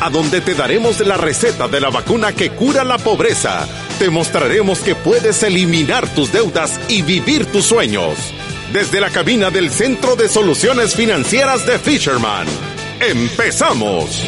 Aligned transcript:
a 0.00 0.10
donde 0.10 0.40
te 0.40 0.54
daremos 0.54 1.00
la 1.00 1.16
receta 1.16 1.68
de 1.68 1.80
la 1.80 1.90
vacuna 1.90 2.32
que 2.32 2.50
cura 2.50 2.84
la 2.84 2.98
pobreza. 2.98 3.66
Te 3.98 4.10
mostraremos 4.10 4.80
que 4.80 4.94
puedes 4.94 5.42
eliminar 5.42 6.06
tus 6.14 6.32
deudas 6.32 6.80
y 6.88 7.02
vivir 7.02 7.46
tus 7.46 7.64
sueños. 7.66 8.16
Desde 8.72 9.00
la 9.00 9.10
cabina 9.10 9.50
del 9.50 9.70
Centro 9.70 10.14
de 10.14 10.28
Soluciones 10.28 10.94
Financieras 10.94 11.66
de 11.66 11.78
Fisherman. 11.78 12.46
¡Empezamos! 13.00 14.24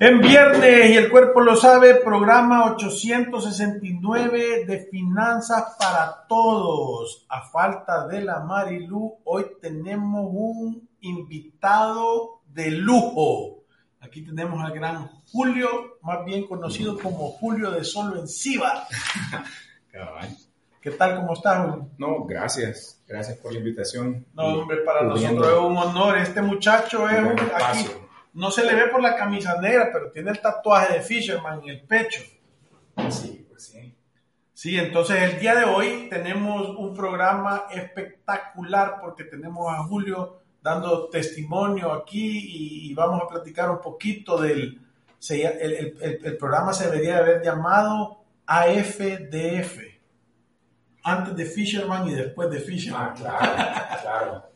En 0.00 0.20
viernes, 0.20 0.90
y 0.90 0.96
el 0.96 1.08
cuerpo 1.08 1.40
lo 1.40 1.54
sabe, 1.54 1.94
programa 1.94 2.72
869 2.72 4.64
de 4.66 4.80
Finanzas 4.90 5.76
para 5.78 6.26
Todos. 6.28 7.24
A 7.28 7.42
falta 7.42 8.06
de 8.08 8.20
la 8.22 8.40
Marilu, 8.40 9.18
hoy 9.24 9.46
tenemos 9.62 10.26
un 10.32 10.88
invitado 11.00 12.40
de 12.52 12.72
lujo. 12.72 13.63
Aquí 14.14 14.22
tenemos 14.22 14.64
al 14.64 14.70
gran 14.70 15.10
Julio, 15.32 15.98
más 16.02 16.24
bien 16.24 16.46
conocido 16.46 16.96
como 16.96 17.32
Julio 17.32 17.72
de 17.72 17.82
Solo 17.82 18.20
en 18.20 18.28
Ciba. 18.28 18.86
¿Qué 20.80 20.92
tal? 20.92 21.16
¿Cómo 21.16 21.32
estás, 21.32 21.64
Julio? 21.64 21.88
No, 21.98 22.24
gracias. 22.24 23.02
Gracias 23.08 23.38
por 23.38 23.52
la 23.52 23.58
invitación. 23.58 24.24
No, 24.32 24.60
hombre, 24.60 24.82
para 24.82 25.02
nosotros 25.02 25.48
es 25.48 25.58
un 25.58 25.76
honor. 25.76 26.16
Este 26.18 26.40
muchacho 26.42 27.10
es 27.10 27.18
un... 27.24 27.40
Aquí, 27.56 27.90
no 28.34 28.52
se 28.52 28.64
le 28.64 28.76
ve 28.76 28.86
por 28.86 29.02
la 29.02 29.16
camisa 29.16 29.60
negra, 29.60 29.90
pero 29.92 30.12
tiene 30.12 30.30
el 30.30 30.40
tatuaje 30.40 30.92
de 30.92 31.00
Fisherman 31.00 31.64
en 31.64 31.70
el 31.70 31.80
pecho. 31.80 32.22
Sí, 33.10 33.44
pues 33.48 33.64
sí. 33.64 33.96
Sí, 34.52 34.78
entonces 34.78 35.22
el 35.22 35.40
día 35.40 35.56
de 35.56 35.64
hoy 35.64 36.06
tenemos 36.08 36.68
un 36.68 36.94
programa 36.94 37.64
espectacular 37.72 39.00
porque 39.00 39.24
tenemos 39.24 39.74
a 39.74 39.82
Julio 39.82 40.43
dando 40.64 41.10
testimonio 41.10 41.92
aquí 41.92 42.88
y, 42.88 42.94
vamos 42.94 43.22
a 43.22 43.28
platicar 43.28 43.70
un 43.70 43.82
poquito 43.82 44.40
del... 44.40 44.80
el, 45.28 45.98
el, 46.00 46.36
programa 46.38 46.72
se 46.72 46.86
debería 46.86 47.18
haber 47.18 47.42
llamado 47.42 48.24
AFDF, 48.46 49.78
antes 51.02 51.36
de 51.36 51.44
Fisherman 51.44 52.08
y 52.08 52.14
después 52.14 52.48
de 52.50 52.60
Fisherman. 52.60 53.10
Ah, 53.10 53.14
claro, 53.14 54.02
claro. 54.02 54.44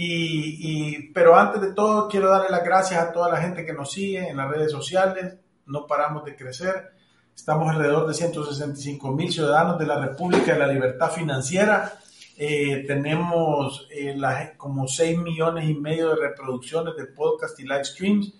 Y, 0.00 1.10
pero 1.12 1.36
antes 1.36 1.60
de 1.60 1.72
todo, 1.72 2.06
quiero 2.06 2.30
darle 2.30 2.50
las 2.50 2.62
gracias 2.62 3.02
a 3.02 3.10
toda 3.10 3.28
la 3.32 3.38
gente 3.38 3.66
que 3.66 3.72
nos 3.72 3.90
sigue 3.90 4.28
en 4.28 4.36
las 4.36 4.48
redes 4.48 4.70
sociales. 4.70 5.34
No 5.66 5.88
paramos 5.88 6.24
de 6.24 6.36
crecer. 6.36 6.92
Estamos 7.34 7.68
alrededor 7.68 8.06
de 8.06 8.14
165 8.14 9.10
mil 9.10 9.32
ciudadanos 9.32 9.76
de 9.76 9.86
la 9.86 9.98
República 9.98 10.52
de 10.52 10.58
la 10.60 10.68
Libertad 10.68 11.10
Financiera. 11.10 11.98
Eh, 12.40 12.84
tenemos 12.86 13.88
eh, 13.90 14.16
como 14.56 14.86
6 14.86 15.18
millones 15.18 15.68
y 15.68 15.74
medio 15.74 16.10
de 16.10 16.28
reproducciones 16.28 16.94
de 16.96 17.06
podcast 17.06 17.58
y 17.58 17.64
live 17.64 17.84
streams. 17.84 18.32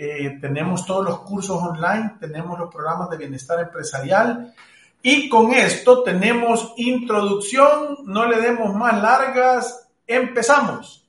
eh, 0.00 0.38
tenemos 0.40 0.86
todos 0.86 1.04
los 1.04 1.18
cursos 1.22 1.60
online, 1.60 2.18
tenemos 2.20 2.56
los 2.56 2.72
programas 2.72 3.10
de 3.10 3.16
bienestar 3.16 3.58
empresarial 3.58 4.54
y 5.02 5.28
con 5.28 5.52
esto 5.52 6.04
tenemos 6.04 6.72
introducción, 6.76 7.98
no 8.04 8.24
le 8.26 8.40
demos 8.40 8.76
más 8.76 9.02
largas, 9.02 9.88
empezamos. 10.06 11.04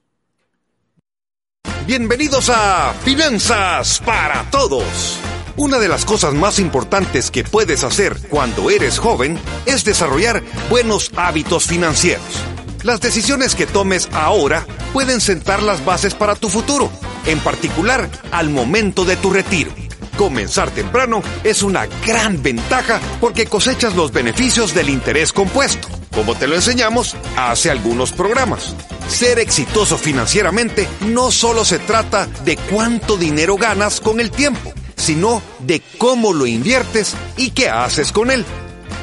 Bienvenidos 1.86 2.50
a 2.52 2.96
Finanzas 3.04 4.02
para 4.04 4.44
Todos. 4.50 5.20
Una 5.60 5.78
de 5.78 5.90
las 5.90 6.06
cosas 6.06 6.34
más 6.34 6.58
importantes 6.58 7.32
que 7.32 7.44
puedes 7.44 7.84
hacer 7.84 8.18
cuando 8.30 8.70
eres 8.70 8.98
joven 8.98 9.38
es 9.66 9.84
desarrollar 9.84 10.42
buenos 10.70 11.12
hábitos 11.18 11.66
financieros. 11.66 12.24
Las 12.84 13.02
decisiones 13.02 13.56
que 13.56 13.68
tomes 13.68 14.08
ahora 14.14 14.66
pueden 14.94 15.20
sentar 15.20 15.62
las 15.62 15.84
bases 15.84 16.16
para 16.16 16.36
tu 16.36 16.48
futuro 16.48 16.90
en 17.26 17.42
particular 17.42 18.10
al 18.32 18.50
momento 18.50 19.04
de 19.04 19.18
tu 19.18 19.32
retiro. 19.32 19.74
Comenzar 20.18 20.72
temprano 20.72 21.22
es 21.44 21.62
una 21.62 21.88
gran 22.08 22.42
ventaja 22.42 23.02
porque 23.20 23.46
cosechas 23.46 23.98
los 23.98 24.14
beneficios 24.14 24.74
del 24.74 24.88
interés 24.88 25.34
compuesto, 25.34 25.90
como 26.16 26.36
te 26.36 26.48
lo 26.48 26.56
enseñamos 26.56 27.18
hace 27.36 27.70
algunos 27.70 28.14
programas. 28.14 28.76
Ser 29.10 29.40
exitoso 29.40 29.98
financieramente 29.98 30.88
no 31.02 31.32
solo 31.32 31.66
se 31.66 31.80
trata 31.80 32.28
de 32.46 32.56
cuánto 32.56 33.18
dinero 33.18 33.58
ganas 33.58 34.00
con 34.00 34.22
el 34.22 34.32
tiempo, 34.32 34.74
sino 35.00 35.42
de 35.60 35.82
cómo 35.98 36.34
lo 36.34 36.46
inviertes 36.46 37.16
y 37.38 37.52
qué 37.52 37.70
haces 37.70 38.12
con 38.12 38.30
él. 38.30 38.46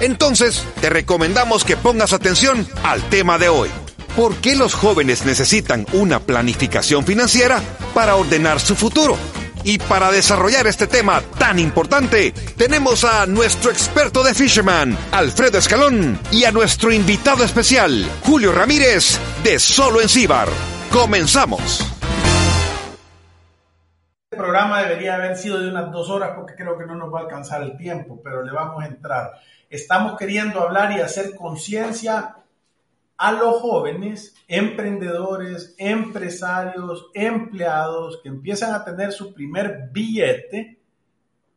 Entonces, 0.01 0.63
te 0.81 0.91
recomendamos 0.91 1.65
que 1.65 1.77
pongas 1.77 2.13
atención 2.13 2.67
al 2.83 3.03
tema 3.09 3.39
de 3.39 3.49
hoy. 3.49 3.71
¿Por 4.15 4.37
qué 4.37 4.57
los 4.57 4.75
jóvenes 4.75 5.25
necesitan 5.25 5.87
una 5.93 6.21
planificación 6.21 7.05
financiera 7.05 7.61
para 7.95 8.17
ordenar 8.17 8.61
su 8.61 8.75
futuro? 8.75 9.17
Y 9.65 9.79
para 9.79 10.13
desarrollar 10.13 10.67
este 10.69 10.87
tema 10.87 11.21
tan 11.39 11.59
importante, 11.59 12.33
tenemos 12.57 13.03
a 13.05 13.27
nuestro 13.27 13.71
experto 13.71 14.23
de 14.23 14.33
Fisherman, 14.33 14.97
Alfredo 15.11 15.59
Escalón, 15.59 16.21
y 16.31 16.45
a 16.45 16.53
nuestro 16.53 16.93
invitado 16.93 17.43
especial, 17.43 18.09
Julio 18.23 18.53
Ramírez, 18.53 19.19
de 19.43 19.59
Solo 19.59 20.01
en 20.01 20.09
Cibar. 20.09 20.49
Comenzamos. 20.93 21.96
Programa 24.37 24.83
debería 24.83 25.17
haber 25.17 25.37
sido 25.37 25.59
de 25.59 25.69
unas 25.69 25.91
dos 25.91 26.11
horas 26.11 26.33
porque 26.37 26.55
creo 26.55 26.79
que 26.79 26.87
no 26.87 26.95
nos 26.95 27.13
va 27.13 27.21
a 27.21 27.23
alcanzar 27.23 27.63
el 27.63 27.77
tiempo, 27.77 28.21
pero 28.23 28.43
le 28.43 28.53
vamos 28.53 28.83
a 28.83 28.87
entrar. 28.87 29.33
Estamos 29.69 30.17
queriendo 30.17 30.61
hablar 30.61 30.93
y 30.93 31.01
hacer 31.01 31.35
conciencia 31.35 32.37
a 33.19 33.33
los 33.33 33.61
jóvenes 33.61 34.35
emprendedores, 34.49 35.75
empresarios, 35.79 37.11
empleados 37.15 38.21
que 38.23 38.29
empiezan 38.29 38.75
a 38.75 38.85
tener 38.85 39.13
su 39.13 39.33
primer 39.33 39.89
billete, 39.91 40.79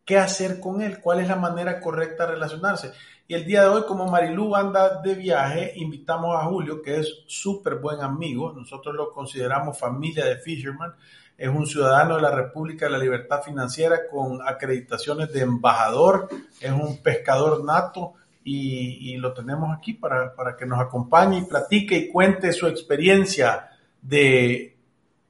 qué 0.06 0.18
hacer 0.18 0.60
con 0.60 0.82
él, 0.82 1.00
cuál 1.00 1.20
es 1.20 1.28
la 1.28 1.36
manera 1.36 1.80
correcta 1.80 2.26
de 2.26 2.34
relacionarse. 2.34 2.94
Y 3.28 3.36
el 3.36 3.46
día 3.46 3.62
de 3.62 3.68
hoy, 3.68 3.84
como 3.84 4.08
Marilú 4.08 4.56
anda 4.56 5.02
de 5.02 5.14
viaje, 5.14 5.74
invitamos 5.76 6.36
a 6.36 6.46
Julio, 6.46 6.82
que 6.82 7.00
es 7.00 7.24
súper 7.28 7.76
buen 7.76 8.02
amigo, 8.02 8.52
nosotros 8.54 8.96
lo 8.96 9.12
consideramos 9.12 9.78
familia 9.78 10.26
de 10.26 10.38
Fisherman, 10.38 10.96
es 11.40 11.48
un 11.48 11.66
ciudadano 11.66 12.18
de 12.18 12.22
la 12.22 12.32
República 12.32 12.86
de 12.86 12.92
la 12.92 12.98
Libertad 12.98 13.42
Financiera 13.42 14.02
con 14.12 14.40
acreditaciones 14.46 15.32
de 15.32 15.42
embajador, 15.42 16.28
es 16.60 16.72
un 16.72 17.02
pescador 17.02 17.64
nato, 17.64 18.14
y, 18.44 19.18
lo 19.18 19.34
tenemos 19.34 19.76
aquí 19.78 19.94
para, 19.94 20.34
que 20.58 20.66
nos 20.66 20.80
acompañe 20.80 21.40
y 21.40 21.46
platique 21.46 21.98
y 21.98 22.10
cuente 22.10 22.52
su 22.52 22.68
experiencia 22.68 23.70
de 24.02 24.76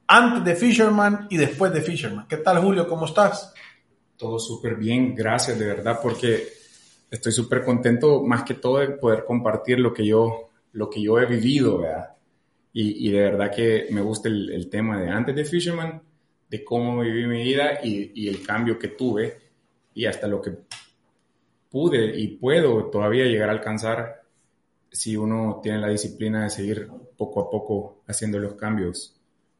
antes 0.06 0.44
de 0.44 0.56
Fisherman 0.56 1.26
y 1.28 1.36
después 1.36 1.72
de 1.72 1.82
Fisherman. 1.82 2.26
¿Qué 2.26 2.38
tal, 2.38 2.58
Julio? 2.62 2.88
¿Cómo 2.88 3.04
estás? 3.04 3.52
Todo 4.16 4.38
súper 4.38 4.76
bien, 4.76 5.14
gracias 5.14 5.58
de 5.58 5.66
verdad, 5.66 6.00
porque 6.02 6.48
estoy 7.10 7.32
súper 7.32 7.62
contento 7.62 8.22
más 8.22 8.42
que 8.42 8.54
todo 8.54 8.78
de 8.78 8.88
poder 8.88 9.24
compartir 9.24 9.80
lo 9.80 9.92
que 9.92 10.06
yo, 10.06 10.48
lo 10.72 10.88
que 10.88 11.02
yo 11.02 11.18
he 11.18 11.26
vivido, 11.26 11.78
¿verdad? 11.78 12.14
Y, 12.72 13.10
de 13.10 13.20
verdad 13.20 13.50
que 13.54 13.88
me 13.90 14.00
gusta 14.00 14.28
el, 14.28 14.68
tema 14.70 15.00
de 15.00 15.08
antes 15.08 15.34
de 15.34 15.44
Fisherman, 15.44 16.00
de 16.48 16.62
cómo 16.64 17.00
viví 17.00 17.26
mi 17.26 17.42
vida 17.42 17.80
y, 17.82 18.12
y 18.14 18.28
el 18.28 18.46
cambio 18.46 18.78
que 18.78 18.88
tuve 18.88 19.38
y 19.92 20.06
hasta 20.06 20.28
lo 20.28 20.40
que 20.40 20.52
pude 21.68 22.18
y 22.18 22.28
puedo 22.28 22.86
todavía 22.86 23.24
llegar 23.24 23.48
a 23.48 23.52
alcanzar 23.52 24.22
si 24.90 25.16
uno 25.16 25.60
tiene 25.62 25.78
la 25.78 25.88
disciplina 25.88 26.44
de 26.44 26.50
seguir 26.50 26.88
poco 27.16 27.40
a 27.40 27.50
poco 27.50 28.02
haciendo 28.06 28.38
los 28.38 28.54
cambios 28.54 29.16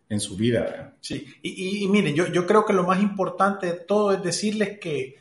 en 0.09 0.21
su 0.21 0.37
vida. 0.37 0.97
Sí, 1.01 1.27
y, 1.43 1.87
miren, 1.89 2.15
yo, 2.15 2.27
yo 2.27 2.47
creo 2.47 2.67
que 2.67 2.73
lo 2.73 2.85
más 2.85 3.01
importante 3.01 3.67
de 3.67 3.75
todo 3.75 4.13
es 4.13 4.23
decirles 4.23 4.79
que 4.81 5.17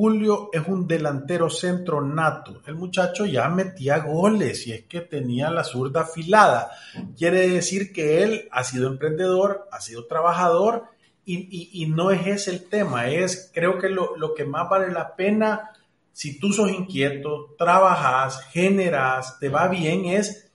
Julio 0.00 0.50
es 0.52 0.62
un 0.68 0.86
delantero 0.86 1.50
centro 1.50 2.00
nato. 2.00 2.62
El 2.68 2.76
muchacho 2.76 3.26
ya 3.26 3.48
metía 3.48 3.98
goles 3.98 4.64
y 4.68 4.72
es 4.72 4.84
que 4.84 5.00
tenía 5.00 5.50
la 5.50 5.64
zurda 5.64 6.02
afilada. 6.02 6.70
Quiere 7.16 7.48
decir 7.48 7.92
que 7.92 8.22
él 8.22 8.48
ha 8.52 8.62
sido 8.62 8.86
emprendedor, 8.86 9.68
ha 9.72 9.80
sido 9.80 10.06
trabajador 10.06 10.84
y, 11.24 11.84
no 11.86 12.12
es 12.12 12.28
ese 12.28 12.52
el 12.52 12.68
tema. 12.68 13.08
Es, 13.08 13.50
creo 13.52 13.80
que 13.80 13.88
lo, 13.88 14.16
lo 14.16 14.34
que 14.34 14.44
más 14.44 14.68
vale 14.68 14.92
la 14.92 15.16
pena 15.16 15.72
si 16.12 16.38
tú 16.38 16.52
sos 16.52 16.70
inquieto, 16.70 17.56
trabajas, 17.58 18.44
generas, 18.52 19.40
te 19.40 19.48
va 19.48 19.66
bien, 19.66 20.04
es 20.04 20.52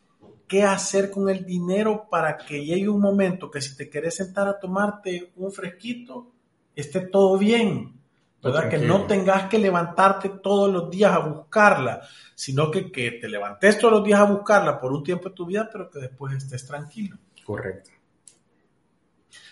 qué 0.48 0.63
hacer 0.63 1.12
con 1.12 1.28
el 1.28 1.46
dinero 1.46 2.07
para 2.10 2.38
que 2.38 2.63
llegue 2.63 2.88
un 2.88 3.01
momento 3.01 3.51
que 3.51 3.60
si 3.60 3.75
te 3.75 3.89
quieres 3.89 4.16
sentar 4.16 4.48
a 4.48 4.57
tomarte 4.57 5.34
un 5.36 5.51
fresquito, 5.51 6.31
esté 6.78 7.01
todo 7.01 7.38
bien, 7.38 8.02
¿verdad? 8.44 8.69
Que 8.69 8.78
no 8.78 9.06
tengas 9.06 9.50
que 9.50 9.57
levantarte 9.57 10.30
todos 10.30 10.72
los 10.72 10.90
días 10.90 11.13
a 11.13 11.19
buscarla, 11.19 12.01
sino 12.36 12.69
que, 12.69 12.92
que 12.92 13.12
te 13.12 13.30
levantes 13.30 13.80
todos 13.80 13.94
los 13.94 14.04
días 14.04 14.19
a 14.19 14.25
buscarla 14.25 14.80
por 14.80 14.92
un 14.92 15.04
tiempo 15.04 15.30
de 15.30 15.36
tu 15.36 15.45
vida, 15.45 15.69
pero 15.72 15.90
que 15.90 16.00
después 16.00 16.36
estés 16.36 16.66
tranquilo. 16.68 17.18
Correcto. 17.45 17.90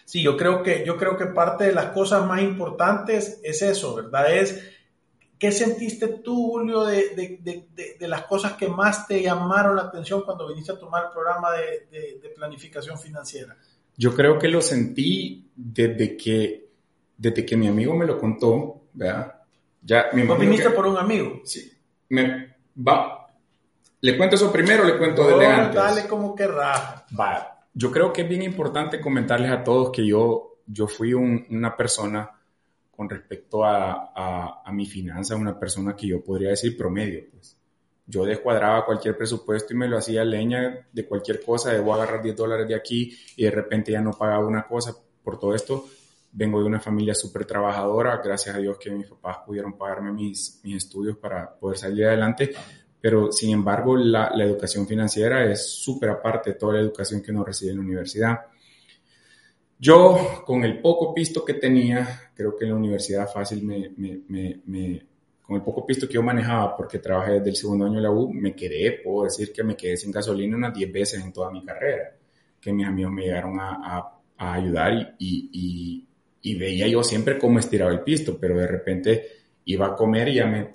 Sí, 0.06 0.22
yo 0.22 0.36
creo 0.36 0.62
que, 0.62 0.84
yo 0.86 0.98
creo 0.98 1.16
que 1.16 1.28
parte 1.28 1.64
de 1.64 1.74
las 1.74 1.86
cosas 1.88 2.26
más 2.26 2.42
importantes 2.42 3.40
es 3.44 3.62
eso, 3.62 3.96
¿verdad? 3.96 4.34
Es 4.34 4.62
¿Qué 5.42 5.52
sentiste 5.52 6.08
tú, 6.24 6.52
Julio, 6.52 6.84
de, 6.84 7.16
de, 7.16 7.40
de, 7.42 7.96
de, 8.00 8.08
las 8.08 8.26
cosas 8.26 8.54
que 8.54 8.68
más 8.68 9.08
te 9.08 9.24
llamaron 9.24 9.76
la 9.76 9.82
atención 9.82 10.22
cuando 10.22 10.48
viniste 10.48 10.72
a 10.72 10.78
tomar 10.78 11.06
el 11.06 11.12
programa 11.12 11.50
de, 11.54 12.30
planificación 12.36 13.00
financiera? 13.00 13.58
Yo 13.98 14.14
creo 14.14 14.38
que 14.38 14.48
lo 14.48 14.62
sentí 14.62 15.50
desde 15.56 16.16
que, 16.16 16.70
desde 17.18 17.44
que 17.44 17.58
mi 17.58 17.68
amigo 17.68 17.96
me 17.96 18.06
lo 18.06 18.20
contó, 18.20 18.81
¿verdad? 18.94 19.36
Ya, 19.82 20.08
me 20.14 20.24
viniste 20.38 20.70
por 20.70 20.86
un 20.86 20.98
amigo? 20.98 21.42
Sí. 21.44 21.72
Me, 22.10 22.56
va. 22.76 23.28
¿Le 24.02 24.18
cuento 24.18 24.36
eso 24.36 24.52
primero 24.52 24.84
o 24.84 24.86
le 24.86 24.98
cuento 24.98 25.28
desde 25.28 25.46
antes? 25.46 25.76
Dale 25.76 26.08
como 26.08 26.36
que 26.36 26.48
raja. 26.48 27.06
Va. 27.20 27.66
Yo 27.74 27.92
creo 27.92 28.12
que 28.12 28.24
es 28.24 28.30
bien 28.30 28.42
importante 28.42 29.00
comentarles 29.00 29.52
a 29.52 29.64
todos 29.64 29.92
que 29.92 30.06
yo, 30.06 30.58
yo 30.66 30.88
fui 30.88 31.14
una 31.14 31.76
persona 31.76 32.30
con 32.92 33.10
respecto 33.10 33.64
a, 33.64 34.62
a, 34.64 34.72
mi 34.72 34.86
finanza, 34.86 35.36
una 35.36 35.58
persona 35.58 35.96
que 35.96 36.08
yo 36.08 36.24
podría 36.24 36.50
decir 36.50 36.78
promedio. 36.78 37.24
Pues. 37.32 37.58
Yo 38.06 38.26
descuadraba 38.26 38.86
cualquier 38.86 39.18
presupuesto 39.18 39.74
y 39.74 39.78
me 39.78 39.88
lo 39.88 39.98
hacía 39.98 40.24
leña 40.26 40.88
de 40.92 41.08
cualquier 41.08 41.42
cosa, 41.44 41.72
debo 41.72 41.94
agarrar 41.94 42.22
10 42.22 42.36
dólares 42.36 42.68
de 42.68 42.76
aquí 42.76 43.18
y 43.38 43.44
de 43.44 43.52
repente 43.52 43.92
ya 43.92 44.02
no 44.02 44.12
pagaba 44.12 44.46
una 44.46 44.68
cosa. 44.68 44.94
Por 45.24 45.40
todo 45.40 45.56
esto, 45.56 45.86
vengo 46.34 46.60
de 46.60 46.66
una 46.66 46.80
familia 46.80 47.14
súper 47.14 47.46
trabajadora, 47.46 48.22
gracias 48.24 48.56
a 48.56 48.60
Dios 48.60 48.78
que 48.78 48.92
mis 48.92 49.08
papás 49.08 49.38
pudieron 49.46 49.78
pagarme 49.78 50.12
mis, 50.12 50.62
mis 50.64 50.78
estudios 50.78 51.18
para 51.18 51.54
poder 51.54 51.78
salir 51.78 52.06
adelante, 52.06 52.52
pero 53.00 53.32
sin 53.32 53.52
embargo 53.52 53.98
la, 53.98 54.32
la 54.34 54.44
educación 54.44 54.88
financiera 54.88 55.52
es 55.52 55.66
súper 55.66 56.10
aparte 56.10 56.52
de 56.52 56.56
toda 56.58 56.74
la 56.74 56.82
educación 56.82 57.22
que 57.22 57.32
uno 57.32 57.44
recibe 57.44 57.72
en 57.72 57.78
la 57.78 57.84
universidad. 57.84 58.40
Yo, 59.82 60.44
con 60.46 60.64
el 60.64 60.80
poco 60.80 61.12
pisto 61.12 61.44
que 61.44 61.56
tenía, 61.56 62.32
creo 62.36 62.56
que 62.56 62.66
en 62.66 62.70
la 62.70 62.78
universidad 62.78 63.28
fácil 63.28 63.64
me, 63.64 63.92
me, 63.98 64.62
me, 64.64 65.08
con 65.42 65.56
el 65.56 65.64
poco 65.64 65.86
pisto 65.86 66.08
que 66.08 66.14
yo 66.14 66.22
manejaba, 66.22 66.78
porque 66.78 67.00
trabajé 67.00 67.34
desde 67.34 67.50
el 67.50 67.56
segundo 67.56 67.86
año 67.86 67.96
de 67.96 68.04
la 68.04 68.12
U, 68.12 68.32
me 68.32 68.56
quedé, 68.56 69.02
puedo 69.04 69.24
decir 69.24 69.52
que 69.52 69.64
me 69.64 69.76
quedé 69.76 69.98
sin 69.98 70.12
gasolina 70.12 70.56
unas 70.56 70.74
10 70.74 70.92
veces 70.94 71.26
en 71.26 71.34
toda 71.34 71.50
mi 71.50 71.66
carrera, 71.66 72.16
que 72.62 72.72
mis 72.72 72.86
amigos 72.86 73.12
me 73.12 73.24
llegaron 73.24 73.60
a, 73.60 74.22
a, 74.38 74.54
ayudar 74.54 75.16
y, 75.18 75.50
y, 75.52 76.08
y, 76.42 76.56
veía 76.56 76.88
yo 76.88 77.04
siempre 77.04 77.38
cómo 77.38 77.60
estiraba 77.60 77.92
el 77.92 78.02
pisto, 78.02 78.38
pero 78.40 78.58
de 78.58 78.68
repente 78.68 79.28
iba 79.66 79.88
a 79.88 79.96
comer 79.96 80.30
y 80.30 80.36
ya 80.36 80.46
me 80.46 80.74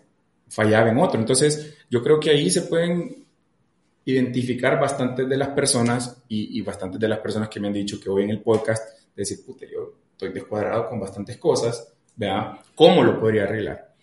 fallaba 0.49 0.91
en 0.91 0.99
otro. 0.99 1.19
Entonces, 1.19 1.77
yo 1.91 2.03
creo 2.03 2.21
que 2.21 2.31
ahí 2.31 2.51
se 2.51 2.63
pueden 2.63 3.25
identificar 4.05 4.79
bastantes 4.81 5.29
de 5.29 5.37
las 5.37 5.49
personas 5.49 6.23
y, 6.29 6.59
y 6.59 6.63
bastantes 6.63 7.01
de 7.01 7.09
las 7.09 7.19
personas 7.19 7.49
que 7.49 7.59
me 7.59 7.67
han 7.67 7.73
dicho 7.73 8.01
que 8.01 8.09
hoy 8.09 8.25
en 8.25 8.31
el 8.31 8.41
podcast 8.41 8.97
decir, 9.17 9.45
puta, 9.45 9.67
yo 9.67 9.95
estoy 10.13 10.33
descuadrado 10.33 10.89
con 10.89 11.01
bastantes 11.01 11.37
cosas, 11.39 11.93
vea, 12.15 12.59
¿cómo 12.75 13.03
lo 13.03 13.19
podría 13.19 13.45
arreglar? 13.45 13.95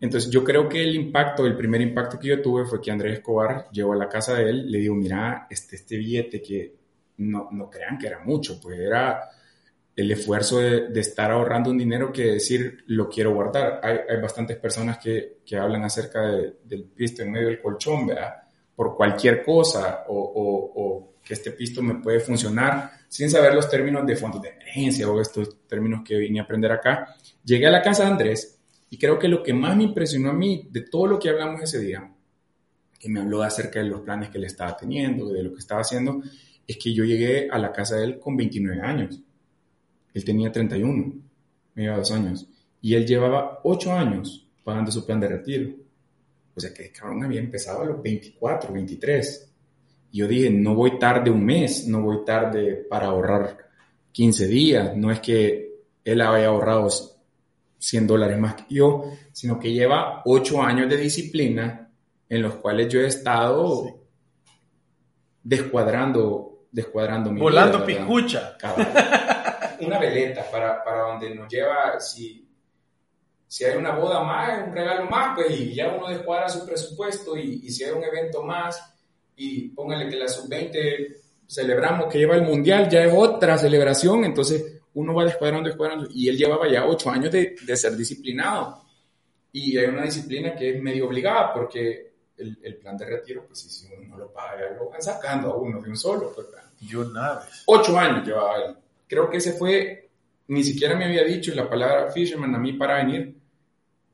Entonces 0.00 0.30
yo 0.30 0.44
creo 0.44 0.68
que 0.68 0.82
el 0.82 0.94
impacto, 0.94 1.46
el 1.46 1.56
primer 1.56 1.80
impacto 1.80 2.18
que 2.18 2.28
yo 2.28 2.42
tuve 2.42 2.66
fue 2.66 2.80
que 2.80 2.90
Andrés 2.90 3.14
Escobar 3.14 3.68
llegó 3.70 3.92
a 3.92 3.96
la 3.96 4.08
casa 4.08 4.34
de 4.34 4.50
él, 4.50 4.70
le 4.70 4.78
digo, 4.78 4.94
mira, 4.94 5.46
este, 5.48 5.76
este 5.76 5.96
billete 5.96 6.42
que 6.42 6.74
no, 7.18 7.48
no 7.50 7.70
crean 7.70 7.96
que 7.96 8.06
era 8.06 8.20
mucho, 8.20 8.60
pues 8.60 8.78
era 8.78 9.30
el 9.96 10.10
esfuerzo 10.10 10.58
de, 10.58 11.00
estar 11.00 11.30
ahorrando 11.30 11.70
un 11.70 11.78
dinero 11.78 12.12
que 12.12 12.32
decir, 12.32 12.84
lo 12.86 13.08
quiero 13.08 13.32
guardar. 13.32 13.80
Hay, 13.82 13.98
hay 14.08 14.20
bastantes 14.20 14.58
personas 14.58 14.98
que, 14.98 15.38
que 15.44 15.56
hablan 15.56 15.84
acerca 15.84 16.20
del 16.20 16.84
pisto 16.84 17.22
en 17.22 17.32
medio 17.32 17.48
del 17.48 17.62
colchón, 17.62 18.06
¿verdad? 18.06 18.34
Por 18.74 18.94
cualquier 18.94 19.42
cosa 19.42 20.04
o, 20.08 20.14
o, 20.14 20.72
o 20.74 21.14
que 21.24 21.32
este 21.32 21.52
pisto 21.52 21.82
me 21.82 21.94
puede 21.94 22.20
funcionar 22.20 22.90
sin 23.08 23.30
saber 23.30 23.54
los 23.54 23.70
términos 23.70 24.06
de 24.06 24.16
fondos 24.16 24.42
de 24.42 24.50
emergencia 24.50 25.08
o 25.08 25.20
estos 25.20 25.66
términos 25.66 26.02
que 26.04 26.16
vine 26.16 26.40
a 26.40 26.42
aprender 26.42 26.70
acá. 26.70 27.16
Llegué 27.42 27.66
a 27.66 27.70
la 27.70 27.80
casa 27.80 28.04
de 28.04 28.10
Andrés 28.10 28.58
y 28.90 28.98
creo 28.98 29.18
que 29.18 29.28
lo 29.28 29.42
que 29.42 29.54
más 29.54 29.76
me 29.76 29.84
impresionó 29.84 30.30
a 30.30 30.34
mí 30.34 30.68
de 30.70 30.82
todo 30.82 31.06
lo 31.06 31.18
que 31.18 31.30
hablamos 31.30 31.62
ese 31.62 31.80
día, 31.80 32.12
que 32.98 33.08
me 33.08 33.20
habló 33.20 33.42
acerca 33.42 33.80
de 33.80 33.86
los 33.86 34.02
planes 34.02 34.28
que 34.28 34.38
él 34.38 34.44
estaba 34.44 34.76
teniendo, 34.76 35.30
de 35.30 35.42
lo 35.42 35.52
que 35.52 35.58
estaba 35.58 35.80
haciendo, 35.80 36.22
es 36.66 36.76
que 36.76 36.92
yo 36.92 37.04
llegué 37.04 37.48
a 37.50 37.58
la 37.58 37.72
casa 37.72 37.96
de 37.96 38.04
él 38.04 38.18
con 38.18 38.36
29 38.36 38.80
años. 38.82 39.20
Él 40.16 40.24
tenía 40.24 40.50
31, 40.50 41.14
me 41.74 41.82
llevaba 41.82 41.98
dos 41.98 42.10
años. 42.12 42.48
Y 42.80 42.94
él 42.94 43.06
llevaba 43.06 43.60
8 43.64 43.92
años 43.92 44.48
pagando 44.64 44.90
su 44.90 45.04
plan 45.04 45.20
de 45.20 45.28
retiro. 45.28 45.70
O 46.54 46.60
sea 46.60 46.72
que 46.72 46.90
cabrón 46.90 47.24
había 47.24 47.40
empezado 47.40 47.82
a 47.82 47.84
los 47.84 48.02
24, 48.02 48.72
23 48.72 49.52
yo 50.16 50.26
dije, 50.26 50.48
no 50.50 50.74
voy 50.74 50.98
tarde 50.98 51.30
un 51.30 51.44
mes, 51.44 51.86
no 51.86 52.00
voy 52.00 52.24
tarde 52.24 52.86
para 52.88 53.08
ahorrar 53.08 53.58
15 54.12 54.46
días, 54.46 54.96
no 54.96 55.12
es 55.12 55.20
que 55.20 55.74
él 56.02 56.20
haya 56.22 56.46
ahorrado 56.46 56.88
100 57.78 58.06
dólares 58.06 58.38
más 58.38 58.54
que 58.54 58.74
yo, 58.76 59.12
sino 59.32 59.58
que 59.58 59.74
lleva 59.74 60.22
8 60.24 60.62
años 60.62 60.88
de 60.88 60.96
disciplina 60.96 61.90
en 62.30 62.42
los 62.42 62.54
cuales 62.54 62.88
yo 62.88 63.00
he 63.00 63.06
estado 63.06 64.00
descuadrando, 65.42 66.64
descuadrando 66.72 67.30
mi 67.30 67.40
Volando 67.40 67.84
picucha. 67.84 68.56
Una 69.80 69.98
veleta 69.98 70.50
para, 70.50 70.82
para 70.82 71.02
donde 71.02 71.34
nos 71.34 71.48
lleva, 71.48 71.98
si, 72.00 72.48
si 73.46 73.64
hay 73.64 73.76
una 73.76 73.92
boda 73.92 74.22
más, 74.22 74.66
un 74.66 74.74
regalo 74.74 75.06
más, 75.06 75.34
pues 75.34 75.50
y 75.50 75.74
ya 75.74 75.88
uno 75.88 76.08
descuadra 76.08 76.48
su 76.48 76.64
presupuesto 76.66 77.36
y, 77.36 77.60
y 77.64 77.70
si 77.70 77.84
hay 77.84 77.92
un 77.92 78.04
evento 78.04 78.42
más, 78.42 78.94
y 79.36 79.68
póngale 79.68 80.08
que 80.08 80.16
la 80.16 80.28
sub-20 80.28 81.16
celebramos 81.46 82.12
que 82.12 82.18
lleva 82.18 82.34
el 82.34 82.42
mundial, 82.42 82.88
ya 82.88 83.04
es 83.04 83.12
otra 83.14 83.56
celebración, 83.58 84.24
entonces 84.24 84.80
uno 84.94 85.14
va 85.14 85.24
descuadrando, 85.24 85.68
descuadrando, 85.68 86.08
y 86.10 86.28
él 86.28 86.36
llevaba 86.36 86.68
ya 86.68 86.86
ocho 86.86 87.10
años 87.10 87.30
de, 87.30 87.54
de, 87.60 87.76
ser 87.76 87.94
disciplinado. 87.96 88.82
Y 89.52 89.76
hay 89.76 89.86
una 89.86 90.02
disciplina 90.02 90.54
que 90.54 90.70
es 90.70 90.82
medio 90.82 91.06
obligada, 91.06 91.52
porque 91.52 92.14
el, 92.38 92.58
el 92.62 92.76
plan 92.76 92.96
de 92.96 93.04
retiro, 93.04 93.44
pues 93.46 93.60
si 93.60 93.86
uno 93.86 94.08
no 94.08 94.18
lo 94.18 94.32
paga, 94.32 94.70
lo 94.70 94.88
van 94.88 95.02
sacando 95.02 95.52
a 95.52 95.56
uno 95.56 95.80
de 95.82 95.90
un 95.90 95.96
solo. 95.96 96.32
Pues, 96.34 96.46
Yo 96.80 97.04
nada. 97.04 97.46
Ocho 97.66 97.98
años 97.98 98.26
llevaba 98.26 98.56
él. 98.56 98.76
Creo 99.06 99.30
que 99.30 99.38
ese 99.38 99.52
fue, 99.52 100.10
ni 100.48 100.64
siquiera 100.64 100.96
me 100.96 101.04
había 101.04 101.24
dicho 101.24 101.54
la 101.54 101.68
palabra 101.68 102.10
Fisherman 102.10 102.54
a 102.54 102.58
mí 102.58 102.72
para 102.72 103.04
venir. 103.04 103.36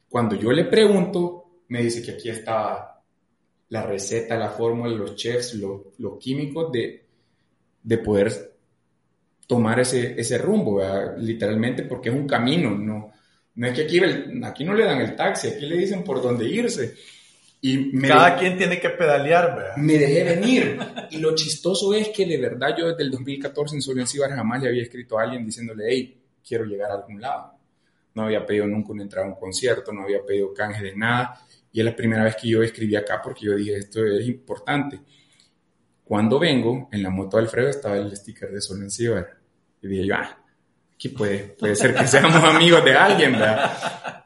Cuando 0.08 0.36
yo 0.36 0.52
le 0.52 0.64
pregunto, 0.64 1.62
me 1.68 1.82
dice 1.82 2.02
que 2.02 2.12
aquí 2.12 2.28
estaba 2.28 3.02
la 3.70 3.82
receta, 3.82 4.36
la 4.36 4.50
fórmula, 4.50 4.94
los 4.94 5.16
chefs, 5.16 5.54
los 5.54 6.18
químicos 6.18 6.70
de, 6.70 7.06
de 7.82 7.98
poder 7.98 8.52
tomar 9.46 9.80
ese, 9.80 10.18
ese 10.20 10.38
rumbo, 10.38 10.80
literalmente, 11.18 11.82
porque 11.84 12.10
es 12.10 12.14
un 12.14 12.26
camino, 12.26 12.70
no, 12.70 13.10
no 13.54 13.66
es 13.66 13.74
que 13.74 13.82
aquí, 13.82 14.00
aquí 14.44 14.64
no 14.64 14.74
le 14.74 14.84
dan 14.84 15.00
el 15.00 15.16
taxi, 15.16 15.48
aquí 15.48 15.66
le 15.66 15.76
dicen 15.76 16.04
por 16.04 16.22
dónde 16.22 16.46
irse. 16.46 16.94
Y 17.64 17.96
Cada 18.08 18.36
quien 18.36 18.58
tiene 18.58 18.80
que 18.80 18.90
pedalear, 18.90 19.54
¿verdad? 19.54 19.76
Me 19.76 19.96
dejé 19.96 20.24
venir. 20.24 20.78
y 21.10 21.18
lo 21.18 21.32
chistoso 21.36 21.94
es 21.94 22.08
que 22.08 22.26
de 22.26 22.36
verdad 22.36 22.74
yo 22.76 22.88
desde 22.88 23.04
el 23.04 23.12
2014 23.12 23.76
en 23.76 23.82
Solvencibar 23.82 24.30
jamás 24.30 24.60
le 24.60 24.68
había 24.68 24.82
escrito 24.82 25.16
a 25.16 25.22
alguien 25.22 25.46
diciéndole, 25.46 25.84
hey, 25.88 26.20
quiero 26.44 26.64
llegar 26.64 26.90
a 26.90 26.94
algún 26.94 27.20
lado. 27.20 27.52
No 28.14 28.24
había 28.24 28.44
pedido 28.44 28.66
nunca 28.66 28.90
una 28.90 29.04
entrada 29.04 29.28
a 29.28 29.30
un 29.30 29.36
concierto, 29.36 29.92
no 29.92 30.02
había 30.02 30.26
pedido 30.26 30.52
canje 30.52 30.82
de 30.82 30.96
nada. 30.96 31.40
Y 31.70 31.78
es 31.78 31.86
la 31.86 31.94
primera 31.94 32.24
vez 32.24 32.34
que 32.34 32.48
yo 32.48 32.64
escribí 32.64 32.96
acá 32.96 33.22
porque 33.22 33.46
yo 33.46 33.54
dije, 33.54 33.76
esto 33.76 34.04
es 34.04 34.26
importante. 34.26 34.98
Cuando 36.02 36.40
vengo, 36.40 36.88
en 36.90 37.00
la 37.00 37.10
moto 37.10 37.36
de 37.36 37.44
Alfredo 37.44 37.68
estaba 37.68 37.96
el 37.96 38.14
sticker 38.16 38.50
de 38.50 38.60
Sol 38.60 38.84
Y 39.82 39.86
dije 39.86 40.04
yo, 40.04 40.16
ah, 40.16 40.36
aquí 40.92 41.10
puede, 41.10 41.54
puede 41.56 41.76
ser 41.76 41.94
que 41.94 42.08
seamos 42.08 42.42
amigos 42.42 42.84
de 42.84 42.92
alguien, 42.92 43.32
¿verdad? 43.32 44.21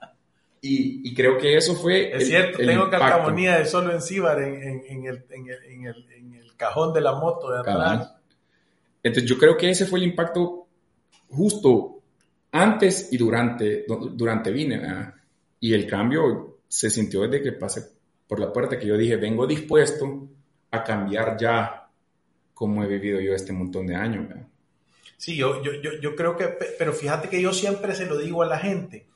Y, 0.68 1.00
y, 1.04 1.14
creo 1.14 1.38
que 1.38 1.56
eso 1.56 1.76
fue. 1.76 2.16
Es 2.16 2.26
cierto, 2.26 2.58
tengo 2.58 2.90
calcamonía 2.90 3.58
de 3.58 3.66
Solo 3.66 3.92
en, 3.92 4.00
en, 4.00 4.82
en, 4.88 5.06
el, 5.06 5.25
en, 5.30 5.49
el, 5.49 6.06
en, 6.11 6.35
el, 6.35 6.56
cajón 6.56 6.92
de 6.92 7.00
la 7.00 7.12
moto 7.12 7.52
de 7.52 7.61
atrás. 7.61 8.14
Entonces, 9.00 9.30
yo 9.30 9.38
creo 9.38 9.56
que 9.56 9.70
ese 9.70 9.87
fue 9.87 10.00
el 10.00 10.06
impacto 10.06 10.66
justo 11.30 12.00
antes 12.50 13.12
y 13.12 13.16
durante, 13.16 13.85
durante 13.87 14.50
vine, 14.50 14.78
¿verdad? 14.78 15.14
Y 15.61 15.73
el 15.73 15.87
cambio 15.87 16.58
se 16.66 16.90
sintió 16.90 17.23
desde 17.23 17.42
que 17.42 17.52
pasé 17.52 17.82
por 18.26 18.40
la 18.40 18.52
puerta 18.52 18.76
que 18.76 18.87
yo 18.87 18.96
dije, 18.96 19.16
vengo 19.16 19.46
dispuesto 19.46 20.28
a 20.73 20.82
cambiar 20.82 21.37
ya 21.38 21.88
cómo 22.54 22.82
he 22.82 22.88
vivido 22.88 23.20
yo 23.20 23.35
este 23.35 23.52
montón 23.52 23.87
de 23.87 23.94
años. 23.94 24.26
Sí, 25.16 25.37
yo, 25.37 25.62
yo, 25.62 25.73
yo, 26.00 26.16
creo 26.16 26.37
que, 26.37 26.49
pero 26.76 26.92
fíjate 26.92 27.28
que 27.28 27.40
yo 27.40 27.52
siempre 27.52 27.94
se 27.94 28.06
lo 28.06 28.18
digo 28.18 28.42
a 28.42 28.46
la 28.46 28.58
gente. 28.58 29.06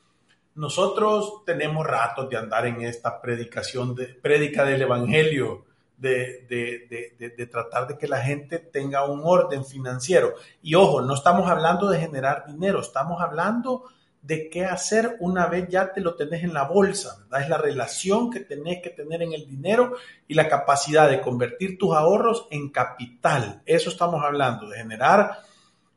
Nosotros 0.55 1.43
tenemos 1.45 1.85
ratos 1.87 2.29
de 2.29 2.37
andar 2.37 2.65
en 2.65 2.81
esta 2.81 3.21
predicación, 3.21 3.95
de, 3.95 4.07
prédica 4.07 4.65
del 4.65 4.81
Evangelio, 4.81 5.65
de, 5.97 6.45
de, 6.49 7.33
de, 7.37 7.45
tratar 7.45 7.87
de 7.87 7.97
que 7.97 8.07
la 8.07 8.21
gente 8.21 8.57
tenga 8.57 9.05
un 9.05 9.21
orden 9.23 9.63
financiero. 9.63 10.33
Y 10.63 10.73
ojo, 10.75 11.01
no 11.01 11.13
estamos 11.13 11.49
hablando 11.49 11.89
de 11.89 11.99
generar 11.99 12.45
dinero, 12.47 12.81
estamos 12.81 13.21
hablando 13.21 13.85
de 14.21 14.49
qué 14.49 14.65
hacer 14.65 15.17
una 15.19 15.47
vez 15.47 15.67
ya 15.69 15.93
te 15.93 16.01
lo 16.01 16.15
tenés 16.15 16.43
en 16.43 16.53
la 16.53 16.63
bolsa, 16.63 17.17
¿verdad? 17.21 17.41
Es 17.41 17.49
la 17.49 17.57
relación 17.57 18.29
que 18.29 18.41
tenés 18.41 18.81
que 18.81 18.89
tener 18.89 19.21
en 19.21 19.33
el 19.33 19.47
dinero 19.47 19.93
y 20.27 20.33
la 20.33 20.47
capacidad 20.47 21.09
de 21.09 21.21
convertir 21.21 21.77
tus 21.77 21.95
ahorros 21.95 22.47
en 22.51 22.69
capital. 22.69 23.61
Eso 23.65 23.89
estamos 23.89 24.23
hablando, 24.23 24.69
de 24.69 24.77
generar 24.77 25.39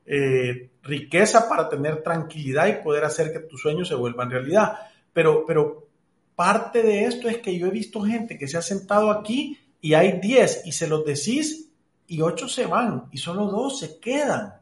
eh, 0.07 0.71
riqueza 0.83 1.49
para 1.49 1.69
tener 1.69 2.03
tranquilidad 2.03 2.67
y 2.67 2.83
poder 2.83 3.05
hacer 3.05 3.33
que 3.33 3.41
tus 3.41 3.61
sueños 3.61 3.89
se 3.89 3.95
vuelvan 3.95 4.31
realidad. 4.31 4.79
Pero, 5.13 5.45
pero 5.47 5.89
parte 6.35 6.83
de 6.83 7.05
esto 7.05 7.29
es 7.29 7.39
que 7.39 7.59
yo 7.59 7.67
he 7.67 7.71
visto 7.71 8.03
gente 8.03 8.37
que 8.37 8.49
se 8.49 8.59
ha 8.59 8.63
sentado 8.63 9.11
aquí 9.11 9.59
y 9.81 9.95
hay 9.95 10.19
10 10.21 10.63
y 10.67 10.73
se 10.73 10.89
los 10.89 11.05
decís 11.05 11.71
y 12.07 12.21
8 12.21 12.49
se 12.49 12.67
van 12.67 13.05
y 13.13 13.19
solo 13.19 13.47
2 13.47 13.79
se 13.79 13.99
quedan. 13.99 14.55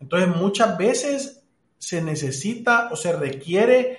Entonces 0.00 0.28
muchas 0.36 0.76
veces 0.76 1.42
se 1.78 2.02
necesita 2.02 2.88
o 2.90 2.96
se 2.96 3.12
requiere 3.12 3.98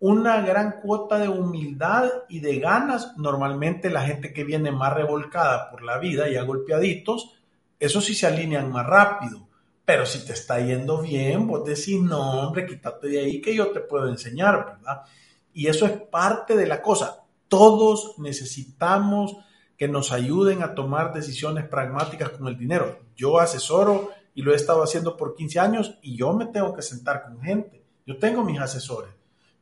una 0.00 0.42
gran 0.42 0.80
cuota 0.80 1.18
de 1.18 1.28
humildad 1.28 2.10
y 2.28 2.40
de 2.40 2.58
ganas. 2.58 3.16
Normalmente 3.16 3.88
la 3.90 4.02
gente 4.02 4.32
que 4.32 4.44
viene 4.44 4.70
más 4.70 4.92
revolcada 4.92 5.70
por 5.70 5.82
la 5.82 5.98
vida 5.98 6.28
y 6.28 6.36
a 6.36 6.42
golpeaditos, 6.42 7.34
eso 7.80 8.00
sí 8.00 8.14
se 8.14 8.26
alinean 8.26 8.70
más 8.70 8.86
rápido. 8.86 9.48
Pero 9.84 10.06
si 10.06 10.24
te 10.24 10.32
está 10.32 10.60
yendo 10.60 11.02
bien, 11.02 11.46
vos 11.46 11.64
decís, 11.64 12.00
no, 12.00 12.46
hombre, 12.46 12.66
quítate 12.66 13.08
de 13.08 13.20
ahí 13.20 13.40
que 13.40 13.54
yo 13.54 13.70
te 13.70 13.80
puedo 13.80 14.08
enseñar, 14.08 14.64
¿verdad? 14.64 15.02
Y 15.52 15.66
eso 15.66 15.84
es 15.84 15.92
parte 15.92 16.56
de 16.56 16.66
la 16.66 16.80
cosa. 16.80 17.24
Todos 17.48 18.18
necesitamos 18.18 19.36
que 19.76 19.88
nos 19.88 20.12
ayuden 20.12 20.62
a 20.62 20.74
tomar 20.74 21.12
decisiones 21.12 21.68
pragmáticas 21.68 22.30
con 22.30 22.48
el 22.48 22.56
dinero. 22.56 23.00
Yo 23.14 23.38
asesoro 23.38 24.10
y 24.34 24.42
lo 24.42 24.52
he 24.52 24.56
estado 24.56 24.82
haciendo 24.82 25.16
por 25.16 25.34
15 25.34 25.60
años 25.60 25.98
y 26.02 26.16
yo 26.16 26.32
me 26.32 26.46
tengo 26.46 26.74
que 26.74 26.82
sentar 26.82 27.22
con 27.24 27.40
gente. 27.42 27.84
Yo 28.06 28.18
tengo 28.18 28.42
mis 28.42 28.60
asesores. 28.60 29.10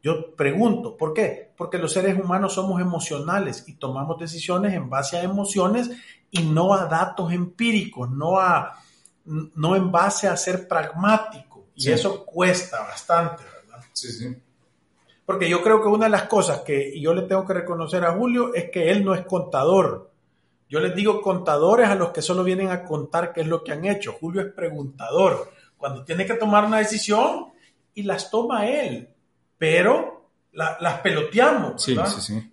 Yo 0.03 0.35
pregunto, 0.35 0.97
¿por 0.97 1.13
qué? 1.15 1.53
Porque 1.57 1.79
los 1.79 1.93
seres 1.93 2.19
humanos 2.19 2.55
somos 2.55 2.81
emocionales 2.81 3.65
y 3.69 3.75
tomamos 3.75 4.19
decisiones 4.19 4.75
en 4.75 4.91
base 4.91 5.17
a 5.17 5.23
emociones 5.23 5.91
y 6.31 6.43
no 6.43 6.75
a 6.75 6.87
datos 6.87 7.33
empíricos, 7.33 8.11
no, 8.11 8.39
a, 8.39 8.73
no 9.25 9.77
en 9.77 9.91
base 9.91 10.29
a 10.29 10.37
ser 10.37 10.67
pragmático. 10.69 11.67
Y 11.75 11.91
eso 11.91 12.25
cuesta 12.25 12.81
bastante, 12.81 13.43
¿verdad? 13.45 13.85
Sí, 13.93 14.13
sí. 14.13 14.37
Porque 15.25 15.49
yo 15.49 15.63
creo 15.63 15.81
que 15.81 15.89
una 15.89 16.07
de 16.07 16.11
las 16.11 16.25
cosas 16.25 16.61
que 16.61 17.01
yo 17.01 17.15
le 17.15 17.23
tengo 17.23 17.47
que 17.47 17.55
reconocer 17.55 18.05
a 18.05 18.13
Julio 18.13 18.55
es 18.55 18.71
que 18.71 18.91
él 18.91 19.05
no 19.05 19.15
es 19.15 19.23
contador. 19.23 20.11
Yo 20.69 20.81
les 20.81 20.95
digo 20.95 21.21
contadores 21.21 21.89
a 21.89 21.95
los 21.95 22.11
que 22.11 22.23
solo 22.23 22.45
vienen 22.45 22.71
a 22.71 22.85
contar 22.85 23.33
qué 23.33 23.43
es 23.43 23.47
lo 23.47 23.63
que 23.63 23.73
han 23.73 23.85
hecho. 23.85 24.13
Julio 24.13 24.43
es 24.43 24.53
preguntador. 24.53 25.51
Cuando 25.77 26.05
tiene 26.05 26.27
que 26.27 26.35
tomar 26.35 26.65
una 26.65 26.79
decisión 26.79 27.53
y 27.95 28.03
las 28.03 28.31
toma 28.31 28.69
él, 28.69 29.09
pero 29.59 30.31
las 30.53 31.01
peloteamos. 31.01 31.83
Sí, 31.83 31.97
sí, 32.07 32.21
sí. 32.21 32.53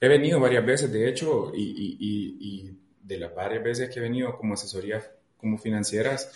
He 0.00 0.08
venido 0.08 0.38
varias 0.38 0.64
veces, 0.64 0.92
de 0.92 1.08
hecho, 1.08 1.52
y, 1.54 2.76
de 3.02 3.18
las 3.18 3.34
varias 3.34 3.62
veces 3.62 3.88
que 3.88 4.00
he 4.00 4.02
venido 4.02 4.36
como 4.36 4.54
asesoría 4.54 5.02
como 5.36 5.58
financieras, 5.58 6.30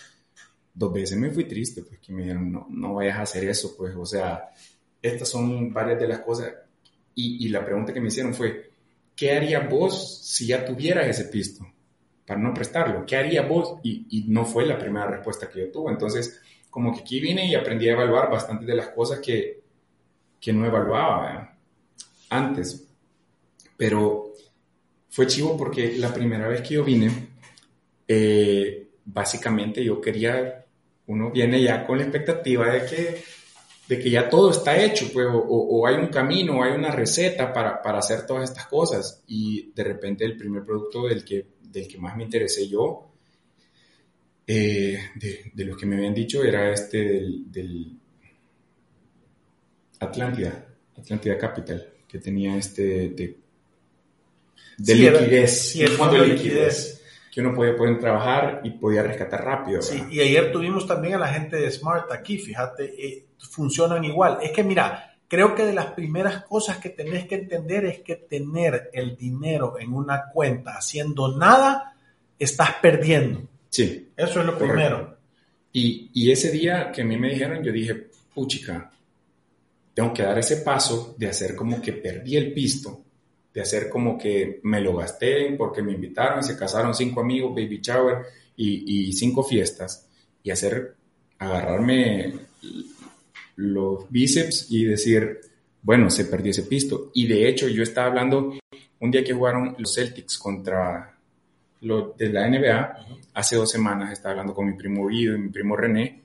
dos 0.73 0.93
veces 0.93 1.17
me 1.17 1.31
fui 1.31 1.45
triste, 1.45 1.83
pues 1.83 1.99
que 1.99 2.13
me 2.13 2.23
dijeron, 2.23 2.51
no, 2.51 2.67
no 2.69 2.95
vayas 2.95 3.17
a 3.17 3.21
hacer 3.23 3.43
eso, 3.45 3.75
pues, 3.77 3.95
o 3.95 4.05
sea, 4.05 4.51
estas 5.01 5.29
son 5.29 5.73
varias 5.73 5.99
de 5.99 6.07
las 6.07 6.19
cosas. 6.19 6.53
Y, 7.13 7.49
la 7.49 7.63
pregunta 7.63 7.93
que 7.93 7.99
me 7.99 8.07
hicieron 8.07 8.33
fue, 8.33 8.71
¿qué 9.15 9.35
harías 9.35 9.69
vos 9.69 10.21
si 10.23 10.47
ya 10.47 10.65
tuvieras 10.65 11.07
ese 11.07 11.25
pisto? 11.25 11.67
Para 12.25 12.39
no 12.39 12.53
prestarlo, 12.53 13.05
¿qué 13.05 13.17
harías 13.17 13.47
vos? 13.47 13.79
Y, 13.83 14.25
no 14.27 14.45
fue 14.45 14.65
la 14.65 14.77
primera 14.77 15.07
respuesta 15.07 15.49
que 15.49 15.59
yo 15.59 15.71
tuve. 15.71 15.91
Entonces, 15.91 16.39
como 16.69 16.93
que 16.93 17.01
aquí 17.01 17.19
vine 17.19 17.47
y 17.47 17.55
aprendí 17.55 17.89
a 17.89 17.93
evaluar 17.93 18.31
bastante 18.31 18.65
de 18.65 18.75
las 18.75 18.89
cosas 18.89 19.19
que, 19.19 19.61
que 20.39 20.53
no 20.53 20.65
evaluaba 20.65 21.57
antes. 22.29 22.87
Pero 23.75 24.33
fue 25.09 25.27
chivo 25.27 25.57
porque 25.57 25.97
la 25.97 26.13
primera 26.13 26.47
vez 26.47 26.61
que 26.61 26.75
yo 26.75 26.83
vine, 26.83 27.11
eh, 28.07 28.80
básicamente 29.13 29.83
yo 29.83 29.99
quería, 29.99 30.65
uno 31.07 31.31
viene 31.31 31.61
ya 31.61 31.85
con 31.85 31.97
la 31.97 32.03
expectativa 32.03 32.71
de 32.71 32.85
que 32.85 33.23
de 33.87 33.99
que 33.99 34.09
ya 34.09 34.29
todo 34.29 34.51
está 34.51 34.81
hecho, 34.81 35.09
pues, 35.11 35.27
o, 35.29 35.85
hay 35.85 35.95
un 35.95 36.07
camino, 36.07 36.59
o 36.59 36.63
hay 36.63 36.71
una 36.71 36.91
receta 36.91 37.51
para, 37.51 37.81
para, 37.81 37.99
hacer 37.99 38.25
todas 38.25 38.49
estas 38.49 38.67
cosas. 38.67 39.21
Y 39.27 39.73
de 39.73 39.83
repente 39.83 40.23
el 40.23 40.37
primer 40.37 40.63
producto 40.63 41.07
del 41.07 41.25
que, 41.25 41.45
del 41.61 41.89
que 41.89 41.97
más 41.97 42.15
me 42.15 42.23
interesé 42.23 42.69
yo, 42.69 43.11
eh, 44.47 44.97
de, 45.15 45.51
de, 45.53 45.65
los 45.65 45.75
que 45.75 45.85
me 45.85 45.97
habían 45.97 46.13
dicho, 46.13 46.41
era 46.41 46.71
este 46.71 46.99
del, 46.99 47.51
del 47.51 47.99
Atlántida, 49.99 50.67
Atlántida 50.97 51.37
Capital, 51.37 51.85
que 52.07 52.19
tenía 52.19 52.55
este 52.55 53.09
de, 53.09 53.37
de 54.77 54.95
liquidez, 54.95 55.71
sí, 55.71 55.85
fondo 55.87 56.21
de 56.21 56.27
liquidez 56.27 57.00
que 57.31 57.39
uno 57.39 57.53
podía 57.53 57.77
poder 57.77 57.97
trabajar 57.97 58.59
y 58.65 58.71
podía 58.71 59.03
rescatar 59.03 59.45
rápido. 59.45 59.81
Sí, 59.81 60.03
y 60.11 60.19
ayer 60.19 60.51
tuvimos 60.51 60.85
también 60.85 61.15
a 61.15 61.19
la 61.19 61.29
gente 61.29 61.55
de 61.55 61.71
Smart 61.71 62.11
aquí, 62.11 62.37
fíjate, 62.37 62.83
eh, 62.83 63.25
funcionan 63.37 64.03
igual. 64.03 64.39
Es 64.41 64.51
que 64.51 64.65
mira, 64.65 65.15
creo 65.29 65.55
que 65.55 65.65
de 65.65 65.71
las 65.71 65.87
primeras 65.93 66.43
cosas 66.43 66.77
que 66.79 66.89
tenés 66.89 67.25
que 67.27 67.35
entender 67.35 67.85
es 67.85 67.99
que 67.99 68.17
tener 68.17 68.89
el 68.91 69.15
dinero 69.15 69.79
en 69.79 69.93
una 69.93 70.25
cuenta 70.25 70.71
haciendo 70.71 71.37
nada, 71.37 71.95
estás 72.37 72.73
perdiendo. 72.81 73.47
Sí. 73.69 74.09
Eso 74.17 74.41
es 74.41 74.45
lo 74.45 74.57
primero. 74.57 75.17
Y, 75.71 76.11
y 76.13 76.31
ese 76.31 76.51
día 76.51 76.91
que 76.91 77.01
a 77.01 77.05
mí 77.05 77.15
me 77.17 77.29
dijeron, 77.29 77.63
yo 77.63 77.71
dije, 77.71 78.09
puchica, 78.33 78.91
tengo 79.93 80.13
que 80.13 80.23
dar 80.23 80.37
ese 80.37 80.57
paso 80.57 81.15
de 81.17 81.29
hacer 81.29 81.55
como 81.55 81.81
que 81.81 81.93
perdí 81.93 82.35
el 82.35 82.51
pisto 82.51 83.05
de 83.53 83.61
hacer 83.61 83.89
como 83.89 84.17
que 84.17 84.59
me 84.63 84.81
lo 84.81 84.95
gasté 84.95 85.53
porque 85.57 85.81
me 85.81 85.93
invitaron 85.93 86.39
y 86.39 86.43
se 86.43 86.57
casaron 86.57 86.93
cinco 86.93 87.21
amigos, 87.21 87.53
baby 87.53 87.79
shower 87.81 88.25
y, 88.55 89.11
cinco 89.13 89.43
fiestas, 89.43 90.07
y 90.43 90.51
hacer, 90.51 90.95
agarrarme 91.39 92.33
los 93.55 94.09
bíceps 94.09 94.67
y 94.69 94.85
decir, 94.85 95.39
bueno, 95.81 96.11
se 96.11 96.25
perdió 96.25 96.51
ese 96.51 96.63
pisto. 96.63 97.09
Y 97.15 97.25
de 97.25 97.49
hecho 97.49 97.67
yo 97.67 97.81
estaba 97.81 98.07
hablando 98.07 98.53
un 98.99 99.11
día 99.11 99.23
que 99.23 99.33
jugaron 99.33 99.75
los 99.79 99.95
Celtics 99.95 100.37
contra 100.37 101.17
los 101.81 102.15
de 102.15 102.29
la 102.29 102.47
NBA, 102.47 103.07
hace 103.33 103.55
dos 103.55 103.71
semanas 103.71 104.11
estaba 104.11 104.33
hablando 104.33 104.53
con 104.53 104.67
mi 104.67 104.73
primo 104.73 105.07
Guido 105.07 105.35
y 105.35 105.39
mi 105.39 105.49
primo 105.49 105.75
René, 105.75 106.21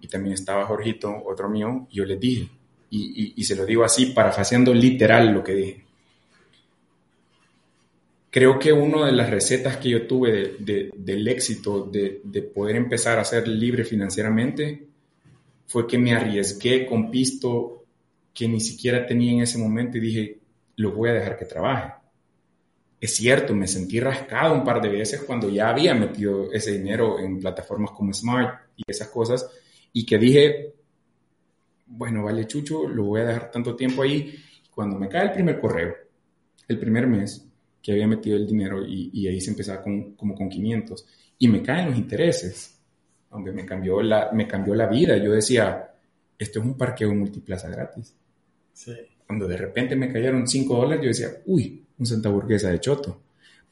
y 0.00 0.08
también 0.08 0.34
estaba 0.34 0.66
Jorgito, 0.66 1.14
otro 1.24 1.48
mío, 1.48 1.86
y 1.90 1.98
yo 1.98 2.04
les 2.04 2.18
dije, 2.18 2.48
y, 2.90 3.34
y 3.36 3.44
se 3.44 3.54
lo 3.54 3.64
digo 3.64 3.84
así, 3.84 4.06
parafaseando 4.06 4.74
literal 4.74 5.32
lo 5.32 5.44
que 5.44 5.54
dije 5.54 5.87
creo 8.30 8.58
que 8.58 8.72
una 8.72 9.06
de 9.06 9.12
las 9.12 9.30
recetas 9.30 9.76
que 9.78 9.90
yo 9.90 10.06
tuve 10.06 10.56
del 10.58 11.28
éxito 11.28 11.84
de, 11.84 12.20
poder 12.54 12.76
empezar 12.76 13.18
a 13.18 13.24
ser 13.24 13.48
libre 13.48 13.84
financieramente 13.84 14.86
fue 15.66 15.86
que 15.86 15.98
me 15.98 16.14
arriesgué 16.14 16.86
con 16.86 17.10
pisto 17.10 17.84
que 18.32 18.48
ni 18.48 18.60
siquiera 18.60 19.06
tenía 19.06 19.32
en 19.32 19.42
ese 19.42 19.58
momento 19.58 19.98
y 19.98 20.00
dije, 20.00 20.38
lo 20.76 20.92
voy 20.92 21.10
a 21.10 21.14
dejar 21.14 21.38
que 21.38 21.44
trabaje. 21.44 21.94
Es 23.00 23.14
cierto, 23.14 23.54
me 23.54 23.66
sentí 23.66 24.00
rascado 24.00 24.54
un 24.54 24.64
par 24.64 24.80
de 24.80 24.88
veces 24.88 25.22
cuando 25.22 25.48
ya 25.48 25.70
había 25.70 25.94
metido 25.94 26.52
ese 26.52 26.72
dinero 26.72 27.18
en 27.18 27.38
plataformas 27.38 27.92
como 27.92 28.12
Smart 28.12 28.60
y 28.76 28.82
esas 28.86 29.08
cosas 29.08 29.48
y 29.92 30.04
que 30.04 30.18
dije, 30.18 30.74
bueno, 31.86 32.24
vale, 32.24 32.46
Chucho, 32.46 32.86
lo 32.86 33.04
voy 33.04 33.20
a 33.20 33.24
dejar 33.24 33.50
tanto 33.50 33.74
tiempo 33.74 34.02
ahí. 34.02 34.34
Cuando 34.74 34.96
me 34.96 35.08
cae 35.08 35.26
el 35.26 35.32
primer 35.32 35.60
correo, 35.60 35.94
el 36.68 36.78
primer 36.78 37.06
mes, 37.06 37.47
que 37.82 37.92
había 37.92 38.06
metido 38.06 38.36
el 38.36 38.46
dinero 38.46 38.84
y, 38.86 39.26
ahí 39.26 39.40
se 39.40 39.50
empezaba 39.50 39.82
con, 39.82 40.14
como 40.14 40.34
con 40.34 40.48
500 40.48 41.06
y 41.38 41.48
me 41.48 41.62
caen 41.62 41.88
los 41.88 41.96
intereses. 41.96 42.80
Hombre, 43.30 43.52
me 43.52 43.64
cambió 43.64 44.02
la, 44.02 44.30
me 44.32 44.46
cambió 44.46 44.74
la 44.74 44.86
vida. 44.86 45.16
Yo 45.18 45.32
decía, 45.32 45.90
esto 46.38 46.60
es 46.60 46.64
un 46.64 46.76
parqueo 46.76 47.14
multiplaza 47.14 47.68
gratis. 47.68 48.14
Cuando 49.26 49.46
de 49.46 49.56
repente 49.56 49.96
me 49.96 50.12
cayeron 50.12 50.46
5 50.46 50.74
dólares, 50.74 51.02
yo 51.02 51.08
decía, 51.08 51.42
uy, 51.46 51.84
un 51.98 52.06
Santa 52.06 52.28
Burguesa 52.28 52.70
de 52.70 52.80
Choto. 52.80 53.22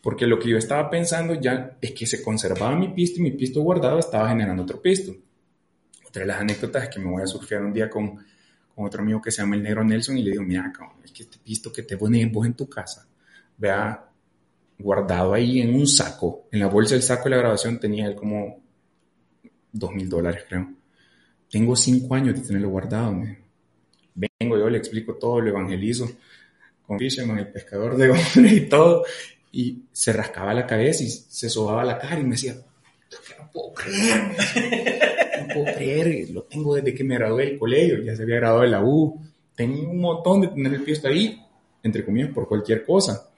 Porque 0.00 0.26
lo 0.26 0.38
que 0.38 0.50
yo 0.50 0.58
estaba 0.58 0.88
pensando 0.90 1.34
ya 1.34 1.78
es 1.80 1.92
que 1.92 2.06
se 2.06 2.22
conservaba 2.22 2.76
mi 2.76 2.88
pisto 2.88 3.20
y 3.20 3.22
mi 3.22 3.32
pisto 3.32 3.60
guardado 3.62 3.98
estaba 3.98 4.28
generando 4.28 4.62
otro 4.62 4.80
pisto. 4.80 5.12
Otra 6.06 6.22
de 6.22 6.28
las 6.28 6.40
anécdotas 6.40 6.84
es 6.84 6.88
que 6.90 7.00
me 7.00 7.10
voy 7.10 7.22
a 7.22 7.26
surfear 7.26 7.62
un 7.62 7.72
día 7.72 7.90
con, 7.90 8.16
con 8.74 8.84
otro 8.84 9.02
amigo 9.02 9.20
que 9.20 9.30
se 9.30 9.42
llama 9.42 9.56
el 9.56 9.62
Negro 9.62 9.82
Nelson 9.82 10.18
y 10.18 10.22
le 10.22 10.32
digo, 10.32 10.42
mira, 10.42 10.72
es 11.02 11.10
que 11.10 11.22
este 11.22 11.38
pisto 11.38 11.72
que 11.72 11.82
te 11.82 11.96
pones 11.96 12.30
vos 12.30 12.46
en 12.46 12.54
tu 12.54 12.68
casa, 12.68 13.08
vea, 13.58 14.08
guardado 14.78 15.34
ahí 15.34 15.60
en 15.60 15.74
un 15.74 15.86
saco. 15.86 16.48
En 16.52 16.60
la 16.60 16.66
bolsa 16.66 16.94
del 16.94 17.02
saco 17.02 17.24
de 17.24 17.30
la 17.30 17.38
grabación 17.38 17.78
tenía 17.78 18.06
él 18.06 18.14
como 18.14 18.60
dos 19.72 19.92
mil 19.92 20.08
dólares, 20.08 20.44
creo. 20.48 20.68
Tengo 21.50 21.76
cinco 21.76 22.14
años 22.14 22.34
de 22.34 22.46
tenerlo 22.46 22.70
guardado. 22.70 23.22
Vengo 24.14 24.58
yo, 24.58 24.68
le 24.68 24.78
explico 24.78 25.14
todo, 25.14 25.40
lo 25.40 25.50
evangelizo 25.50 26.10
con 26.86 26.98
Fisherman, 26.98 27.38
el 27.38 27.48
pescador 27.48 27.96
de 27.96 28.10
hombres 28.10 28.52
y 28.52 28.60
todo. 28.62 29.04
Y 29.52 29.84
se 29.92 30.12
rascaba 30.12 30.54
la 30.54 30.66
cabeza 30.66 31.02
y 31.02 31.08
se 31.08 31.48
sobaba 31.48 31.84
la 31.84 31.98
cara 31.98 32.18
y 32.18 32.24
me 32.24 32.30
decía, 32.30 32.54
no 33.38 33.50
puedo 33.52 33.72
creer. 33.72 34.36
no 35.40 35.54
puedo 35.54 35.76
creer, 35.76 36.30
lo 36.30 36.42
tengo 36.42 36.74
desde 36.74 36.94
que 36.94 37.04
me 37.04 37.16
gradué 37.16 37.46
del 37.46 37.58
colegio, 37.58 38.02
ya 38.02 38.14
se 38.14 38.22
había 38.22 38.36
graduado 38.36 38.62
de 38.62 38.68
la 38.68 38.84
U, 38.84 39.20
tenía 39.54 39.88
un 39.88 40.00
montón 40.00 40.42
de 40.42 40.48
tener 40.48 40.74
el 40.74 40.82
pisto 40.82 41.08
ahí, 41.08 41.40
entre 41.82 42.04
comillas, 42.04 42.30
por 42.32 42.48
cualquier 42.48 42.84
cosa. 42.84 43.30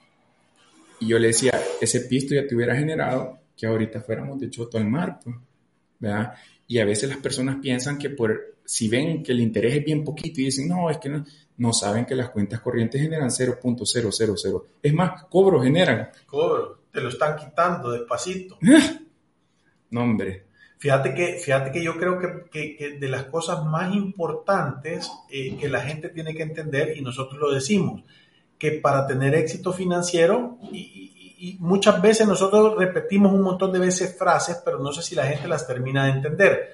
Y 0.99 1.07
yo 1.07 1.19
le 1.19 1.27
decía, 1.27 1.51
ese 1.79 2.01
pisto 2.01 2.35
ya 2.35 2.45
te 2.45 2.55
hubiera 2.55 2.75
generado 2.75 3.39
que 3.55 3.67
ahorita 3.67 4.01
fuéramos 4.01 4.39
de 4.39 4.49
choto 4.49 4.77
al 4.77 4.87
mar, 4.87 5.19
pues, 5.23 5.35
¿verdad? 5.99 6.33
Y 6.67 6.79
a 6.79 6.85
veces 6.85 7.09
las 7.09 7.17
personas 7.17 7.57
piensan 7.61 7.97
que 7.97 8.09
por, 8.09 8.57
si 8.63 8.87
ven 8.87 9.23
que 9.23 9.31
el 9.31 9.39
interés 9.39 9.75
es 9.75 9.85
bien 9.85 10.03
poquito 10.03 10.41
y 10.41 10.45
dicen, 10.45 10.67
no, 10.67 10.89
es 10.89 10.97
que 10.97 11.09
no, 11.09 11.25
no 11.57 11.73
saben 11.73 12.05
que 12.05 12.15
las 12.15 12.29
cuentas 12.29 12.61
corrientes 12.61 13.01
generan 13.01 13.29
0.000. 13.29 14.63
Es 14.81 14.93
más, 14.93 15.23
cobro 15.25 15.61
generan. 15.61 16.09
Cobro, 16.25 16.83
te 16.91 17.01
lo 17.01 17.09
están 17.09 17.35
quitando 17.35 17.91
despacito. 17.91 18.57
no, 19.91 20.01
hombre. 20.03 20.45
Fíjate 20.77 21.13
que, 21.13 21.39
fíjate 21.39 21.71
que 21.71 21.83
yo 21.83 21.97
creo 21.97 22.17
que, 22.49 22.77
que, 22.77 22.97
de 22.97 23.09
las 23.09 23.25
cosas 23.25 23.65
más 23.65 23.93
importantes 23.93 25.11
eh, 25.29 25.57
que 25.57 25.67
la 25.67 25.81
gente 25.81 26.07
tiene 26.09 26.33
que 26.33 26.43
entender, 26.43 26.95
y 26.95 27.01
nosotros 27.01 27.37
lo 27.37 27.51
decimos, 27.51 28.03
que 28.59 28.73
para 28.73 29.07
tener 29.07 29.33
éxito 29.33 29.73
financiero, 29.73 30.59
y, 30.71 31.57
muchas 31.59 32.01
veces 32.01 32.27
nosotros 32.27 32.77
repetimos 32.77 33.31
un 33.31 33.41
montón 33.41 33.71
de 33.71 33.79
veces 33.79 34.17
frases, 34.17 34.61
pero 34.63 34.77
no 34.77 34.91
sé 34.91 35.01
si 35.01 35.15
la 35.15 35.25
gente 35.25 35.47
las 35.47 35.65
termina 35.65 36.05
de 36.05 36.11
entender. 36.11 36.73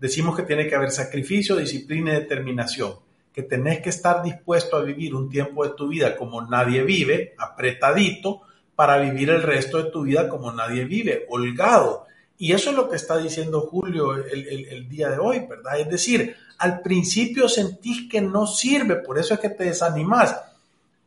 Decimos 0.00 0.36
que 0.36 0.42
tiene 0.42 0.66
que 0.66 0.74
haber 0.74 0.90
sacrificio, 0.90 1.54
disciplina 1.54 2.10
y 2.10 2.16
determinación, 2.16 2.94
que 3.32 3.44
tenés 3.44 3.80
que 3.80 3.90
estar 3.90 4.20
dispuesto 4.20 4.76
a 4.76 4.82
vivir 4.82 5.14
un 5.14 5.30
tiempo 5.30 5.64
de 5.64 5.74
tu 5.74 5.86
vida 5.86 6.16
como 6.16 6.42
nadie 6.42 6.82
vive, 6.82 7.34
apretadito, 7.38 8.42
para 8.74 8.98
vivir 8.98 9.30
el 9.30 9.42
resto 9.42 9.80
de 9.80 9.90
tu 9.92 10.02
vida 10.02 10.28
como 10.28 10.52
nadie 10.52 10.84
vive, 10.84 11.24
holgado 11.30 12.06
y 12.42 12.54
eso 12.54 12.70
es 12.70 12.76
lo 12.76 12.88
que 12.88 12.96
está 12.96 13.18
diciendo 13.18 13.60
Julio 13.60 14.16
el, 14.16 14.88
día 14.88 15.10
de 15.10 15.18
hoy, 15.18 15.46
¿verdad? 15.48 15.78
Es 15.78 15.88
decir, 15.88 16.34
al 16.58 16.80
principio 16.80 17.48
sentís 17.48 18.10
que 18.10 18.20
no 18.20 18.48
sirve, 18.48 18.96
por 18.96 19.16
eso 19.16 19.34
es 19.34 19.38
que 19.38 19.50
te 19.50 19.62
desanimas. 19.62 20.40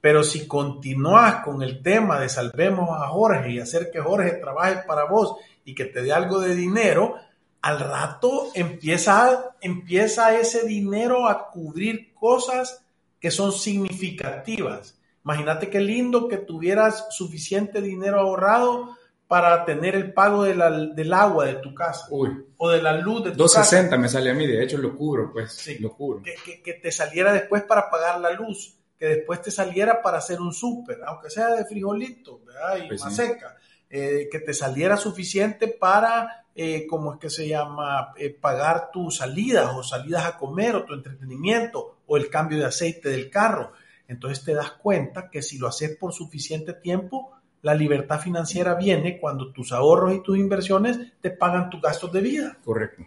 Pero 0.05 0.21
si 0.21 0.47
continúas 0.47 1.43
con 1.43 1.63
el 1.63 1.81
tema 1.81 2.19
de 2.19 2.29
salvemos 2.29 2.91
a 2.91 3.07
Jorge 3.07 3.53
y 3.53 3.59
hacer 3.59 3.89
que 3.89 3.99
Jorge 3.99 4.33
trabaje 4.33 4.83
para 4.85 5.05
vos 5.05 5.37
y 5.63 5.73
que 5.73 5.85
te 5.85 6.03
dé 6.03 6.13
algo 6.13 6.39
de 6.41 6.53
dinero, 6.53 7.15
al 7.63 7.79
rato 7.79 8.51
empieza, 8.53 9.55
empieza 9.61 10.39
ese 10.39 10.67
dinero 10.67 11.27
a 11.27 11.49
cubrir 11.49 12.13
cosas 12.13 12.85
que 13.19 13.31
son 13.31 13.51
significativas. 13.51 14.95
Imagínate 15.23 15.71
qué 15.71 15.81
lindo 15.81 16.27
que 16.27 16.37
tuvieras 16.37 17.07
suficiente 17.09 17.81
dinero 17.81 18.19
ahorrado 18.19 18.95
para 19.27 19.65
tener 19.65 19.95
el 19.95 20.13
pago 20.13 20.43
del 20.43 21.13
agua 21.13 21.45
de 21.45 21.55
tu 21.55 21.73
casa 21.73 22.09
o 22.11 22.69
de 22.69 22.79
la 22.79 22.93
luz 23.01 23.23
de 23.23 23.31
tu 23.31 23.37
260 23.37 23.97
me 23.97 24.07
sale 24.07 24.29
a 24.29 24.35
mí, 24.35 24.45
de 24.45 24.63
hecho 24.63 24.77
lo 24.77 24.95
cubro, 24.95 25.31
pues 25.33 25.51
sí, 25.51 25.79
lo 25.79 25.91
cubro. 25.91 26.21
Que, 26.21 26.61
que, 26.61 26.73
te 26.75 26.91
saliera 26.91 27.33
después 27.33 27.63
para 27.63 27.89
pagar 27.89 28.21
la 28.21 28.29
luz, 28.29 28.75
que 28.97 29.05
después 29.07 29.41
te 29.41 29.51
saliera 29.51 30.01
para 30.01 30.19
hacer 30.19 30.39
un 30.39 30.53
súper, 30.53 30.99
aunque 31.05 31.29
sea 31.29 31.53
de 31.55 31.65
frijolito 31.65 32.41
¿verdad? 32.45 32.77
y 32.83 32.87
pues 32.87 33.01
más 33.03 33.15
seca, 33.15 33.57
eh, 33.89 34.27
que 34.31 34.39
te 34.39 34.53
saliera 34.53 34.97
suficiente 34.97 35.67
para, 35.67 36.45
eh, 36.55 36.87
¿cómo 36.87 37.13
es 37.13 37.19
que 37.19 37.29
se 37.29 37.47
llama?, 37.47 38.13
eh, 38.17 38.29
pagar 38.29 38.89
tus 38.91 39.17
salidas 39.17 39.71
o 39.75 39.83
salidas 39.83 40.25
a 40.25 40.37
comer 40.37 40.75
o 40.75 40.85
tu 40.85 40.93
entretenimiento 40.93 41.99
o 42.05 42.17
el 42.17 42.29
cambio 42.29 42.57
de 42.59 42.65
aceite 42.65 43.09
del 43.09 43.29
carro. 43.29 43.73
Entonces 44.07 44.43
te 44.43 44.53
das 44.53 44.71
cuenta 44.71 45.29
que 45.29 45.41
si 45.41 45.57
lo 45.57 45.67
haces 45.67 45.95
por 45.97 46.13
suficiente 46.13 46.73
tiempo, 46.73 47.31
la 47.65 47.73
libertad 47.73 48.19
financiera 48.19 48.75
viene 48.75 49.19
cuando 49.19 49.51
tus 49.51 49.71
ahorros 49.71 50.13
y 50.13 50.21
tus 50.21 50.37
inversiones 50.37 50.99
te 51.19 51.31
pagan 51.31 51.71
tus 51.71 51.81
gastos 51.81 52.11
de 52.11 52.21
vida. 52.21 52.57
Correcto. 52.63 53.03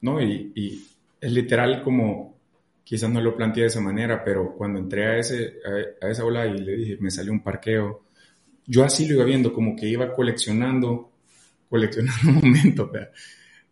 No, 0.00 0.20
y, 0.22 0.86
es 1.20 1.32
literal 1.32 1.82
como, 1.82 2.35
quizás 2.86 3.10
no 3.10 3.20
lo 3.20 3.34
planteé 3.34 3.62
de 3.62 3.66
esa 3.66 3.80
manera, 3.80 4.22
pero 4.22 4.54
cuando 4.54 4.78
entré 4.78 5.06
a, 5.06 5.18
ese, 5.18 5.54
a, 6.00 6.08
esa 6.08 6.24
ola 6.24 6.46
y 6.46 6.56
le 6.56 6.76
dije, 6.76 6.96
me 7.00 7.10
salió 7.10 7.32
un 7.32 7.42
parqueo, 7.42 8.04
yo 8.64 8.84
así 8.84 9.08
lo 9.08 9.16
iba 9.16 9.24
viendo, 9.24 9.52
como 9.52 9.74
que 9.74 9.88
iba 9.88 10.12
coleccionando, 10.12 11.10
coleccionando 11.68 12.28
un 12.28 12.34
momento, 12.36 12.88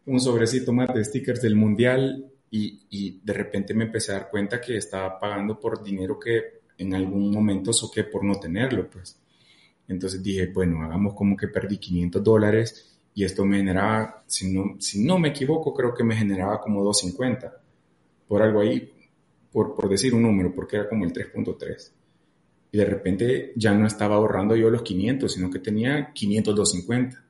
un 0.07 0.21
sobrecito 0.21 0.73
más 0.73 0.93
de 0.93 1.05
stickers 1.05 1.41
del 1.41 1.55
mundial 1.55 2.27
y, 2.51 2.81
y, 2.91 3.21
de 3.23 3.33
repente 3.33 3.73
me 3.73 3.85
empecé 3.85 4.11
a 4.11 4.17
dar 4.17 4.31
cuenta 4.31 4.61
que 4.61 4.77
estaba 4.77 5.21
pagando 5.21 5.61
por 5.61 5.81
dinero 5.85 6.19
que 6.19 6.63
en 6.77 6.93
algún 6.93 7.31
momento 7.31 7.73
soqué 7.73 8.03
por 8.03 8.25
no 8.25 8.35
tenerlo, 8.41 8.91
pues. 8.91 9.17
Entonces 9.87 10.21
dije, 10.25 10.49
bueno, 10.49 10.83
hagamos 10.83 11.15
como 11.15 11.37
que 11.37 11.47
perdí 11.47 11.79
500 11.79 12.25
dólares 12.25 12.99
y 13.15 13.23
esto 13.23 13.45
me 13.45 13.59
generaba, 13.59 14.25
si 14.27 14.53
no, 14.53 14.75
si 14.81 15.05
no 15.05 15.21
me 15.21 15.29
equivoco, 15.29 15.73
creo 15.73 15.95
que 15.95 16.03
me 16.03 16.17
generaba 16.17 16.61
como 16.61 16.83
250 16.83 17.61
por 18.27 18.43
algo 18.43 18.61
ahí, 18.61 18.94
por, 19.55 19.73
por 19.77 19.89
decir 19.89 20.13
un 20.13 20.23
número, 20.23 20.53
porque 20.53 20.75
era 20.75 20.89
como 20.89 21.05
el 21.05 21.13
3.3. 21.13 21.93
Y 22.73 22.77
de 22.77 22.85
repente 22.85 23.53
ya 23.55 23.73
no 23.73 23.87
estaba 23.87 24.17
ahorrando 24.17 24.57
yo 24.57 24.69
los 24.69 24.83
500, 24.83 25.33
sino 25.33 25.49
que 25.49 25.61
tenía 25.61 26.13
502.50. 26.13 27.23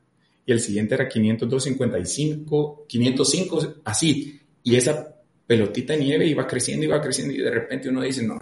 Y 0.46 0.52
el 0.52 0.60
siguiente 0.60 0.94
era 0.94 1.06
502.55, 1.06 2.86
505, 2.88 3.74
así. 3.84 4.40
Y 4.62 4.74
esa 4.74 5.14
pelotita 5.46 5.92
de 5.92 5.98
nieve 5.98 6.26
iba 6.26 6.46
creciendo, 6.46 6.86
iba 6.86 6.98
creciendo 6.98 7.34
y 7.34 7.42
de 7.42 7.50
repente 7.50 7.90
uno 7.90 8.00
dice, 8.00 8.22
no, 8.22 8.38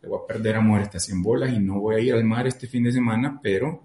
le 0.00 0.08
voy 0.08 0.20
a 0.24 0.26
perder 0.26 0.56
a 0.56 0.60
muerte 0.62 0.96
a 0.96 1.00
100 1.00 1.22
bolas 1.22 1.52
y 1.52 1.58
no 1.58 1.78
voy 1.78 1.96
a 1.96 2.00
ir 2.00 2.14
al 2.14 2.24
mar 2.24 2.46
este 2.46 2.68
fin 2.68 2.84
de 2.84 2.92
semana, 2.92 3.38
pero 3.42 3.84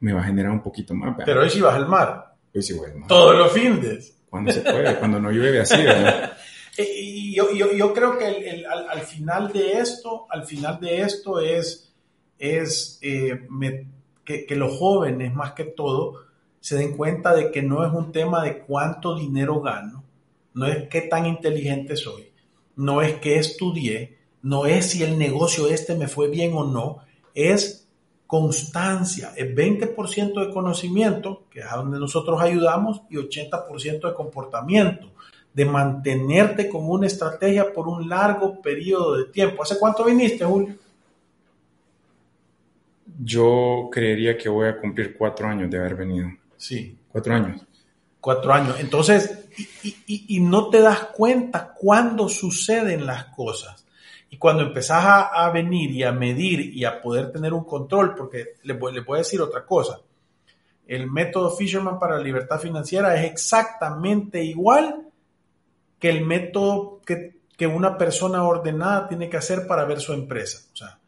me 0.00 0.12
va 0.12 0.20
a 0.20 0.24
generar 0.24 0.52
un 0.52 0.62
poquito 0.62 0.94
más. 0.94 1.16
Pero 1.24 1.40
hoy 1.40 1.48
sí 1.48 1.62
vas 1.62 1.76
al 1.76 1.88
mar. 1.88 2.34
Hoy 2.54 2.62
sí 2.62 2.74
voy 2.74 2.90
al 2.90 2.98
mar. 2.98 3.08
Todos 3.08 3.38
los 3.38 3.52
fines. 3.52 4.18
Cuando 4.28 4.52
se 4.52 4.60
puede, 4.60 4.96
cuando 4.96 5.18
no 5.18 5.30
llueve 5.30 5.60
así, 5.60 5.82
¿verdad? 5.82 6.34
Y 6.78 7.17
yo, 7.54 7.92
creo 7.94 8.18
que 8.18 8.64
al, 8.66 9.00
final 9.00 9.52
de 9.52 9.78
esto, 9.78 10.26
al 10.30 10.44
final 10.44 10.80
de 10.80 11.02
esto 11.02 11.40
es, 11.40 11.92
eh, 12.38 13.46
que, 14.24 14.46
que 14.46 14.56
los 14.56 14.78
jóvenes, 14.78 15.34
más 15.34 15.52
que 15.52 15.64
todo, 15.64 16.26
se 16.60 16.76
den 16.76 16.96
cuenta 16.96 17.34
de 17.34 17.50
que 17.50 17.62
no 17.62 17.86
es 17.86 17.92
un 17.92 18.12
tema 18.12 18.42
de 18.42 18.58
cuánto 18.58 19.16
dinero 19.16 19.60
gano, 19.60 20.04
no 20.54 20.66
es 20.66 20.88
qué 20.88 21.02
tan 21.02 21.26
inteligente 21.26 21.96
soy, 21.96 22.32
no 22.76 23.02
es 23.02 23.14
qué 23.20 23.36
estudié, 23.36 24.18
no 24.42 24.66
es 24.66 24.90
si 24.90 25.02
el 25.02 25.18
negocio 25.18 25.68
este 25.68 25.94
me 25.94 26.08
fue 26.08 26.28
bien 26.28 26.52
o 26.54 26.64
no, 26.64 26.98
es 27.34 27.88
constancia, 28.26 29.32
es 29.36 29.54
20% 29.54 30.46
de 30.46 30.52
conocimiento, 30.52 31.44
que 31.50 31.60
es 31.60 31.66
a 31.66 31.76
donde 31.76 31.98
nosotros 31.98 32.40
ayudamos, 32.42 33.02
y 33.08 33.16
80% 33.16 34.08
de 34.08 34.14
comportamiento, 34.14 35.12
de 35.58 35.64
mantenerte 35.64 36.68
con 36.68 36.88
una 36.88 37.08
estrategia 37.08 37.72
por 37.72 37.88
un 37.88 38.08
largo 38.08 38.62
periodo 38.62 39.16
de 39.16 39.24
tiempo. 39.24 39.64
¿Hace 39.64 39.76
cuánto 39.76 40.04
viniste, 40.04 40.44
Julio? 40.44 40.76
Yo 43.20 43.88
creería 43.90 44.38
que 44.38 44.48
voy 44.48 44.68
a 44.68 44.78
cumplir 44.78 45.16
cuatro 45.18 45.48
años 45.48 45.68
de 45.68 45.76
haber 45.76 45.96
venido. 45.96 46.28
Sí. 46.56 46.96
Cuatro 47.10 47.34
años. 47.34 47.60
Cuatro 48.20 48.52
años. 48.52 48.76
Entonces, 48.78 49.48
y, 49.82 50.36
y 50.36 50.38
no 50.38 50.70
te 50.70 50.80
das 50.80 51.06
cuenta 51.06 51.74
cuándo 51.76 52.28
suceden 52.28 53.04
las 53.04 53.24
cosas. 53.34 53.84
Y 54.30 54.36
cuando 54.36 54.62
empezás 54.62 55.28
a, 55.32 55.50
venir 55.50 55.90
y 55.90 56.04
a 56.04 56.12
medir 56.12 56.60
y 56.72 56.84
a 56.84 57.02
poder 57.02 57.32
tener 57.32 57.52
un 57.52 57.64
control, 57.64 58.14
porque 58.14 58.54
le, 58.62 58.74
le 58.74 59.00
voy 59.00 59.16
a 59.16 59.18
decir 59.18 59.40
otra 59.40 59.66
cosa, 59.66 59.98
el 60.86 61.10
método 61.10 61.50
Fisherman 61.50 61.98
para 61.98 62.16
la 62.16 62.22
libertad 62.22 62.60
financiera 62.60 63.20
es 63.20 63.28
exactamente 63.28 64.44
igual 64.44 65.07
que 65.98 66.10
el 66.10 66.24
método 66.24 67.00
que, 67.04 67.40
que 67.56 67.66
una 67.66 67.98
persona 67.98 68.44
ordenada 68.44 69.08
tiene 69.08 69.28
que 69.28 69.36
hacer 69.36 69.66
para 69.66 69.84
ver 69.84 70.00
su 70.00 70.12
empresa. 70.12 70.60
O 70.72 70.76
sea, 70.76 70.98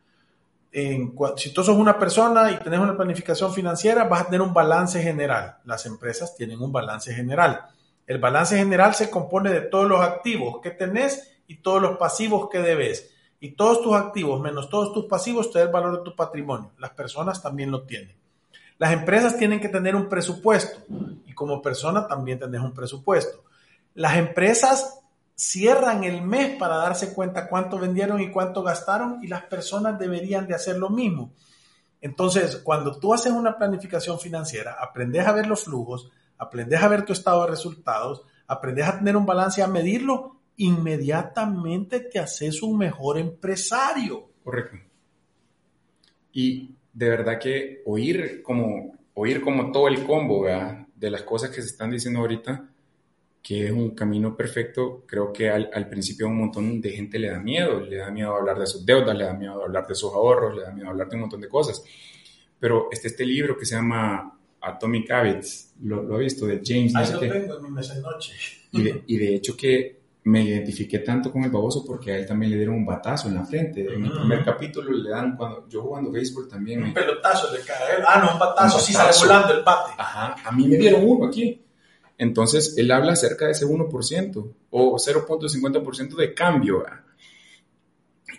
si 0.72 1.52
tú 1.52 1.64
sos 1.64 1.76
una 1.76 1.98
persona 1.98 2.50
y 2.52 2.58
tenés 2.58 2.78
una 2.78 2.96
planificación 2.96 3.52
financiera, 3.52 4.04
vas 4.04 4.22
a 4.22 4.24
tener 4.26 4.42
un 4.42 4.54
balance 4.54 5.02
general. 5.02 5.58
Las 5.64 5.86
empresas 5.86 6.36
tienen 6.36 6.60
un 6.60 6.72
balance 6.72 7.12
general. 7.12 7.66
El 8.06 8.18
balance 8.18 8.56
general 8.56 8.94
se 8.94 9.10
compone 9.10 9.50
de 9.50 9.62
todos 9.62 9.88
los 9.88 10.00
activos 10.00 10.60
que 10.62 10.70
tenés 10.70 11.38
y 11.46 11.56
todos 11.56 11.82
los 11.82 11.96
pasivos 11.96 12.48
que 12.50 12.60
debes. 12.60 13.10
Y 13.40 13.52
todos 13.52 13.82
tus 13.82 13.94
activos 13.94 14.40
menos 14.40 14.68
todos 14.68 14.92
tus 14.92 15.06
pasivos 15.06 15.50
te 15.50 15.58
da 15.58 15.64
el 15.64 15.72
valor 15.72 15.98
de 15.98 16.04
tu 16.04 16.14
patrimonio. 16.14 16.70
Las 16.78 16.90
personas 16.90 17.42
también 17.42 17.70
lo 17.70 17.82
tienen. 17.82 18.14
Las 18.78 18.92
empresas 18.92 19.36
tienen 19.36 19.60
que 19.60 19.68
tener 19.68 19.96
un 19.96 20.08
presupuesto 20.08 20.80
y 21.26 21.32
como 21.32 21.60
persona 21.60 22.06
también 22.06 22.38
tenés 22.38 22.60
un 22.60 22.72
presupuesto. 22.72 23.44
Las 23.94 24.16
empresas 24.16 25.00
cierran 25.34 26.04
el 26.04 26.22
mes 26.22 26.56
para 26.56 26.76
darse 26.76 27.14
cuenta 27.14 27.48
cuánto 27.48 27.78
vendieron 27.78 28.20
y 28.20 28.30
cuánto 28.30 28.62
gastaron 28.62 29.22
y 29.22 29.26
las 29.26 29.44
personas 29.44 29.98
deberían 29.98 30.46
de 30.46 30.54
hacer 30.54 30.76
lo 30.76 30.90
mismo. 30.90 31.32
Entonces, 32.00 32.56
cuando 32.56 32.98
tú 32.98 33.14
haces 33.14 33.32
una 33.32 33.56
planificación 33.56 34.18
financiera, 34.18 34.76
aprendes 34.80 35.26
a 35.26 35.32
ver 35.32 35.46
los 35.46 35.64
flujos, 35.64 36.10
aprendes 36.38 36.82
a 36.82 36.88
ver 36.88 37.04
tu 37.04 37.12
estado 37.12 37.44
de 37.44 37.50
resultados, 37.50 38.22
aprendes 38.46 38.86
a 38.86 38.98
tener 38.98 39.16
un 39.16 39.26
balance, 39.26 39.62
a 39.62 39.66
medirlo 39.66 40.40
inmediatamente 40.60 42.00
te 42.00 42.18
haces 42.18 42.62
un 42.62 42.76
mejor 42.76 43.16
empresario. 43.16 44.28
Correcto. 44.44 44.76
Y 46.32 46.74
de 46.92 47.08
verdad 47.08 47.38
que 47.38 47.82
oír 47.86 48.42
como, 48.42 48.98
oír 49.14 49.40
como 49.40 49.72
todo 49.72 49.88
el 49.88 50.04
combo 50.04 50.44
de 50.94 51.10
las 51.10 51.22
cosas 51.22 51.48
que 51.48 51.62
se 51.62 51.68
están 51.68 51.90
diciendo 51.90 52.20
ahorita 52.20 52.69
que 53.42 53.66
es 53.66 53.72
un 53.72 53.94
camino 53.94 54.36
perfecto, 54.36 55.04
creo 55.06 55.32
que 55.32 55.48
al, 55.48 55.70
al, 55.72 55.88
principio 55.88 56.26
a 56.26 56.30
un 56.30 56.38
montón 56.38 56.80
de 56.80 56.90
gente 56.90 57.18
le 57.18 57.30
da 57.30 57.38
miedo, 57.38 57.80
le 57.80 57.96
da 57.96 58.10
miedo 58.10 58.34
hablar 58.34 58.58
de 58.58 58.66
sus 58.66 58.84
deudas, 58.84 59.16
le 59.16 59.24
da 59.24 59.32
miedo 59.32 59.62
hablar 59.62 59.86
de 59.86 59.94
sus 59.94 60.12
ahorros, 60.12 60.56
le 60.56 60.62
da 60.62 60.72
miedo 60.72 60.90
hablar 60.90 61.08
de 61.08 61.16
un 61.16 61.22
montón 61.22 61.40
de 61.40 61.48
cosas. 61.48 61.82
Pero 62.58 62.88
este, 62.92 63.08
este 63.08 63.24
libro 63.24 63.56
que 63.56 63.64
se 63.64 63.76
llama 63.76 64.38
Atomic 64.60 65.10
Habits, 65.10 65.74
lo, 65.82 66.02
lo 66.02 66.20
he 66.20 66.24
visto, 66.24 66.46
de 66.46 66.60
James. 66.62 66.94
Ahí 66.94 67.12
lo 67.12 67.18
tengo 67.18 67.56
en 67.56 67.62
mi 67.62 67.70
mesa 67.70 67.94
de 67.94 68.02
noche. 68.02 68.34
Y 68.72 68.82
de, 68.82 69.04
y 69.06 69.16
de 69.16 69.34
hecho 69.34 69.56
que 69.56 70.00
me 70.24 70.42
identifiqué 70.42 70.98
tanto 70.98 71.32
con 71.32 71.44
el 71.44 71.50
baboso 71.50 71.82
porque 71.84 72.12
a 72.12 72.18
él 72.18 72.26
también 72.26 72.50
le 72.52 72.58
dieron 72.58 72.74
un 72.74 72.84
batazo 72.84 73.28
en 73.28 73.34
la 73.36 73.44
frente. 73.44 73.80
En 73.80 74.04
el 74.04 74.12
primer 74.12 74.44
capítulo 74.44 74.92
le 74.92 75.08
dan, 75.08 75.34
cuando 75.34 75.66
yo 75.66 75.82
jugando 75.82 76.10
béisbol 76.10 76.46
también. 76.46 76.80
Un 76.80 76.88
me... 76.88 76.94
pelotazo 76.94 77.52
le 77.54 77.60
cae. 77.60 78.02
Ah, 78.06 78.20
no, 78.20 78.34
un 78.34 78.38
batazo, 78.38 78.76
un 78.76 78.82
sí 78.82 78.92
sale 78.92 79.12
volando 79.18 79.54
el 79.54 79.64
bate. 79.64 79.92
Ajá, 79.96 80.36
a 80.44 80.52
mí 80.52 80.68
me 80.68 80.76
dieron 80.76 81.02
uno 81.04 81.26
aquí. 81.26 81.62
Entonces, 82.20 82.74
él 82.76 82.90
habla 82.90 83.12
acerca 83.12 83.46
de 83.46 83.52
ese 83.52 83.64
1% 83.64 84.54
o 84.68 84.96
0.50% 84.98 86.16
de 86.16 86.34
cambio. 86.34 86.84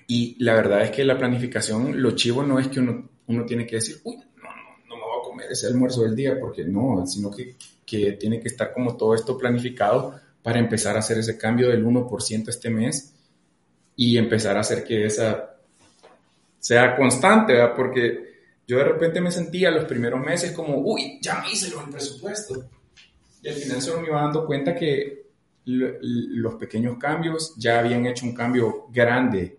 Y 0.06 0.36
la 0.38 0.54
verdad 0.54 0.84
es 0.84 0.92
que 0.92 1.04
la 1.04 1.18
planificación, 1.18 2.00
lo 2.00 2.12
chivo 2.12 2.44
no 2.44 2.60
es 2.60 2.68
que 2.68 2.80
uno, 2.80 3.10
uno 3.26 3.44
tiene 3.44 3.66
que 3.66 3.78
decir, 3.78 3.96
uy, 4.04 4.18
no, 4.18 4.44
no, 4.44 4.88
no 4.88 4.96
me 4.98 5.02
voy 5.02 5.20
a 5.20 5.28
comer 5.28 5.52
ese 5.52 5.66
almuerzo 5.66 6.04
del 6.04 6.16
día, 6.16 6.40
porque 6.40 6.64
no, 6.64 7.08
sino 7.08 7.32
que, 7.32 7.56
que 7.84 8.12
tiene 8.12 8.40
que 8.40 8.50
estar 8.50 8.72
como 8.72 8.96
todo 8.96 9.16
esto 9.16 9.36
planificado 9.36 10.14
para 10.44 10.60
empezar 10.60 10.96
a 10.96 11.00
hacer 11.00 11.18
ese 11.18 11.36
cambio 11.36 11.70
del 11.70 11.84
1% 11.84 12.50
este 12.50 12.70
mes 12.70 13.16
y 13.96 14.16
empezar 14.16 14.58
a 14.58 14.60
hacer 14.60 14.84
que 14.84 15.06
esa 15.08 15.56
sea 16.60 16.96
constante, 16.96 17.54
¿verdad? 17.54 17.74
Porque 17.76 18.32
yo 18.68 18.78
de 18.78 18.84
repente 18.84 19.22
me 19.22 19.32
sentía 19.32 19.72
los 19.72 19.86
primeros 19.86 20.24
meses 20.24 20.52
como, 20.52 20.78
uy, 20.78 21.18
ya 21.20 21.42
me 21.42 21.52
hice 21.52 21.70
el 21.70 21.90
presupuesto 21.90 22.70
y 23.42 23.50
al 23.50 23.56
final 23.56 23.82
solo 23.82 24.02
me 24.02 24.08
iba 24.08 24.22
dando 24.22 24.46
cuenta 24.46 24.76
que 24.76 25.22
los 25.66 26.56
pequeños 26.56 26.98
cambios 26.98 27.56
ya 27.58 27.80
habían 27.80 28.06
hecho 28.06 28.26
un 28.26 28.34
cambio 28.34 28.88
grande 28.92 29.58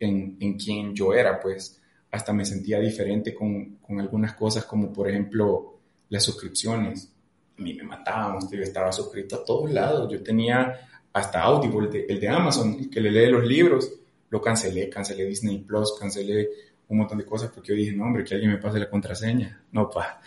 en, 0.00 0.36
en 0.40 0.54
quien 0.54 0.94
yo 0.94 1.14
era, 1.14 1.40
pues. 1.40 1.80
Hasta 2.10 2.32
me 2.32 2.46
sentía 2.46 2.78
diferente 2.80 3.34
con, 3.34 3.76
con, 3.76 4.00
algunas 4.00 4.34
cosas 4.34 4.64
como 4.64 4.92
por 4.92 5.08
ejemplo 5.08 5.78
las 6.08 6.22
suscripciones. 6.24 7.12
A 7.58 7.62
mí 7.62 7.74
me 7.74 7.82
mataban, 7.82 8.38
yo 8.50 8.60
estaba 8.60 8.92
suscrito 8.92 9.36
a 9.36 9.44
todos 9.44 9.70
lados, 9.70 10.10
yo 10.10 10.22
tenía 10.22 10.78
hasta 11.12 11.42
Audible, 11.42 12.06
el 12.08 12.20
de, 12.20 12.28
Amazon, 12.28 12.90
que 12.90 13.00
le 13.00 13.10
lee 13.10 13.30
los 13.30 13.44
libros, 13.44 13.90
lo 14.28 14.40
cancelé, 14.40 14.90
cancelé 14.90 15.24
Disney 15.24 15.58
Plus, 15.58 15.98
cancelé 15.98 16.50
un 16.88 16.98
montón 16.98 17.18
de 17.18 17.24
cosas 17.24 17.50
porque 17.52 17.68
yo 17.68 17.74
dije, 17.74 17.92
no 17.92 18.04
hombre, 18.04 18.24
que 18.24 18.34
alguien 18.34 18.52
me 18.52 18.58
pase 18.58 18.78
la 18.78 18.88
contraseña. 18.88 19.62
No, 19.72 19.90
pa. 19.90 20.20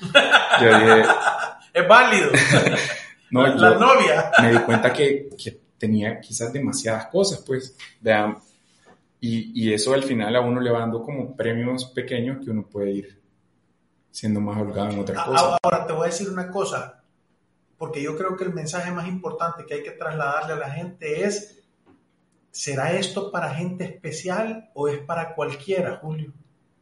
Yo 0.62 0.67
dije, 0.67 1.04
es 1.74 1.88
válido. 1.88 2.32
no, 3.32 3.48
la, 3.48 3.69
la 3.69 3.78
novia. 3.78 4.32
me 4.41 4.52
di 4.52 4.60
cuenta 4.60 4.91
que, 4.91 5.30
que, 5.41 5.69
tenía 5.80 6.19
quizás 6.19 6.52
demasiadas 6.52 7.06
cosas, 7.06 7.41
pues, 7.48 7.74
vean, 8.02 8.38
y, 9.22 9.63
y, 9.63 9.74
eso 9.74 9.93
al 9.93 10.04
final 10.04 10.36
a 10.36 10.41
uno 10.41 10.60
le 10.60 10.69
va 10.69 10.80
dando 10.80 11.02
como 11.02 11.38
premios 11.38 11.86
pequeños 11.86 12.43
que 12.43 12.52
uno 12.52 12.67
puede 12.67 12.91
ir 12.91 13.22
siendo 14.12 14.41
más 14.41 14.58
holgado 14.60 14.89
en 14.89 15.00
otra 15.00 15.24
cosa. 15.24 15.58
Ahora 15.63 15.88
te 15.88 15.93
voy 15.93 16.04
a 16.04 16.06
decir 16.08 16.30
una 16.30 16.52
cosa, 16.52 17.02
porque 17.78 18.04
yo 18.04 18.17
creo 18.17 18.36
que 18.36 18.43
el 18.43 18.54
mensaje 18.54 18.91
más 18.91 19.08
importante 19.08 19.65
que 19.65 19.76
hay 19.76 19.84
que 19.84 19.91
trasladarle 19.91 20.52
a 20.52 20.58
la 20.58 20.69
gente 20.69 21.24
es, 21.24 21.63
¿será 22.52 22.91
esto 22.91 23.32
para 23.32 23.54
gente 23.54 23.86
especial 23.86 24.69
o 24.74 24.89
es 24.89 25.00
para 25.00 25.34
cualquiera, 25.34 25.95
Julio? 26.02 26.34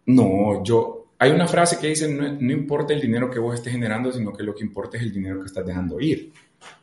No, 0.07 0.63
yo, 0.63 1.07
hay 1.19 1.31
una 1.31 1.47
frase 1.47 1.77
que 1.77 1.87
dice, 1.87 2.07
no, 2.07 2.51
importa 2.51 2.93
el 2.93 3.01
dinero 3.01 3.29
que 3.29 3.39
vos 3.39 3.55
estés 3.55 3.73
generando, 3.73 4.11
sino 4.11 4.31
que 4.31 4.43
lo 4.43 4.55
que 4.55 4.63
importa 4.63 4.97
es 4.97 5.03
el 5.03 5.11
dinero 5.11 5.41
que 5.41 5.47
estás 5.47 5.65
dejando 5.65 5.99
ir, 5.99 6.31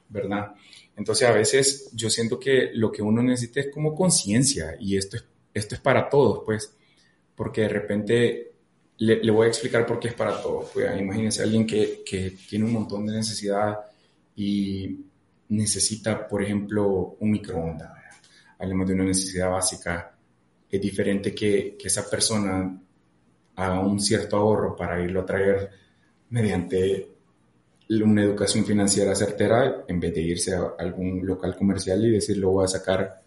¿verdad? 0.09 0.55
Entonces 0.97 1.27
a 1.27 1.33
veces 1.33 1.91
yo 1.95 2.11
siento 2.11 2.39
que 2.39 2.71
lo 2.75 2.93
que 2.93 3.03
uno 3.03 3.23
necesita 3.23 3.61
es 3.61 3.71
como 3.73 3.95
conciencia 3.95 4.77
y 4.79 4.97
esto 4.97 5.17
es, 5.17 5.25
esto 5.55 5.75
es 5.75 5.81
para 5.81 6.09
todos, 6.09 6.43
pues, 6.45 6.77
porque 7.35 7.63
de 7.63 7.69
repente 7.69 8.53
le, 8.99 9.31
voy 9.31 9.47
a 9.47 9.49
explicar 9.49 9.87
por 9.87 9.99
qué 9.99 10.09
es 10.09 10.15
para 10.15 10.41
todos. 10.43 10.71
Pues, 10.75 11.01
imagínense 11.01 11.43
alguien 11.43 11.67
que, 11.67 12.03
que 12.05 12.37
tiene 12.49 12.67
un 12.67 12.73
montón 12.73 13.07
de 13.07 13.15
necesidad 13.15 13.79
y 14.37 15.01
necesita, 15.49 16.29
por 16.29 16.43
ejemplo, 16.43 17.17
un 17.21 17.31
microondas. 17.31 17.91
Hablemos 18.59 18.87
de 18.87 18.95
una 18.95 19.05
necesidad 19.05 19.51
básica. 19.51 20.15
Es 20.71 20.81
diferente 20.81 21.35
que, 21.35 21.77
que 21.79 21.89
esa 21.89 22.09
persona 22.09 22.81
haga 23.57 23.81
un 23.81 24.01
cierto 24.01 24.37
ahorro 24.37 24.77
para 24.77 25.03
irlo 25.03 25.21
a 25.21 25.27
traer 25.27 25.71
mediante 26.31 27.09
una 27.91 28.23
educación 28.23 28.65
financiera 28.65 29.15
certera 29.15 29.85
en 29.87 30.01
vez 30.01 30.15
de 30.15 30.23
irse 30.23 30.55
a 30.55 30.75
algún 30.79 31.25
local 31.25 31.55
comercial 31.57 32.05
y 32.05 32.11
decir 32.11 32.39
lo 32.39 32.51
voy 32.51 32.65
a 32.65 32.69
sacar 32.69 33.23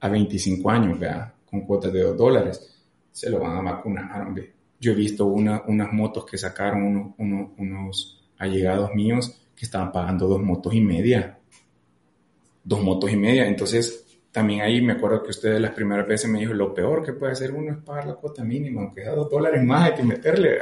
a 0.00 0.08
25 0.08 0.70
años, 0.70 0.98
¿vea? 0.98 1.34
con 1.50 1.62
cuotas 1.62 1.92
de 1.92 2.02
2 2.02 2.16
dólares. 2.16 2.74
Se 3.10 3.28
lo 3.28 3.40
van 3.40 3.58
a 3.58 3.72
vacunar. 3.72 4.32
Yo 4.78 4.92
he 4.92 4.94
visto 4.94 5.26
una, 5.26 5.62
unas 5.66 5.92
motos 5.92 6.24
que 6.24 6.38
sacaron 6.38 6.82
uno, 6.82 7.14
uno, 7.18 7.52
unos 7.58 8.22
allegados 8.38 8.94
míos 8.94 9.42
que 9.54 9.66
estaban 9.66 9.92
pagando 9.92 10.26
dos 10.26 10.40
motos 10.40 10.72
y 10.72 10.80
media. 10.80 11.38
Dos 12.64 12.82
motos 12.82 13.10
y 13.10 13.16
media. 13.16 13.46
Entonces, 13.46 14.06
también 14.32 14.60
ahí 14.60 14.80
me 14.80 14.92
acuerdo 14.92 15.22
que 15.22 15.30
usted 15.30 15.58
las 15.58 15.72
primeras 15.72 16.06
veces 16.06 16.30
me 16.30 16.40
dijo, 16.40 16.54
lo 16.54 16.72
peor 16.72 17.04
que 17.04 17.12
puede 17.12 17.32
hacer 17.32 17.52
uno 17.52 17.72
es 17.72 17.78
pagar 17.78 18.06
la 18.06 18.14
cuota 18.14 18.44
mínima, 18.44 18.82
aunque 18.82 19.02
sea 19.02 19.12
dos 19.12 19.28
dólares 19.28 19.62
más 19.64 19.90
hay 19.90 19.96
que 19.96 20.02
meterle. 20.04 20.58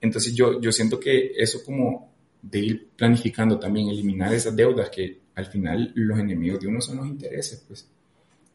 Entonces 0.00 0.34
yo, 0.34 0.60
yo 0.60 0.70
siento 0.70 1.00
que 1.00 1.32
eso 1.36 1.64
como 1.64 2.14
de 2.40 2.58
ir 2.60 2.88
planificando 2.96 3.58
también, 3.58 3.88
eliminar 3.88 4.32
esas 4.32 4.54
deudas 4.54 4.88
que 4.90 5.20
al 5.34 5.46
final 5.46 5.92
los 5.94 6.18
enemigos 6.18 6.60
de 6.60 6.68
uno 6.68 6.80
son 6.80 6.98
los 6.98 7.06
intereses, 7.06 7.64
pues. 7.66 7.90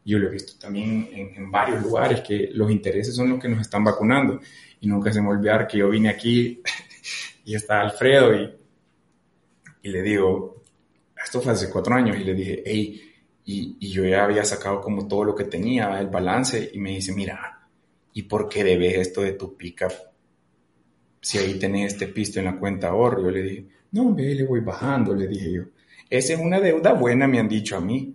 Yo 0.04 0.18
lo 0.18 0.30
he 0.30 0.32
visto 0.32 0.54
también 0.60 1.10
en, 1.14 1.36
en 1.36 1.52
varios 1.52 1.84
lugares 1.84 2.22
que 2.22 2.50
los 2.54 2.72
intereses 2.72 3.16
son 3.16 3.30
los 3.30 3.40
que 3.40 3.48
nos 3.48 3.62
están 3.62 3.84
vacunando. 3.84 4.40
Y 4.80 4.88
nunca 4.88 5.14
se 5.14 5.22
me 5.22 5.30
olvidar 5.30 5.68
que 5.68 5.78
yo 5.78 5.90
vine 5.92 6.10
aquí 6.10 6.60
y 7.46 7.54
está 7.54 7.82
Alfredo 7.82 8.34
y, 8.34 8.52
y 9.84 9.90
le 9.90 10.02
digo, 10.02 10.64
esto 11.24 11.40
fue 11.42 11.54
hace 11.54 11.70
cuatro 11.70 11.94
años, 11.94 12.18
y 12.18 12.24
le 12.24 12.34
dije, 12.34 12.64
hey, 12.66 13.11
y, 13.46 13.90
yo 13.90 14.06
ya 14.06 14.24
había 14.24 14.46
sacado 14.46 14.82
como 14.82 15.08
todo 15.08 15.24
lo 15.24 15.36
que 15.36 15.46
tenía, 15.46 16.00
el 16.00 16.08
balance, 16.08 16.72
y 16.74 16.80
me 16.80 16.92
dice, 16.92 17.14
mira, 17.14 17.68
¿y 18.14 18.24
por 18.24 18.48
qué 18.48 18.64
debes 18.64 18.98
esto 18.98 19.22
de 19.22 19.34
tu 19.34 19.56
pickup? 19.56 19.92
Si 21.22 21.38
ahí 21.38 21.60
tenés 21.60 21.94
este 21.94 22.08
pisto 22.08 22.40
en 22.40 22.46
la 22.46 22.58
cuenta 22.58 22.90
ahorro, 22.90 23.24
yo 23.24 23.32
le 23.32 23.44
dije, 23.44 23.68
no, 23.92 24.14
ve, 24.14 24.36
le 24.36 24.46
voy 24.46 24.62
bajando, 24.62 25.14
le 25.14 25.28
dije 25.28 25.52
yo. 25.52 25.64
Esa 26.10 26.34
es 26.34 26.40
una 26.40 26.60
deuda 26.60 26.94
buena, 26.94 27.28
me 27.28 27.40
han 27.40 27.48
dicho 27.48 27.78
a 27.78 27.82
mí. 27.82 28.14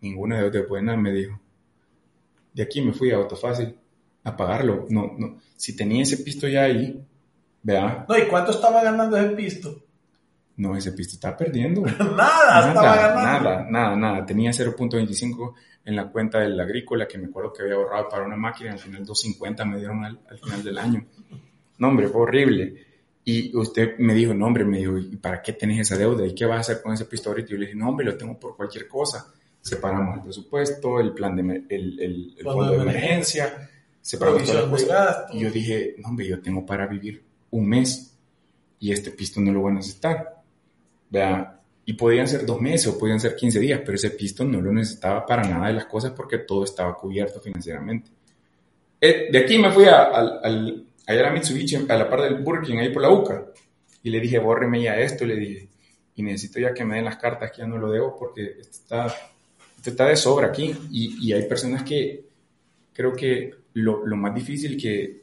Ninguna 0.00 0.40
deuda 0.40 0.66
buena, 0.68 0.96
me 0.96 1.12
dijo. 1.12 1.38
De 2.52 2.62
aquí 2.62 2.80
me 2.80 2.92
fui 2.92 3.10
a 3.10 3.16
Autofácil 3.16 3.74
a 4.22 4.36
pagarlo. 4.36 4.86
No, 4.88 5.14
no. 5.18 5.38
Si 5.56 5.76
tenía 5.76 6.02
ese 6.02 6.18
pisto 6.18 6.46
ya 6.46 6.64
ahí, 6.64 7.02
vea. 7.62 8.06
No, 8.08 8.16
¿y 8.16 8.26
cuánto 8.28 8.52
estaba 8.52 8.82
ganando 8.82 9.16
ese 9.16 9.34
pisto? 9.34 9.83
No, 10.56 10.76
ese 10.76 10.92
pisto 10.92 11.14
estaba 11.14 11.36
perdiendo. 11.36 11.80
nada, 11.98 12.16
nada, 12.16 12.68
estaba 12.68 12.96
ganando. 12.96 13.50
Nada, 13.50 13.66
nada, 13.70 13.96
nada. 13.96 14.26
Tenía 14.26 14.50
0.25 14.50 15.54
en 15.84 15.96
la 15.96 16.10
cuenta 16.10 16.40
del 16.40 16.58
agrícola 16.58 17.08
que 17.08 17.18
me 17.18 17.26
acuerdo 17.26 17.52
que 17.52 17.62
había 17.62 17.74
ahorrado 17.74 18.08
para 18.08 18.24
una 18.24 18.36
máquina. 18.36 18.72
Al 18.72 18.78
final 18.78 19.04
250 19.04 19.64
me 19.64 19.78
dieron 19.78 20.04
al, 20.04 20.20
al 20.28 20.38
final 20.38 20.62
del 20.62 20.78
año. 20.78 21.06
No, 21.78 21.88
hombre, 21.88 22.08
fue 22.08 22.22
horrible. 22.22 22.86
Y 23.24 23.56
usted 23.56 23.96
me 23.98 24.14
dijo, 24.14 24.34
no, 24.34 24.46
hombre, 24.46 24.64
me 24.64 24.78
dijo, 24.78 24.98
¿y 24.98 25.16
para 25.16 25.40
qué 25.40 25.54
tenés 25.54 25.80
esa 25.80 25.96
deuda? 25.96 26.26
¿Y 26.26 26.34
qué 26.34 26.44
vas 26.44 26.58
a 26.58 26.60
hacer 26.60 26.82
con 26.82 26.92
ese 26.92 27.06
pisto 27.06 27.30
ahorita? 27.30 27.48
Y 27.48 27.52
yo 27.52 27.58
le 27.58 27.66
dije, 27.66 27.78
no, 27.78 27.88
hombre, 27.88 28.06
lo 28.06 28.16
tengo 28.16 28.38
por 28.38 28.54
cualquier 28.54 28.86
cosa. 28.86 29.32
Separamos 29.60 30.16
el 30.16 30.22
presupuesto, 30.22 31.00
el 31.00 31.14
plan 31.14 31.34
de, 31.34 31.64
el, 31.70 32.00
el, 32.00 32.34
el 32.38 32.44
fondo 32.44 32.72
de 32.72 32.82
emergencia, 32.82 33.46
emergencia 33.46 33.70
separamos 34.02 34.54
las 34.54 34.64
cosas. 34.64 35.24
Y 35.32 35.40
yo 35.40 35.50
dije, 35.50 35.94
no, 35.98 36.10
hombre, 36.10 36.26
yo 36.26 36.40
tengo 36.42 36.66
para 36.66 36.86
vivir 36.86 37.24
un 37.50 37.66
mes 37.66 38.14
y 38.78 38.92
este 38.92 39.10
pisto 39.10 39.40
no 39.40 39.50
lo 39.52 39.62
voy 39.62 39.72
a 39.72 39.76
necesitar. 39.76 40.33
Vea, 41.14 41.60
y 41.84 41.92
podían 41.92 42.26
ser 42.26 42.44
dos 42.44 42.60
meses 42.60 42.88
o 42.88 42.98
podían 42.98 43.20
ser 43.20 43.36
15 43.36 43.60
días, 43.60 43.80
pero 43.84 43.94
ese 43.94 44.10
pisto 44.10 44.44
no 44.44 44.60
lo 44.60 44.72
necesitaba 44.72 45.24
para 45.24 45.44
nada 45.44 45.68
de 45.68 45.74
las 45.74 45.86
cosas 45.86 46.10
porque 46.10 46.38
todo 46.38 46.64
estaba 46.64 46.96
cubierto 46.96 47.40
financieramente. 47.40 48.10
Eh, 49.00 49.28
de 49.30 49.38
aquí 49.38 49.56
me 49.58 49.70
fui 49.70 49.84
a, 49.84 50.02
al, 50.02 50.86
allá 51.06 51.20
a 51.20 51.22
la 51.22 51.30
Mitsubishi, 51.30 51.86
a 51.88 51.96
la 51.96 52.10
par 52.10 52.22
del 52.22 52.42
Burger 52.42 52.64
King, 52.64 52.78
ahí 52.78 52.92
por 52.92 53.02
la 53.02 53.10
UCA, 53.10 53.46
y 54.02 54.10
le 54.10 54.18
dije, 54.18 54.40
bórreme 54.40 54.82
ya 54.82 54.96
esto, 54.98 55.24
le 55.24 55.36
dije, 55.36 55.68
y 56.16 56.22
necesito 56.24 56.58
ya 56.58 56.74
que 56.74 56.84
me 56.84 56.96
den 56.96 57.04
las 57.04 57.16
cartas, 57.16 57.52
que 57.52 57.58
ya 57.58 57.66
no 57.68 57.78
lo 57.78 57.92
debo 57.92 58.16
porque 58.18 58.56
esto 58.58 58.72
está, 58.72 59.06
esto 59.76 59.90
está 59.90 60.06
de 60.06 60.16
sobra 60.16 60.48
aquí. 60.48 60.74
Y, 60.90 61.28
y 61.28 61.32
hay 61.32 61.44
personas 61.44 61.84
que, 61.84 62.24
creo 62.92 63.12
que 63.12 63.54
lo, 63.74 64.04
lo 64.04 64.16
más 64.16 64.34
difícil 64.34 64.76
que 64.76 65.22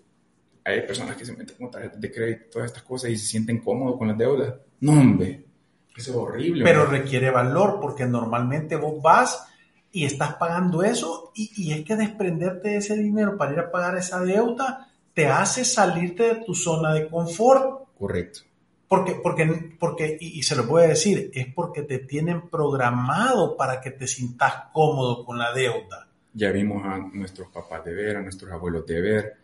hay 0.64 0.82
personas 0.84 1.18
que 1.18 1.26
se 1.26 1.36
meten 1.36 1.58
con 1.58 1.70
tarjetas 1.70 2.00
de 2.00 2.12
crédito, 2.12 2.46
todas 2.50 2.68
estas 2.68 2.84
cosas, 2.84 3.12
y 3.12 3.18
se 3.18 3.26
sienten 3.26 3.60
cómodos 3.60 3.98
con 3.98 4.08
las 4.08 4.18
deudas. 4.18 4.54
No, 4.80 4.94
hombre, 4.94 5.51
es 5.96 6.10
horrible. 6.10 6.64
Pero 6.64 6.86
requiere 6.86 7.32
valor, 7.32 7.80
porque 7.82 8.06
normalmente 8.06 8.76
vos 8.76 9.02
vas 9.02 9.48
y 9.92 10.06
estás 10.06 10.36
pagando 10.36 10.84
eso, 10.84 11.32
y, 11.36 11.52
y 11.56 11.74
es 11.74 11.84
que 11.84 11.96
desprenderte 11.96 12.70
de 12.70 12.78
ese 12.78 12.96
dinero 12.96 13.38
para 13.38 13.54
ir 13.54 13.60
a 13.60 13.72
pagar 13.72 13.98
esa 13.98 14.22
deuda 14.22 14.88
te 15.14 15.28
hace 15.28 15.66
salirte 15.66 16.24
de 16.24 16.36
tu 16.46 16.54
zona 16.56 16.94
de 16.94 17.08
confort. 17.08 17.90
Correcto. 17.98 18.42
Porque, 18.88 19.16
porque, 19.24 19.76
porque 19.80 20.18
y, 20.20 20.44
se 20.44 20.56
lo 20.56 20.64
voy 20.64 20.84
a 20.84 20.88
decir, 20.88 21.32
es 21.34 21.48
porque 21.54 21.84
te 21.84 22.00
tienen 22.00 22.50
programado 22.50 23.56
para 23.56 23.80
que 23.80 23.92
te 23.92 24.06
sientas 24.06 24.54
cómodo 24.74 25.24
con 25.24 25.38
la 25.38 25.54
deuda. 25.54 26.10
Ya 26.34 26.52
vimos 26.52 26.86
a 26.86 26.98
nuestros 26.98 27.48
papás 27.50 27.86
de 27.86 27.94
ver, 27.94 28.18
a 28.18 28.22
nuestros 28.22 28.52
abuelos 28.52 28.86
de 28.86 29.02
ver. 29.02 29.38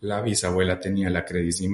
La 0.00 0.20
bisabuela 0.20 0.78
tenía 0.78 1.08
la 1.08 1.24
Credit 1.24 1.52
sí, 1.52 1.68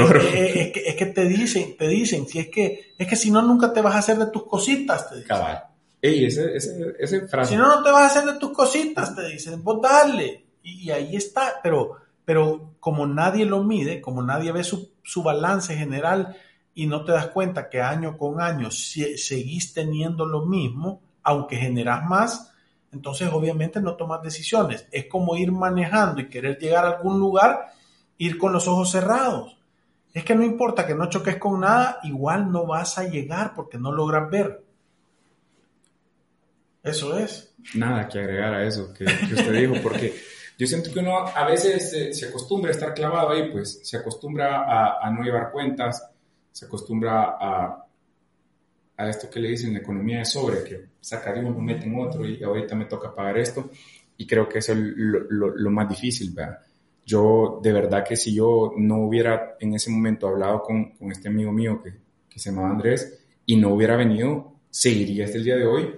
oro. 0.00 0.20
Es, 0.20 0.72
que, 0.72 0.82
es, 0.86 0.96
que, 0.96 1.06
te 1.06 1.24
dicen, 1.24 1.76
te 1.76 1.88
dicen, 1.88 2.26
si 2.28 2.38
es 2.38 2.48
que, 2.48 2.94
es 2.98 3.06
que 3.06 3.16
si 3.16 3.30
no, 3.30 3.40
nunca 3.40 3.72
te 3.72 3.80
vas 3.80 3.94
a 3.94 3.98
hacer 3.98 4.18
de 4.18 4.26
tus 4.26 4.44
cositas, 4.44 5.08
te 5.08 5.16
dicen. 5.16 5.28
Cabal. 5.28 5.64
Ey, 6.02 6.26
ese, 6.26 6.56
ese, 6.56 6.94
ese 6.98 7.28
frase. 7.28 7.52
Si 7.52 7.56
no, 7.56 7.66
no 7.68 7.82
te 7.82 7.90
vas 7.90 8.02
a 8.02 8.06
hacer 8.06 8.30
de 8.30 8.38
tus 8.38 8.52
cositas, 8.52 9.14
te 9.14 9.26
dicen, 9.28 9.62
vos 9.62 9.80
dale. 9.80 10.44
Y, 10.62 10.90
ahí 10.90 11.16
está, 11.16 11.60
pero, 11.62 11.96
pero 12.24 12.74
como 12.78 13.06
nadie 13.06 13.46
lo 13.46 13.62
mide, 13.62 14.00
como 14.00 14.22
nadie 14.22 14.52
ve 14.52 14.64
su, 14.64 14.92
su 15.02 15.22
balance 15.22 15.74
general 15.74 16.36
y 16.74 16.86
no 16.86 17.04
te 17.04 17.12
das 17.12 17.28
cuenta 17.28 17.68
que 17.68 17.80
año 17.80 18.18
con 18.18 18.40
año 18.40 18.70
seguís 18.70 19.72
teniendo 19.72 20.26
lo 20.26 20.44
mismo, 20.46 21.00
aunque 21.22 21.56
generas 21.56 22.04
más, 22.04 22.52
entonces 22.92 23.30
obviamente 23.32 23.80
no 23.80 23.96
tomas 23.96 24.22
decisiones. 24.22 24.86
Es 24.90 25.06
como 25.06 25.36
ir 25.36 25.52
manejando 25.52 26.20
y 26.20 26.28
querer 26.28 26.58
llegar 26.58 26.84
a 26.84 26.96
algún 26.96 27.18
lugar 27.18 27.72
ir 28.18 28.38
con 28.38 28.52
los 28.52 28.68
ojos 28.68 28.90
cerrados. 28.90 29.58
Es 30.14 30.24
que 30.24 30.34
no 30.34 30.44
importa 30.44 30.86
que 30.86 30.94
no 30.94 31.08
choques 31.08 31.36
con 31.36 31.60
nada, 31.60 31.98
igual 32.02 32.50
no 32.50 32.66
vas 32.66 32.98
a 32.98 33.04
llegar 33.04 33.54
porque 33.54 33.78
no 33.78 33.92
logras 33.92 34.30
ver. 34.30 34.62
Eso 36.82 37.16
es. 37.16 37.54
Nada 37.74 38.08
que 38.08 38.18
agregar 38.18 38.54
a 38.54 38.66
eso 38.66 38.92
que, 38.92 39.04
usted 39.04 39.52
dijo, 39.52 39.74
porque 39.82 40.14
yo 40.58 40.66
siento 40.66 40.92
que 40.92 40.98
uno 40.98 41.26
a 41.26 41.46
veces 41.46 42.16
se, 42.18 42.26
acostumbra 42.26 42.70
a 42.70 42.72
estar 42.72 42.92
clavado 42.92 43.30
ahí, 43.30 43.50
pues 43.50 43.80
se 43.82 43.96
acostumbra 43.96 44.98
a, 45.00 45.10
no 45.10 45.22
llevar 45.22 45.50
cuentas, 45.50 46.10
se 46.50 46.66
acostumbra 46.66 47.36
a, 47.40 47.86
a 48.96 49.08
esto 49.08 49.30
que 49.30 49.40
le 49.40 49.48
dicen 49.48 49.72
la 49.72 49.78
economía 49.78 50.18
de 50.18 50.24
sobre, 50.24 50.64
que 50.64 50.86
saca 51.00 51.32
de 51.32 51.40
uno, 51.40 51.58
mete 51.60 51.86
en 51.86 51.98
otro 51.98 52.26
y 52.26 52.42
ahorita 52.42 52.74
me 52.74 52.84
toca 52.84 53.14
pagar 53.14 53.38
esto. 53.38 53.70
Y 54.16 54.26
creo 54.26 54.48
que 54.48 54.58
eso 54.58 54.72
es 54.72 54.78
lo, 54.78 55.56
lo 55.56 55.70
más 55.70 55.88
difícil, 55.88 56.32
¿verdad? 56.34 56.58
Yo 57.04 57.60
de 57.62 57.72
verdad 57.72 58.04
que 58.04 58.16
si 58.16 58.34
yo 58.34 58.72
no 58.76 58.98
hubiera 58.98 59.56
en 59.60 59.74
ese 59.74 59.90
momento 59.90 60.28
hablado 60.28 60.62
con, 60.62 60.92
con 60.92 61.10
este 61.10 61.28
amigo 61.28 61.52
mío 61.52 61.80
que, 61.82 61.94
que, 62.28 62.38
se 62.38 62.50
llamaba 62.50 62.70
Andrés 62.70 63.20
y 63.44 63.56
no 63.56 63.74
hubiera 63.74 63.96
venido, 63.96 64.54
seguiría 64.70 65.24
hasta 65.24 65.38
el 65.38 65.44
día 65.44 65.56
de 65.56 65.66
hoy 65.66 65.90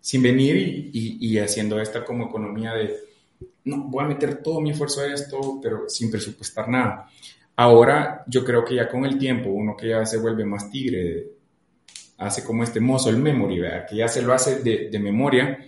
sin 0.00 0.22
venir 0.22 0.56
y, 0.56 1.18
y, 1.20 1.38
haciendo 1.38 1.80
esta 1.80 2.04
como 2.04 2.26
economía 2.26 2.72
de, 2.74 2.94
no, 3.64 3.84
voy 3.88 4.04
a 4.04 4.08
meter 4.08 4.40
todo 4.42 4.60
mi 4.60 4.70
esfuerzo 4.70 5.00
a 5.00 5.12
esto, 5.12 5.58
pero 5.60 5.88
sin 5.88 6.10
presupuestar 6.10 6.68
nada. 6.68 7.10
Ahora 7.56 8.22
yo 8.28 8.44
creo 8.44 8.64
que 8.64 8.76
ya 8.76 8.88
con 8.88 9.04
el 9.04 9.18
tiempo, 9.18 9.50
uno 9.50 9.76
que 9.76 9.88
ya 9.88 10.06
se 10.06 10.18
vuelve 10.18 10.44
más 10.44 10.70
tigre, 10.70 11.32
hace 12.18 12.44
como 12.44 12.62
este 12.62 12.80
mozo, 12.80 13.10
el 13.10 13.18
memory, 13.18 13.58
¿verdad? 13.58 13.86
que 13.88 13.96
ya 13.96 14.08
se 14.08 14.22
lo 14.22 14.32
hace 14.32 14.62
de, 14.62 14.98
memoria, 14.98 15.58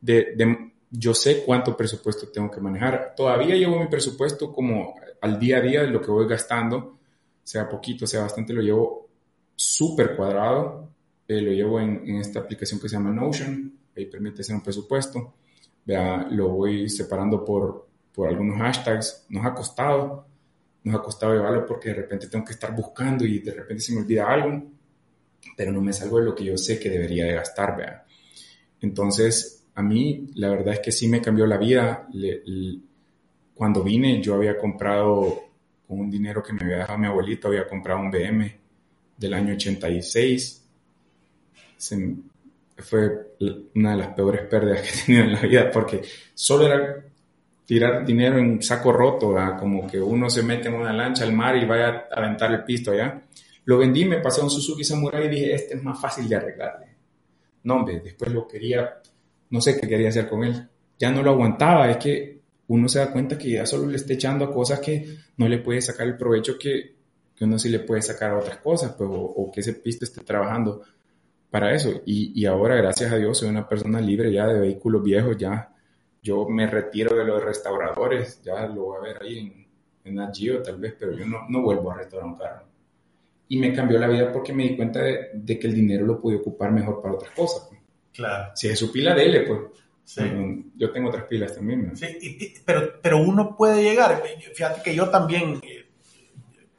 de, 0.00 0.34
de 0.36 0.65
yo 0.90 1.14
sé 1.14 1.44
cuánto 1.44 1.76
presupuesto 1.76 2.28
tengo 2.28 2.50
que 2.50 2.60
manejar. 2.60 3.14
Todavía 3.16 3.54
llevo 3.56 3.80
mi 3.80 3.88
presupuesto 3.88 4.52
como 4.52 4.94
al 5.20 5.38
día 5.38 5.58
a 5.58 5.60
día 5.60 5.82
de 5.82 5.88
lo 5.88 6.00
que 6.00 6.10
voy 6.10 6.26
gastando, 6.28 6.98
sea 7.42 7.68
poquito, 7.68 8.06
sea 8.06 8.22
bastante, 8.22 8.52
lo 8.52 8.62
llevo 8.62 9.08
súper 9.54 10.16
cuadrado. 10.16 10.90
Eh, 11.28 11.40
lo 11.40 11.50
llevo 11.50 11.80
en, 11.80 12.06
esta 12.16 12.40
aplicación 12.40 12.78
que 12.78 12.88
se 12.88 12.96
llama 12.96 13.10
Notion, 13.10 13.72
ahí 13.96 14.06
permite 14.06 14.42
hacer 14.42 14.54
un 14.54 14.62
presupuesto. 14.62 15.34
Vea, 15.84 16.28
lo 16.30 16.48
voy 16.50 16.88
separando 16.88 17.44
por, 17.44 17.88
por 18.12 18.28
algunos 18.28 18.58
hashtags. 18.58 19.26
Nos 19.30 19.44
ha 19.44 19.54
costado, 19.54 20.26
nos 20.84 20.94
ha 20.94 21.02
costado 21.02 21.34
llevarlo 21.34 21.66
porque 21.66 21.88
de 21.88 21.96
repente 21.96 22.28
tengo 22.28 22.44
que 22.44 22.52
estar 22.52 22.74
buscando 22.74 23.24
y 23.24 23.40
de 23.40 23.52
repente 23.52 23.82
se 23.82 23.92
me 23.92 24.00
olvida 24.00 24.28
algo, 24.28 24.62
pero 25.56 25.72
no 25.72 25.80
me 25.80 25.92
salgo 25.92 26.18
de 26.18 26.26
lo 26.26 26.34
que 26.34 26.44
yo 26.44 26.56
sé 26.56 26.78
que 26.78 26.90
debería 26.90 27.26
de 27.26 27.34
gastar, 27.34 27.76
vea. 27.76 28.04
Entonces, 28.80 29.55
a 29.76 29.82
mí 29.82 30.26
la 30.34 30.50
verdad 30.50 30.74
es 30.74 30.80
que 30.80 30.90
sí 30.90 31.06
me 31.06 31.20
cambió 31.20 31.46
la 31.46 31.58
vida. 31.58 32.08
cuando 33.54 33.82
vine 33.82 34.20
yo 34.22 34.34
había 34.34 34.58
comprado 34.58 35.42
con 35.86 36.00
un 36.00 36.10
dinero 36.10 36.42
que 36.42 36.52
me 36.52 36.64
había 36.64 36.78
dejado 36.78 36.98
mi 36.98 37.06
abuelito, 37.06 37.48
había 37.48 37.68
comprado 37.68 38.00
un 38.00 38.10
BM 38.10 38.58
del 39.16 39.34
año 39.34 39.54
86. 39.54 40.64
fue 42.78 43.34
una 43.74 43.92
de 43.92 43.96
las 43.96 44.08
peores 44.14 44.46
pérdidas 44.46 44.80
que 44.80 44.88
he 44.88 45.04
tenido 45.04 45.24
en 45.24 45.32
la 45.34 45.40
vida 45.40 45.70
porque 45.70 46.02
solo 46.34 46.66
era 46.66 47.04
tirar 47.66 48.06
dinero 48.06 48.38
en 48.38 48.50
un 48.50 48.62
saco 48.62 48.92
roto, 48.92 49.34
como 49.58 49.86
que 49.86 50.00
uno 50.00 50.30
se 50.30 50.42
mete 50.42 50.68
en 50.68 50.74
una 50.74 50.92
lancha 50.92 51.24
al 51.24 51.32
mar 51.34 51.54
y 51.56 51.66
vaya 51.66 52.06
a 52.10 52.18
aventar 52.18 52.50
el 52.52 52.64
pisto 52.64 52.92
allá. 52.92 53.22
Lo 53.66 53.76
vendí, 53.76 54.06
me 54.06 54.20
pasé 54.20 54.40
a 54.40 54.44
un 54.44 54.50
Suzuki 54.50 54.84
Samurai 54.84 55.26
y 55.26 55.28
dije, 55.28 55.54
este 55.54 55.74
es 55.74 55.82
más 55.82 56.00
fácil 56.00 56.28
de 56.28 56.36
arreglarle. 56.36 56.86
No, 57.64 57.74
hombre, 57.74 58.00
después 58.00 58.32
lo 58.32 58.46
quería 58.46 59.00
no 59.50 59.60
sé 59.60 59.78
qué 59.80 59.88
quería 59.88 60.08
hacer 60.08 60.28
con 60.28 60.44
él. 60.44 60.68
Ya 60.98 61.10
no 61.10 61.22
lo 61.22 61.32
aguantaba, 61.32 61.90
es 61.90 61.98
que 61.98 62.40
uno 62.68 62.88
se 62.88 62.98
da 62.98 63.12
cuenta 63.12 63.38
que 63.38 63.50
ya 63.50 63.66
solo 63.66 63.86
le 63.86 63.96
está 63.96 64.12
echando 64.14 64.44
a 64.44 64.52
cosas 64.52 64.80
que 64.80 65.18
no 65.36 65.48
le 65.48 65.58
puede 65.58 65.80
sacar 65.80 66.06
el 66.06 66.16
provecho 66.16 66.58
que, 66.58 66.96
que 67.34 67.44
uno 67.44 67.58
sí 67.58 67.68
le 67.68 67.80
puede 67.80 68.02
sacar 68.02 68.32
a 68.32 68.38
otras 68.38 68.58
cosas, 68.58 68.92
pues, 68.92 69.08
o, 69.12 69.50
que 69.52 69.60
ese 69.60 69.74
pista 69.74 70.04
esté 70.04 70.22
trabajando 70.22 70.82
para 71.50 71.74
eso. 71.74 72.02
Y, 72.06 72.32
y, 72.40 72.46
ahora, 72.46 72.76
gracias 72.76 73.12
a 73.12 73.16
Dios, 73.16 73.38
soy 73.38 73.48
una 73.48 73.68
persona 73.68 74.00
libre 74.00 74.32
ya 74.32 74.46
de 74.46 74.58
vehículos 74.58 75.02
viejos, 75.02 75.36
ya 75.36 75.72
yo 76.22 76.48
me 76.48 76.66
retiro 76.66 77.14
de 77.16 77.24
los 77.24 77.42
restauradores, 77.42 78.42
ya 78.42 78.66
lo 78.66 78.86
voy 78.86 78.98
a 78.98 79.00
ver 79.00 79.22
ahí 79.22 79.38
en, 80.04 80.18
en 80.18 80.32
Gio 80.32 80.60
tal 80.60 80.78
vez, 80.78 80.94
pero 80.98 81.12
yo 81.12 81.24
no, 81.24 81.48
no 81.48 81.62
vuelvo 81.62 81.92
a 81.92 81.98
restaurar 81.98 82.28
un 82.28 82.36
carro. 82.36 82.66
Y 83.48 83.58
me 83.58 83.72
cambió 83.72 83.96
la 84.00 84.08
vida 84.08 84.32
porque 84.32 84.52
me 84.52 84.64
di 84.64 84.76
cuenta 84.76 85.00
de, 85.02 85.30
de 85.34 85.58
que 85.58 85.68
el 85.68 85.74
dinero 85.74 86.04
lo 86.04 86.20
podía 86.20 86.38
ocupar 86.38 86.72
mejor 86.72 87.00
para 87.00 87.14
otras 87.14 87.30
cosas. 87.30 87.70
Claro. 88.16 88.52
Si 88.54 88.68
es 88.68 88.78
su 88.78 88.90
pila, 88.90 89.14
dele, 89.14 89.40
pues. 89.40 89.60
Yo 90.76 90.92
tengo 90.92 91.08
otras 91.08 91.24
pilas 91.24 91.54
también. 91.54 91.96
Sí, 91.96 92.54
pero, 92.64 93.00
pero 93.02 93.18
uno 93.18 93.56
puede 93.56 93.82
llegar. 93.82 94.22
Fíjate 94.54 94.82
que 94.82 94.94
yo 94.94 95.08
también 95.10 95.60
eh, 95.62 95.86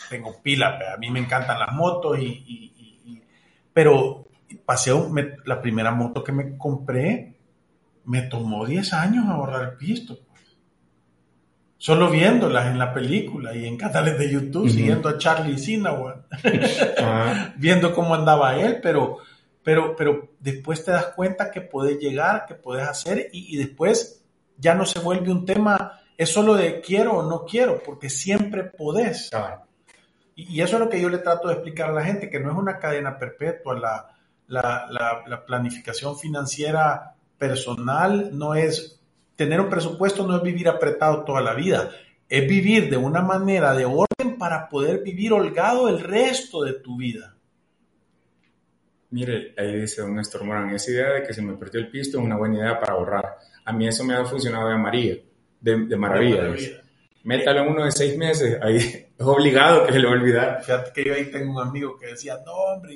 tengo 0.09 0.41
pilas, 0.41 0.81
a 0.93 0.97
mí 0.97 1.09
me 1.09 1.19
encantan 1.19 1.59
las 1.59 1.73
motos, 1.73 2.17
y, 2.19 3.21
pero 3.73 4.27
pasé 4.65 4.91
la 5.45 5.61
primera 5.61 5.91
moto 5.91 6.23
que 6.23 6.31
me 6.31 6.57
compré, 6.57 7.35
me 8.05 8.23
tomó 8.23 8.65
10 8.65 8.93
años 8.93 9.25
ahorrar 9.27 9.71
el 9.71 9.77
pisto. 9.77 10.17
Pues. 10.29 10.57
Solo 11.77 12.09
viéndolas 12.09 12.67
en 12.67 12.79
la 12.79 12.93
película 12.93 13.53
y 13.55 13.65
en 13.65 13.77
canales 13.77 14.17
de 14.17 14.31
YouTube, 14.31 14.69
siguiendo 14.69 15.09
a 15.09 15.17
Charlie 15.17 15.57
Sinawan, 15.57 16.25
ah. 17.01 17.53
viendo 17.57 17.93
cómo 17.93 18.15
andaba 18.15 18.57
él, 18.57 18.79
pero 18.81 19.17
pero, 19.67 19.97
pero 19.97 20.29
después 20.39 20.85
te 20.85 20.91
das 20.91 21.07
cuenta 21.07 21.51
que 21.51 21.59
puedes 21.59 21.99
llegar, 21.99 22.45
que 22.45 22.55
puedes 22.55 22.87
hacer 22.87 23.27
y, 23.33 23.57
después 23.57 24.23
ya 24.55 24.73
no 24.73 24.85
se 24.85 24.99
vuelve 24.99 25.29
un 25.29 25.45
tema, 25.45 25.99
es 26.15 26.31
solo 26.31 26.55
de 26.55 26.79
quiero 26.79 27.17
o 27.17 27.29
no 27.29 27.43
quiero, 27.43 27.83
porque 27.83 28.09
siempre 28.09 28.63
podés. 28.63 29.29
Y, 30.37 30.61
eso 30.61 30.77
es 30.77 30.79
lo 30.79 30.87
que 30.87 31.01
yo 31.01 31.09
le 31.09 31.17
trato 31.17 31.49
de 31.49 31.55
explicar 31.55 31.89
a 31.89 31.93
la 31.93 32.05
gente, 32.05 32.29
que 32.29 32.39
no 32.39 32.49
es 32.49 32.57
una 32.57 32.79
cadena 32.79 33.19
perpetua, 33.19 33.77
la, 33.77 34.07
la, 34.47 35.21
la, 35.27 35.45
planificación 35.45 36.17
financiera 36.17 37.15
personal 37.37 38.29
no 38.31 38.55
es, 38.55 39.01
tener 39.35 39.59
un 39.59 39.69
presupuesto 39.69 40.25
no 40.25 40.37
es 40.37 40.43
vivir 40.43 40.69
apretado 40.69 41.25
toda 41.25 41.41
la 41.41 41.53
vida, 41.53 41.91
es 42.29 42.47
vivir 42.47 42.89
de 42.89 42.95
una 42.95 43.21
manera 43.21 43.73
de 43.73 43.83
orden 43.83 44.37
para 44.39 44.69
poder 44.69 45.03
vivir 45.03 45.33
holgado 45.33 45.89
el 45.89 45.99
resto 45.99 46.63
de 46.63 46.71
tu 46.71 46.95
vida. 46.95 47.36
Mire, 49.09 49.53
ahí 49.57 49.81
dice 49.81 50.01
don 50.01 50.15
Néstor 50.15 50.43
Morán, 50.43 50.69
esa 50.71 50.91
idea 50.91 51.13
de 51.13 51.23
que 51.23 51.33
se 51.33 51.41
me 51.41 51.53
perdió 51.53 51.79
el 51.79 51.89
pisto 51.89 52.19
es 52.19 52.25
una 52.25 52.37
buena 52.37 52.57
idea 52.57 52.79
para 52.79 52.93
ahorrar. 52.93 53.37
A 53.63 53.71
mí 53.71 53.87
eso 53.87 54.03
me 54.03 54.15
ha 54.15 54.25
funcionado 54.25 54.69
de 54.69 54.77
María, 54.77 55.15
de, 55.61 55.95
maravilla. 55.95 56.53
Métalo 57.23 57.61
en 57.61 57.67
uno 57.69 57.85
de 57.85 57.91
seis 57.91 58.17
meses, 58.17 58.57
ahí 58.61 58.77
es 59.17 59.25
obligado 59.25 59.85
que 59.85 59.93
se 59.93 59.99
le 59.99 60.05
va 60.07 60.13
a 60.13 60.15
olvidar. 60.15 60.63
Fíjate 60.63 60.91
que 60.93 61.03
yo 61.03 61.13
ahí 61.13 61.31
tengo 61.31 61.53
un 61.53 61.67
amigo 61.67 61.97
que 61.97 62.07
decía, 62.07 62.37
no 62.45 62.53
hombre, 62.53 62.95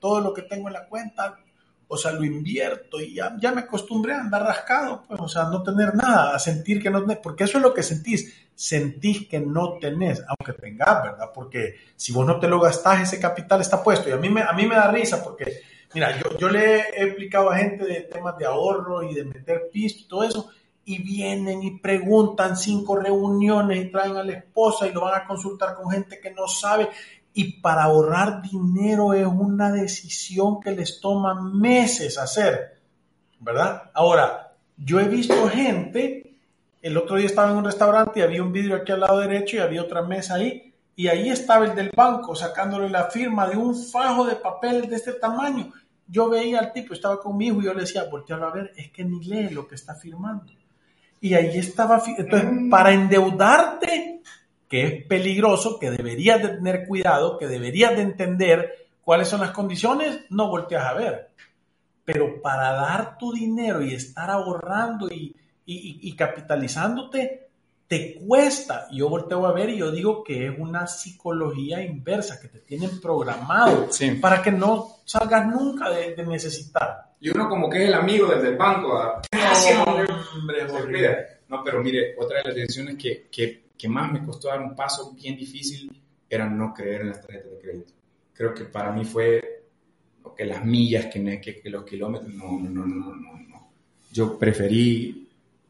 todo 0.00 0.20
lo 0.20 0.34
que 0.34 0.42
tengo 0.42 0.68
en 0.68 0.74
la 0.74 0.86
cuenta, 0.86 1.38
o 1.86 1.96
sea, 1.96 2.12
lo 2.12 2.24
invierto 2.24 3.00
y 3.00 3.14
ya, 3.14 3.36
ya 3.40 3.52
me 3.52 3.60
acostumbré 3.60 4.14
a 4.14 4.20
andar 4.20 4.42
rascado, 4.42 5.04
pues, 5.06 5.20
o 5.20 5.28
sea, 5.28 5.44
no 5.44 5.62
tener 5.62 5.94
nada, 5.94 6.34
a 6.34 6.38
sentir 6.38 6.82
que 6.82 6.90
no 6.90 7.04
porque 7.22 7.44
eso 7.44 7.58
es 7.58 7.62
lo 7.62 7.74
que 7.74 7.82
sentís, 7.82 8.43
sentís 8.54 9.28
que 9.28 9.40
no 9.40 9.78
tenés, 9.78 10.22
aunque 10.28 10.52
tengas, 10.52 11.02
¿verdad? 11.02 11.30
Porque 11.34 11.76
si 11.96 12.12
vos 12.12 12.26
no 12.26 12.38
te 12.38 12.48
lo 12.48 12.60
gastás, 12.60 13.02
ese 13.02 13.20
capital 13.20 13.60
está 13.60 13.82
puesto. 13.82 14.08
Y 14.08 14.12
a 14.12 14.16
mí 14.16 14.28
me, 14.28 14.42
a 14.42 14.52
mí 14.52 14.66
me 14.66 14.76
da 14.76 14.90
risa 14.90 15.22
porque, 15.22 15.60
mira, 15.92 16.18
yo, 16.18 16.36
yo 16.38 16.48
le 16.48 16.76
he 16.76 17.04
explicado 17.04 17.50
a 17.50 17.56
gente 17.56 17.84
de 17.84 18.02
temas 18.02 18.38
de 18.38 18.46
ahorro 18.46 19.02
y 19.02 19.14
de 19.14 19.24
meter 19.24 19.68
pisto 19.72 20.02
y 20.02 20.08
todo 20.08 20.24
eso, 20.24 20.50
y 20.84 21.02
vienen 21.02 21.62
y 21.62 21.78
preguntan 21.78 22.56
cinco 22.56 22.96
reuniones 22.96 23.84
y 23.84 23.90
traen 23.90 24.16
a 24.16 24.22
la 24.22 24.32
esposa 24.32 24.86
y 24.86 24.92
lo 24.92 25.00
van 25.00 25.22
a 25.22 25.26
consultar 25.26 25.74
con 25.74 25.90
gente 25.90 26.20
que 26.20 26.30
no 26.30 26.46
sabe. 26.46 26.90
Y 27.32 27.60
para 27.60 27.84
ahorrar 27.84 28.42
dinero 28.42 29.12
es 29.14 29.26
una 29.26 29.72
decisión 29.72 30.60
que 30.60 30.70
les 30.70 31.00
toma 31.00 31.34
meses 31.34 32.18
hacer, 32.18 32.78
¿verdad? 33.40 33.90
Ahora, 33.94 34.52
yo 34.76 35.00
he 35.00 35.08
visto 35.08 35.48
gente 35.48 36.33
el 36.84 36.98
otro 36.98 37.16
día 37.16 37.24
estaba 37.24 37.50
en 37.50 37.56
un 37.56 37.64
restaurante 37.64 38.20
y 38.20 38.22
había 38.22 38.42
un 38.42 38.52
vidrio 38.52 38.76
aquí 38.76 38.92
al 38.92 39.00
lado 39.00 39.18
derecho 39.20 39.56
y 39.56 39.60
había 39.60 39.80
otra 39.80 40.02
mesa 40.02 40.34
ahí 40.34 40.74
Y 40.94 41.08
ahí 41.08 41.30
estaba 41.30 41.64
el 41.64 41.74
del 41.74 41.90
banco 41.96 42.36
sacándole 42.36 42.90
la 42.90 43.04
firma 43.04 43.48
de 43.48 43.56
un 43.56 43.74
fajo 43.74 44.26
de 44.26 44.36
papel 44.36 44.86
de 44.86 44.96
este 44.96 45.14
tamaño. 45.14 45.72
Yo 46.06 46.28
veía 46.28 46.58
al 46.58 46.74
tipo, 46.74 46.92
estaba 46.92 47.18
conmigo 47.18 47.62
y 47.62 47.64
yo 47.64 47.72
le 47.72 47.80
decía, 47.80 48.04
voltealo 48.04 48.48
a 48.48 48.50
ver, 48.50 48.72
es 48.76 48.90
que 48.90 49.02
ni 49.02 49.24
lee 49.24 49.48
lo 49.48 49.66
que 49.66 49.76
está 49.76 49.94
firmando. 49.94 50.52
Y 51.22 51.32
ahí 51.32 51.56
estaba, 51.56 52.02
entonces, 52.18 52.50
para 52.70 52.92
endeudarte, 52.92 54.20
que 54.68 54.82
es 54.82 55.06
peligroso, 55.06 55.78
que 55.78 55.90
deberías 55.90 56.42
de 56.42 56.48
tener 56.50 56.86
cuidado, 56.86 57.38
que 57.38 57.46
deberías 57.46 57.96
de 57.96 58.02
entender 58.02 58.88
cuáles 59.02 59.28
son 59.28 59.40
las 59.40 59.52
condiciones, 59.52 60.20
no 60.28 60.50
volteas 60.50 60.84
a 60.84 60.92
ver. 60.92 61.30
Pero 62.04 62.42
para 62.42 62.72
dar 62.72 63.16
tu 63.16 63.32
dinero 63.32 63.82
y 63.82 63.94
estar 63.94 64.28
ahorrando 64.28 65.08
y, 65.08 65.34
y 65.66 66.14
capitalizándote, 66.16 67.44
te 67.86 68.14
cuesta. 68.14 68.86
Yo 68.90 69.08
volteo 69.08 69.46
a 69.46 69.52
ver 69.52 69.70
y 69.70 69.78
yo 69.78 69.90
digo 69.90 70.24
que 70.24 70.46
es 70.46 70.58
una 70.58 70.86
psicología 70.86 71.82
inversa, 71.82 72.40
que 72.40 72.48
te 72.48 72.60
tienen 72.60 73.00
programado 73.00 73.88
para 74.20 74.42
que 74.42 74.50
no 74.50 74.98
salgas 75.04 75.46
nunca 75.46 75.90
de, 75.90 76.16
necesitar. 76.26 77.12
Y 77.20 77.30
uno 77.30 77.48
como 77.48 77.68
que 77.68 77.82
es 77.82 77.88
el 77.88 77.94
amigo 77.94 78.26
desde 78.28 78.48
el 78.48 78.56
banco. 78.56 79.20
No, 81.46 81.62
pero 81.62 81.82
mire, 81.82 82.16
otra 82.18 82.38
de 82.38 82.44
las 82.44 82.54
decisiones 82.54 82.96
que, 82.96 83.28
que, 83.30 83.66
que, 83.76 83.88
más 83.88 84.10
me 84.10 84.24
costó 84.24 84.48
dar 84.48 84.60
un 84.60 84.74
paso 84.74 85.12
bien 85.12 85.36
difícil 85.36 85.92
era 86.28 86.48
no 86.48 86.72
creer 86.72 87.02
en 87.02 87.08
las 87.10 87.20
tarjetas 87.20 87.50
de 87.52 87.58
crédito. 87.58 87.92
Creo 88.32 88.54
que 88.54 88.64
para 88.64 88.90
mí 88.90 89.04
fue 89.04 89.66
que 90.36 90.46
las 90.46 90.64
millas, 90.64 91.06
que, 91.06 91.40
que, 91.40 91.60
que 91.60 91.70
los 91.70 91.84
kilómetros, 91.84 92.32
no, 92.32 92.58
no, 92.58 92.70
no, 92.70 92.86
no, 92.86 93.14
no, 93.14 93.38
no. 93.38 93.70
Yo 94.10 94.36
preferí 94.38 95.23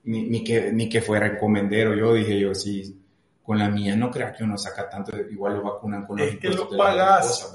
ni, 0.05 0.23
ni, 0.23 0.45
que, 0.45 0.73
ni 0.73 0.89
que 0.89 1.03
fuera 1.03 1.27
encomendero. 1.27 1.95
Yo 1.95 2.15
dije, 2.15 2.39
yo 2.39 2.55
sí, 2.55 3.01
con 3.43 3.59
la 3.59 3.69
mía 3.69 3.97
no 3.97 4.11
crea 4.11 4.33
que 4.33 4.45
uno 4.45 4.57
saca 4.57 4.89
tanto, 4.89 5.17
igual 5.17 5.55
lo 5.55 5.63
vacunan 5.63 6.07
con 6.07 6.19
los 6.19 6.29
es 6.29 6.39
que 6.39 6.51
lo 6.51 6.69
pagas. 6.69 7.53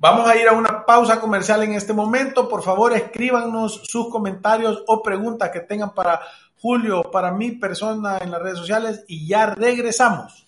Vamos 0.00 0.28
a 0.28 0.36
ir 0.36 0.46
a 0.46 0.52
una 0.52 0.86
pausa 0.86 1.20
comercial 1.20 1.64
en 1.64 1.72
este 1.72 1.92
momento. 1.92 2.48
Por 2.48 2.62
favor, 2.62 2.92
escríbanos 2.92 3.82
sus 3.84 4.08
comentarios 4.08 4.84
o 4.86 5.02
preguntas 5.02 5.50
que 5.50 5.60
tengan 5.60 5.92
para 5.92 6.20
Julio, 6.60 7.10
para 7.10 7.32
mi 7.32 7.52
persona 7.52 8.18
en 8.18 8.30
las 8.30 8.40
redes 8.40 8.58
sociales 8.58 9.04
y 9.08 9.26
ya 9.26 9.46
regresamos. 9.46 10.47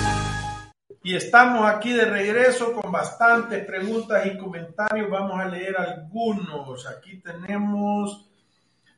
Y 1.03 1.15
estamos 1.15 1.67
aquí 1.67 1.93
de 1.93 2.05
regreso 2.05 2.73
con 2.73 2.91
bastantes 2.91 3.65
preguntas 3.65 4.23
y 4.27 4.37
comentarios. 4.37 5.09
Vamos 5.09 5.39
a 5.39 5.47
leer 5.47 5.75
algunos. 5.75 6.85
Aquí 6.85 7.17
tenemos, 7.17 8.29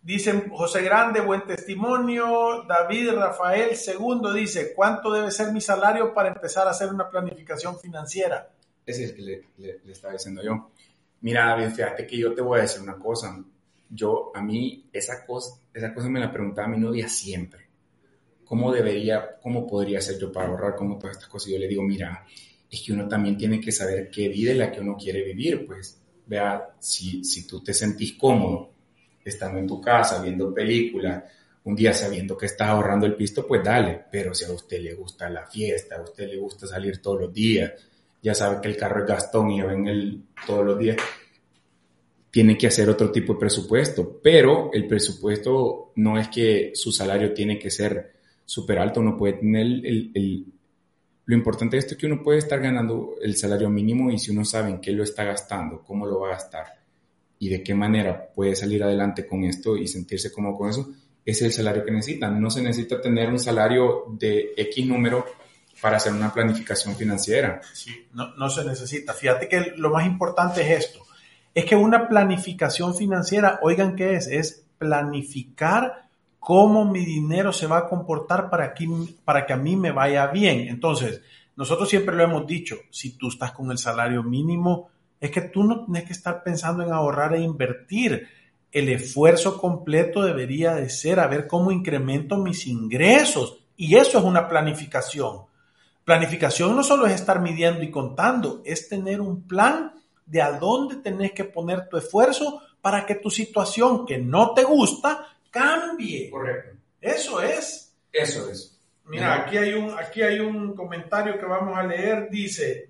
dicen 0.02 0.50
José 0.50 0.82
Grande, 0.82 1.22
buen 1.22 1.46
testimonio. 1.46 2.64
David 2.68 3.12
Rafael 3.12 3.78
Segundo 3.78 4.34
dice, 4.34 4.74
¿cuánto 4.74 5.14
debe 5.14 5.32
ser 5.32 5.54
mi 5.54 5.62
salario 5.62 6.14
para 6.14 6.28
empezar 6.28 6.68
a 6.68 6.72
hacer 6.72 6.90
una 6.90 7.10
planificación 7.10 7.80
financiera? 7.80 8.50
Ese 8.86 9.06
es 9.06 9.10
el 9.12 9.16
que 9.16 9.48
le, 9.60 9.80
estaba 9.90 10.12
diciendo 10.12 10.44
yo. 10.44 10.72
Mira, 11.22 11.46
David, 11.46 11.70
fíjate 11.70 12.06
que 12.06 12.18
yo 12.18 12.34
te 12.34 12.42
voy 12.42 12.60
a 12.60 12.64
decir 12.64 12.82
una 12.82 12.98
cosa. 12.98 13.42
Yo, 13.90 14.34
a 14.36 14.42
mí, 14.42 14.90
esa 14.92 15.26
cosa, 15.26 15.58
esa 15.74 15.94
cosa 15.94 16.10
me 16.10 16.20
la 16.20 16.34
preguntaba 16.34 16.68
mi 16.68 16.80
novia 16.80 17.08
siempre 17.08 17.63
¿cómo 18.46 18.72
debería, 18.72 19.38
cómo 19.42 19.68
podría 19.68 20.02
ser 20.02 20.20
yo 20.20 20.32
para 20.32 20.50
ahorrar, 20.50 20.76
cómo 20.76 20.98
todas 20.98 21.18
estas 21.18 21.30
cosas? 21.30 21.50
Y 21.50 21.54
yo 21.54 21.60
le 21.60 21.68
digo, 21.68 21.84
mira, 21.84 22.26
es 22.70 22.82
que 22.82 22.94
uno 22.94 23.08
también 23.08 23.38
tiene 23.38 23.60
que 23.60 23.72
saber 23.72 24.10
qué 24.10 24.30
vida 24.30 24.52
es 24.52 24.58
la 24.58 24.72
que 24.72 24.82
uno 24.82 24.98
quiere 24.98 25.24
vivir, 25.24 25.66
pues, 25.66 26.00
vea, 26.26 26.76
si, 26.80 27.24
si 27.24 27.46
tú 27.46 27.64
te 27.64 27.74
sentís 27.74 28.14
cómodo 28.14 28.72
estando 29.24 29.60
en 29.60 29.68
tu 29.68 29.80
casa, 29.80 30.22
viendo 30.22 30.54
películas, 30.54 31.24
un 31.66 31.76
día 31.76 31.94
sabiendo 31.94 32.38
que 32.38 32.48
estás 32.48 32.70
ahorrando 32.70 33.06
el 33.06 33.16
pisto, 33.16 33.48
pues 33.48 33.64
dale, 33.64 34.06
pero 34.12 34.34
si 34.34 34.46
a 34.46 34.52
usted 34.52 34.82
le 34.82 34.94
gusta 34.94 35.30
la 35.30 35.46
fiesta, 35.46 35.96
a 35.96 36.02
usted 36.02 36.28
le 36.28 36.38
gusta 36.38 36.68
salir 36.68 37.02
todos 37.02 37.22
los 37.22 37.34
días, 37.34 37.72
ya 38.22 38.34
sabe 38.34 38.60
que 38.62 38.68
el 38.68 38.78
carro 38.78 39.02
es 39.02 39.08
Gastón 39.08 39.52
y 39.52 39.62
ven 39.62 39.88
el 39.88 40.24
todos 40.46 40.66
los 40.66 40.78
días, 40.78 40.98
tiene 42.32 42.58
que 42.58 42.68
hacer 42.68 42.90
otro 42.90 43.12
tipo 43.12 43.34
de 43.34 43.40
presupuesto, 43.40 44.20
pero 44.22 44.72
el 44.74 44.88
presupuesto 44.88 45.92
no 45.96 46.18
es 46.18 46.30
que 46.30 46.72
su 46.74 46.92
salario 46.92 47.34
tiene 47.34 47.60
que 47.60 47.70
ser 47.70 48.14
súper 48.46 48.80
alto, 48.80 49.00
uno 49.00 49.18
puede 49.18 49.34
tener 49.34 49.66
el, 49.66 50.46
Lo 51.26 51.36
importante 51.36 51.76
de 51.76 51.80
esto 51.80 51.94
es 51.94 52.00
que 52.00 52.08
uno 52.08 52.22
puede 52.22 52.40
estar 52.40 52.60
ganando 52.60 53.16
el 53.22 53.36
salario 53.36 53.70
mínimo 53.70 54.12
y 54.12 54.20
si 54.20 54.32
uno 54.32 54.46
sabe 54.46 54.70
en 54.70 54.82
qué 54.82 54.92
lo 54.92 55.04
está 55.04 55.24
gastando, 55.24 55.84
cómo 55.84 56.06
lo 56.06 56.20
va 56.20 56.30
a 56.30 56.32
gastar 56.32 56.84
y 57.40 57.50
de 57.50 57.64
qué 57.64 57.74
manera 57.74 58.32
puede 58.34 58.56
salir 58.56 58.84
adelante 58.84 59.28
con 59.28 59.44
esto 59.44 59.76
y 59.76 59.88
sentirse 59.88 60.32
cómodo 60.32 60.58
con 60.58 60.70
eso, 60.70 60.94
es 61.26 61.42
el 61.42 61.52
salario 61.52 61.84
que 61.84 61.92
necesitan. 61.92 62.40
No 62.40 62.50
se 62.50 62.62
necesita 62.62 63.02
tener 63.02 63.30
un 63.30 63.40
salario 63.40 64.06
de 64.18 64.54
X 64.56 64.86
número 64.86 65.26
para 65.82 65.98
hacer 65.98 66.14
una 66.14 66.34
planificación 66.34 66.96
financiera. 66.96 67.62
Sí, 67.74 68.08
no, 68.14 68.34
no 68.36 68.50
se 68.50 68.64
necesita. 68.64 69.14
Fíjate 69.14 69.50
que 69.50 69.74
lo 69.76 69.90
más 69.90 70.06
importante 70.06 70.62
es 70.62 70.86
esto. 70.86 71.00
Es 71.54 71.66
que 71.66 71.76
una 71.76 72.08
planificación 72.08 72.96
financiera, 72.96 73.60
oigan 73.62 73.96
qué 73.96 74.16
es, 74.16 74.28
es 74.28 74.66
planificar 74.78 76.03
cómo 76.44 76.84
mi 76.84 77.06
dinero 77.06 77.54
se 77.54 77.68
va 77.68 77.78
a 77.78 77.88
comportar 77.88 78.50
para 78.50 78.74
que, 78.74 78.86
para 79.24 79.46
que 79.46 79.54
a 79.54 79.58
mí 79.58 79.78
me 79.78 79.92
vaya 79.92 80.28
bien. 80.28 80.68
Entonces, 80.68 81.22
nosotros 81.56 81.88
siempre 81.88 82.16
lo 82.16 82.24
hemos 82.24 82.46
dicho, 82.46 82.76
si 82.90 83.18
tú 83.18 83.30
estás 83.30 83.54
con 83.54 83.72
el 83.72 83.78
salario 83.78 84.24
mínimo, 84.24 84.90
es 85.22 85.32
que 85.32 85.42
tú 85.42 85.64
no 85.64 85.86
tienes 85.86 86.04
que 86.04 86.12
estar 86.12 86.44
pensando 86.44 86.84
en 86.84 86.92
ahorrar 86.92 87.34
e 87.34 87.42
invertir. 87.42 88.28
El 88.74 88.90
esfuerzo 88.90 89.58
completo 89.58 90.22
debería 90.22 90.76
de 90.76 90.90
ser 90.90 91.22
a 91.22 91.28
ver 91.28 91.48
cómo 91.48 91.72
incremento 91.72 92.38
mis 92.38 92.68
ingresos. 92.68 93.60
Y 93.78 93.96
eso 93.96 94.18
es 94.18 94.26
una 94.26 94.50
planificación. 94.50 95.44
Planificación 96.04 96.76
no 96.76 96.84
solo 96.84 97.06
es 97.06 97.14
estar 97.14 97.40
midiendo 97.40 97.84
y 97.84 97.90
contando, 97.90 98.62
es 98.66 98.90
tener 98.90 99.22
un 99.22 99.48
plan 99.48 99.94
de 100.26 100.42
a 100.42 100.60
dónde 100.60 100.98
tenés 100.98 101.32
que 101.32 101.46
poner 101.46 101.88
tu 101.88 101.96
esfuerzo 101.96 102.62
para 102.82 103.06
que 103.06 103.16
tu 103.16 103.30
situación 103.30 104.06
que 104.06 104.18
no 104.18 104.54
te 104.54 104.64
gusta 104.64 105.26
cambie. 105.54 106.30
Correcto. 106.30 106.78
Eso 107.00 107.42
es. 107.42 107.96
Eso 108.12 108.50
es. 108.50 108.78
Mira, 109.06 109.36
aquí 109.36 109.58
hay 109.58 109.74
un, 109.74 109.98
aquí 109.98 110.22
hay 110.22 110.40
un 110.40 110.74
comentario 110.76 111.38
que 111.38 111.46
vamos 111.46 111.78
a 111.78 111.84
leer. 111.84 112.30
Dice, 112.30 112.90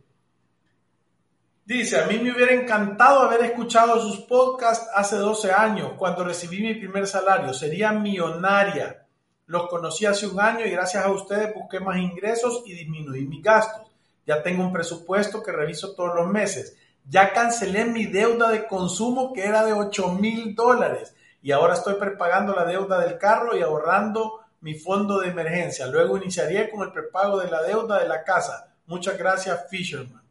dice, 1.66 2.00
a 2.00 2.08
mí 2.08 2.20
me 2.20 2.32
hubiera 2.32 2.54
encantado 2.54 3.22
haber 3.22 3.44
escuchado 3.46 4.00
sus 4.00 4.22
podcasts 4.26 4.88
hace 4.96 5.18
12 5.18 5.52
años, 5.52 5.94
cuando 5.98 6.24
recibí 6.24 6.62
mi 6.62 6.76
primer 6.76 7.08
salario. 7.08 7.54
Sería 7.54 7.92
millonaria. 7.92 9.06
Los 9.48 9.68
conocí 9.68 10.06
hace 10.06 10.28
un 10.28 10.40
año 10.40 10.66
y 10.66 10.72
gracias 10.72 11.04
a 11.04 11.12
ustedes 11.12 11.54
busqué 11.54 11.80
más 11.80 11.98
ingresos 11.98 12.64
y 12.66 12.74
disminuí 12.74 13.26
mis 13.26 13.44
gastos. 13.44 13.92
Ya 14.26 14.42
tengo 14.42 14.64
un 14.64 14.72
presupuesto 14.72 15.44
que 15.44 15.52
reviso 15.52 15.94
todos 15.96 16.16
los 16.16 16.28
meses. 16.28 16.78
Ya 17.10 17.34
cancelé 17.34 17.84
mi 17.84 18.06
deuda 18.06 18.50
de 18.50 18.66
consumo 18.68 19.34
que 19.34 19.44
era 19.44 19.66
de 19.66 19.74
8 19.74 20.14
mil 20.14 20.56
dólares 20.56 21.14
y 21.44 21.52
ahora 21.52 21.74
estoy 21.74 21.96
prepagando 21.96 22.56
la 22.56 22.64
deuda 22.64 23.02
del 23.02 23.18
carro 23.18 23.56
y 23.56 23.62
ahorrando 23.62 24.40
mi 24.62 24.76
fondo 24.76 25.20
de 25.20 25.28
emergencia. 25.28 25.86
Luego 25.88 26.18
iniciaría 26.18 26.72
con 26.72 26.84
el 26.84 26.94
prepago 26.94 27.42
de 27.42 27.52
la 27.52 27.62
deuda 27.62 28.00
de 28.00 28.08
la 28.08 28.24
casa. 28.24 28.74
Muchas 28.88 29.18
gracias, 29.18 29.66
Fisherman. 29.70 30.24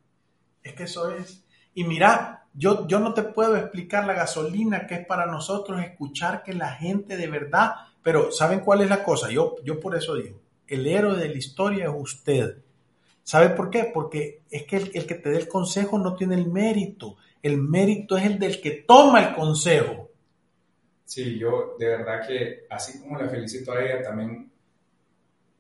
Es 0.62 0.72
que 0.72 0.84
eso 0.84 1.14
es. 1.14 1.44
Y 1.74 1.84
mira, 1.84 2.46
yo, 2.54 2.86
yo 2.88 2.98
no 2.98 3.12
te 3.12 3.24
puedo 3.24 3.56
explicar 3.56 4.06
la 4.06 4.14
gasolina 4.14 4.86
que 4.86 4.94
es 4.94 5.06
para 5.06 5.26
nosotros 5.26 5.82
escuchar 5.82 6.42
que 6.42 6.54
la 6.54 6.72
gente 6.72 7.18
de 7.18 7.26
verdad, 7.26 7.74
pero 8.02 8.32
¿saben 8.32 8.60
cuál 8.60 8.80
es 8.80 8.88
la 8.88 9.04
cosa? 9.04 9.30
Yo, 9.30 9.56
yo 9.64 9.78
por 9.80 9.94
eso 9.94 10.14
digo, 10.14 10.40
el 10.66 10.86
héroe 10.86 11.18
de 11.18 11.28
la 11.28 11.36
historia 11.36 11.84
es 11.84 11.94
usted. 11.94 12.56
¿Sabe 13.22 13.50
por 13.50 13.68
qué? 13.68 13.90
Porque 13.92 14.40
es 14.50 14.64
que 14.64 14.76
el, 14.78 14.90
el 14.94 15.06
que 15.06 15.16
te 15.16 15.28
dé 15.28 15.36
el 15.40 15.48
consejo 15.48 15.98
no 15.98 16.16
tiene 16.16 16.36
el 16.36 16.46
mérito. 16.46 17.16
El 17.42 17.58
mérito 17.58 18.16
es 18.16 18.24
el 18.24 18.38
del 18.38 18.62
que 18.62 18.70
toma 18.70 19.22
el 19.22 19.34
consejo. 19.34 20.08
Sí, 21.12 21.38
yo 21.38 21.76
de 21.78 21.88
verdad 21.88 22.26
que 22.26 22.64
así 22.70 22.98
como 22.98 23.18
la 23.18 23.28
felicito 23.28 23.72
a 23.72 23.84
ella, 23.84 24.02
también 24.02 24.50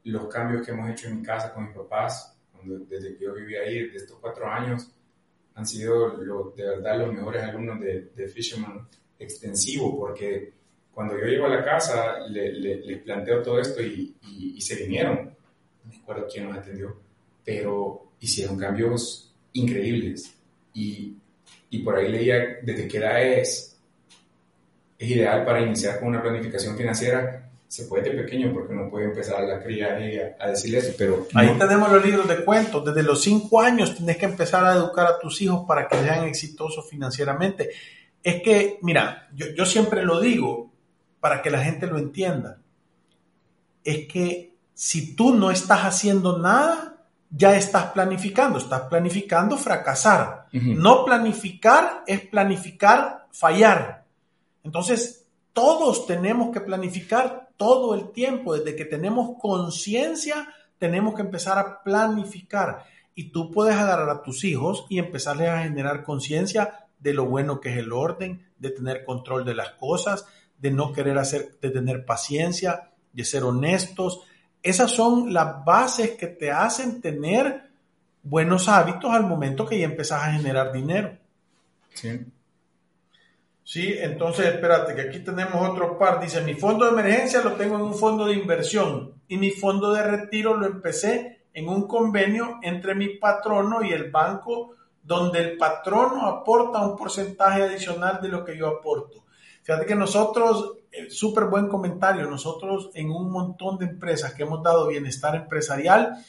los 0.04 0.26
cambios 0.26 0.64
que 0.64 0.72
hemos 0.72 0.88
hecho 0.88 1.08
en 1.08 1.18
mi 1.18 1.22
casa 1.22 1.52
con 1.52 1.66
mis 1.66 1.76
papás, 1.76 2.34
desde 2.64 3.18
que 3.18 3.24
yo 3.24 3.34
viví 3.34 3.56
ahí, 3.56 3.90
de 3.90 3.98
estos 3.98 4.18
cuatro 4.18 4.50
años, 4.50 4.90
han 5.54 5.66
sido 5.66 6.16
de 6.56 6.64
verdad 6.64 7.00
los 7.00 7.12
mejores 7.12 7.42
alumnos 7.42 7.80
de, 7.80 8.28
Fisherman 8.28 8.88
extensivo, 9.18 9.98
porque 9.98 10.54
cuando 10.90 11.18
yo 11.18 11.26
llego 11.26 11.44
a 11.44 11.56
la 11.56 11.62
casa 11.62 12.20
les 12.30 13.02
planteo 13.02 13.42
todo 13.42 13.60
esto 13.60 13.82
y, 13.82 14.16
y, 14.22 14.58
se 14.62 14.76
vinieron. 14.76 15.36
No 15.84 15.90
me 15.90 15.96
acuerdo 15.98 16.28
quién 16.32 16.48
nos 16.48 16.56
atendió, 16.56 16.96
pero 17.44 18.12
hicieron 18.20 18.56
cambios 18.56 19.34
increíbles. 19.52 20.34
Y 20.72 21.14
y 21.72 21.78
por 21.78 21.96
ahí 21.96 22.12
leía 22.12 22.58
desde 22.62 22.86
qué 22.86 22.98
edad 22.98 23.22
es, 23.22 23.78
es 25.02 25.10
ideal 25.10 25.44
para 25.44 25.60
iniciar 25.60 25.98
con 25.98 26.08
una 26.08 26.22
planificación 26.22 26.76
financiera. 26.76 27.48
Se 27.68 27.84
puede 27.84 28.10
de 28.10 28.22
pequeño 28.22 28.52
porque 28.52 28.74
no 28.74 28.90
puede 28.90 29.06
empezar 29.06 29.42
la 29.44 29.62
cría 29.62 29.96
a, 30.38 30.44
a 30.44 30.50
decirle 30.50 30.78
eso, 30.78 30.92
pero... 30.98 31.26
Ahí 31.34 31.56
tenemos 31.58 31.90
los 31.90 32.04
libros 32.04 32.28
de 32.28 32.44
cuentos. 32.44 32.84
Desde 32.84 33.02
los 33.02 33.22
cinco 33.22 33.60
años 33.60 33.94
tienes 33.94 34.18
que 34.18 34.26
empezar 34.26 34.64
a 34.64 34.74
educar 34.74 35.06
a 35.06 35.18
tus 35.18 35.40
hijos 35.40 35.64
para 35.66 35.88
que 35.88 35.96
sean 35.96 36.24
exitosos 36.24 36.88
financieramente. 36.88 37.70
Es 38.22 38.42
que, 38.42 38.78
mira, 38.82 39.28
yo, 39.34 39.46
yo 39.56 39.64
siempre 39.64 40.04
lo 40.04 40.20
digo 40.20 40.70
para 41.20 41.40
que 41.40 41.50
la 41.50 41.62
gente 41.62 41.86
lo 41.86 41.98
entienda. 41.98 42.58
Es 43.82 44.06
que 44.06 44.54
si 44.74 45.16
tú 45.16 45.34
no 45.34 45.50
estás 45.50 45.80
haciendo 45.80 46.38
nada, 46.38 46.92
ya 47.30 47.56
estás 47.56 47.86
planificando, 47.92 48.58
estás 48.58 48.82
planificando 48.82 49.56
fracasar. 49.56 50.46
No 50.52 51.04
planificar 51.04 52.02
es 52.06 52.20
planificar 52.20 53.26
fallar. 53.32 54.01
Entonces, 54.64 55.26
todos 55.52 56.06
tenemos 56.06 56.52
que 56.52 56.60
planificar 56.60 57.50
todo 57.56 57.94
el 57.94 58.12
tiempo. 58.12 58.54
Desde 58.54 58.76
que 58.76 58.84
tenemos 58.84 59.38
conciencia, 59.40 60.48
tenemos 60.78 61.14
que 61.14 61.22
empezar 61.22 61.58
a 61.58 61.82
planificar. 61.82 62.84
Y 63.14 63.30
tú 63.30 63.50
puedes 63.50 63.76
agarrar 63.76 64.08
a 64.10 64.22
tus 64.22 64.44
hijos 64.44 64.86
y 64.88 64.98
empezarles 64.98 65.48
a 65.48 65.62
generar 65.62 66.02
conciencia 66.02 66.86
de 66.98 67.14
lo 67.14 67.26
bueno 67.26 67.60
que 67.60 67.70
es 67.70 67.78
el 67.78 67.92
orden, 67.92 68.46
de 68.58 68.70
tener 68.70 69.04
control 69.04 69.44
de 69.44 69.54
las 69.54 69.72
cosas, 69.72 70.26
de 70.58 70.70
no 70.70 70.92
querer 70.92 71.18
hacer, 71.18 71.58
de 71.60 71.70
tener 71.70 72.04
paciencia, 72.04 72.90
de 73.12 73.24
ser 73.24 73.44
honestos, 73.44 74.22
esas 74.62 74.92
son 74.92 75.32
las 75.32 75.64
bases 75.64 76.12
que 76.12 76.28
te 76.28 76.50
hacen 76.50 77.00
tener 77.00 77.68
buenos 78.22 78.68
hábitos 78.68 79.10
al 79.12 79.24
momento 79.24 79.66
que 79.66 79.78
ya 79.78 79.86
empezás 79.86 80.22
a 80.22 80.32
generar 80.32 80.72
dinero. 80.72 81.18
Sí. 81.94 82.20
Sí, 83.64 83.94
entonces 83.98 84.46
espérate, 84.46 84.94
que 84.94 85.02
aquí 85.02 85.20
tenemos 85.20 85.68
otro 85.68 85.98
par. 85.98 86.20
Dice, 86.20 86.40
mi 86.42 86.54
fondo 86.54 86.84
de 86.84 86.92
emergencia 86.92 87.42
lo 87.42 87.52
tengo 87.52 87.76
en 87.76 87.82
un 87.82 87.94
fondo 87.94 88.26
de 88.26 88.34
inversión 88.34 89.14
y 89.28 89.36
mi 89.36 89.50
fondo 89.50 89.92
de 89.92 90.02
retiro 90.02 90.56
lo 90.56 90.66
empecé 90.66 91.44
en 91.54 91.68
un 91.68 91.86
convenio 91.86 92.58
entre 92.62 92.94
mi 92.94 93.16
patrono 93.18 93.82
y 93.82 93.92
el 93.92 94.10
banco 94.10 94.74
donde 95.02 95.40
el 95.40 95.56
patrono 95.56 96.26
aporta 96.26 96.84
un 96.84 96.96
porcentaje 96.96 97.62
adicional 97.62 98.20
de 98.20 98.28
lo 98.28 98.44
que 98.44 98.56
yo 98.56 98.68
aporto. 98.68 99.24
Fíjate 99.62 99.86
que 99.86 99.94
nosotros 99.94 100.78
súper 101.08 101.44
buen 101.44 101.68
comentario. 101.68 102.28
Nosotros 102.28 102.90
en 102.94 103.10
un 103.10 103.30
montón 103.30 103.78
de 103.78 103.86
empresas 103.86 104.34
que 104.34 104.42
hemos 104.42 104.62
dado 104.62 104.88
bienestar 104.88 105.34
empresarial, 105.34 106.24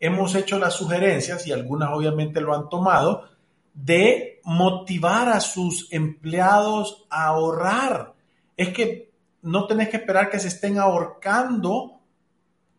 hemos 0.00 0.34
hecho 0.34 0.58
las 0.58 0.74
sugerencias, 0.74 1.46
y 1.46 1.52
algunas 1.52 1.90
obviamente 1.92 2.40
lo 2.40 2.54
han 2.54 2.68
tomado, 2.68 3.28
de 3.72 4.33
motivar 4.44 5.28
a 5.28 5.40
sus 5.40 5.92
empleados 5.92 7.06
a 7.10 7.26
ahorrar. 7.26 8.14
Es 8.56 8.68
que 8.70 9.12
no 9.42 9.66
tenés 9.66 9.88
que 9.88 9.96
esperar 9.98 10.30
que 10.30 10.38
se 10.38 10.48
estén 10.48 10.78
ahorcando 10.78 12.00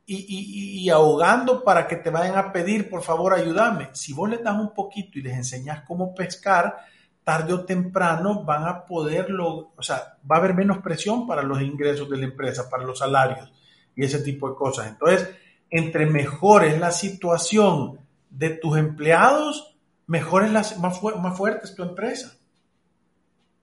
y, 0.07 0.84
y, 0.84 0.89
ahogando 0.89 1.63
para 1.63 1.88
que 1.88 1.95
te 1.95 2.11
vayan 2.11 2.38
a 2.38 2.51
pedir, 2.51 2.89
por 2.89 3.01
favor, 3.01 3.34
ayúdame. 3.34 3.89
Si 3.93 4.13
vos 4.13 4.30
les 4.30 4.43
das 4.43 4.55
un 4.55 4.72
poquito 4.72 5.18
y 5.18 5.24
les 5.24 5.34
enseñas 5.34 5.84
cómo 5.88 6.13
pescar, 6.13 6.78
tarde 7.24 7.53
o 7.53 7.66
temprano 7.66 8.43
van 8.43 8.68
a 8.68 8.86
poderlo, 8.86 9.74
o 9.76 9.82
sea, 9.82 10.18
va 10.30 10.36
a 10.36 10.39
haber 10.39 10.53
menos 10.53 10.78
presión 10.78 11.26
para 11.26 11.41
los 11.41 11.59
ingresos 11.59 12.07
de 12.07 12.18
la 12.18 12.26
empresa, 12.26 12.70
para 12.70 12.84
los 12.84 12.99
salarios 12.99 13.51
y 13.95 14.05
ese 14.05 14.20
tipo 14.20 14.47
de 14.47 14.55
cosas. 14.55 14.88
Entonces, 14.88 15.28
entre 15.72 16.05
mejor 16.05 16.66
es 16.66 16.80
la 16.80 16.91
situación 16.91 17.99
de 18.30 18.51
tus 18.51 18.78
empleados, 18.78 19.74
mejor 20.08 20.43
es 20.43 20.51
la, 20.51 20.66
más, 20.80 21.01
más 21.01 21.38
fuerte 21.38 21.66
es 21.66 21.76
tu 21.76 21.84
empresa. 21.84 22.36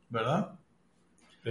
¿Verdad? 0.09 0.53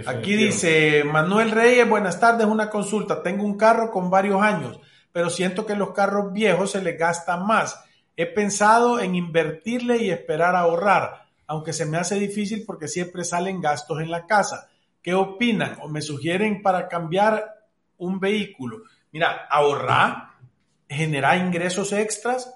Aquí 0.06 0.36
dice 0.36 1.04
Manuel 1.04 1.50
Reyes, 1.50 1.88
buenas 1.88 2.18
tardes, 2.18 2.46
una 2.46 2.70
consulta. 2.70 3.22
Tengo 3.22 3.44
un 3.44 3.58
carro 3.58 3.90
con 3.90 4.10
varios 4.10 4.40
años, 4.40 4.80
pero 5.12 5.28
siento 5.28 5.66
que 5.66 5.76
los 5.76 5.92
carros 5.92 6.32
viejos 6.32 6.70
se 6.70 6.82
les 6.82 6.98
gasta 6.98 7.36
más. 7.36 7.84
He 8.16 8.26
pensado 8.26 9.00
en 9.00 9.14
invertirle 9.14 9.98
y 9.98 10.10
esperar 10.10 10.54
a 10.54 10.60
ahorrar 10.60 11.22
aunque 11.52 11.74
se 11.74 11.84
me 11.84 11.98
hace 11.98 12.18
difícil 12.18 12.64
porque 12.66 12.88
siempre 12.88 13.24
salen 13.24 13.60
gastos 13.60 14.00
en 14.00 14.10
la 14.10 14.26
casa. 14.26 14.70
¿Qué 15.02 15.12
opinan 15.12 15.76
o 15.82 15.88
me 15.88 16.00
sugieren 16.00 16.62
para 16.62 16.88
cambiar 16.88 17.44
un 17.98 18.20
vehículo? 18.20 18.84
Mira, 19.10 19.48
ahorrar, 19.50 20.28
generar 20.88 21.36
ingresos 21.36 21.92
extras, 21.92 22.54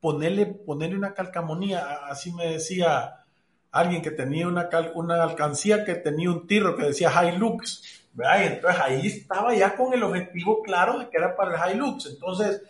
ponerle, 0.00 0.46
ponerle 0.46 0.96
una 0.96 1.14
calcamonía, 1.14 2.06
así 2.08 2.32
me 2.32 2.46
decía 2.46 3.24
alguien 3.70 4.02
que 4.02 4.10
tenía 4.10 4.48
una, 4.48 4.68
una 4.94 5.22
alcancía 5.22 5.84
que 5.84 5.94
tenía 5.94 6.30
un 6.30 6.46
tirro 6.46 6.76
que 6.76 6.84
decía 6.84 7.12
Hilux, 7.22 8.08
¿verdad? 8.12 8.42
Y 8.42 8.46
entonces 8.46 8.80
ahí 8.80 9.06
estaba 9.06 9.54
ya 9.54 9.76
con 9.76 9.92
el 9.92 10.02
objetivo 10.02 10.62
claro 10.62 10.98
de 10.98 11.08
que 11.08 11.18
era 11.18 11.36
para 11.36 11.66
el 11.66 11.76
Hilux. 11.76 12.06
Entonces, 12.06 12.62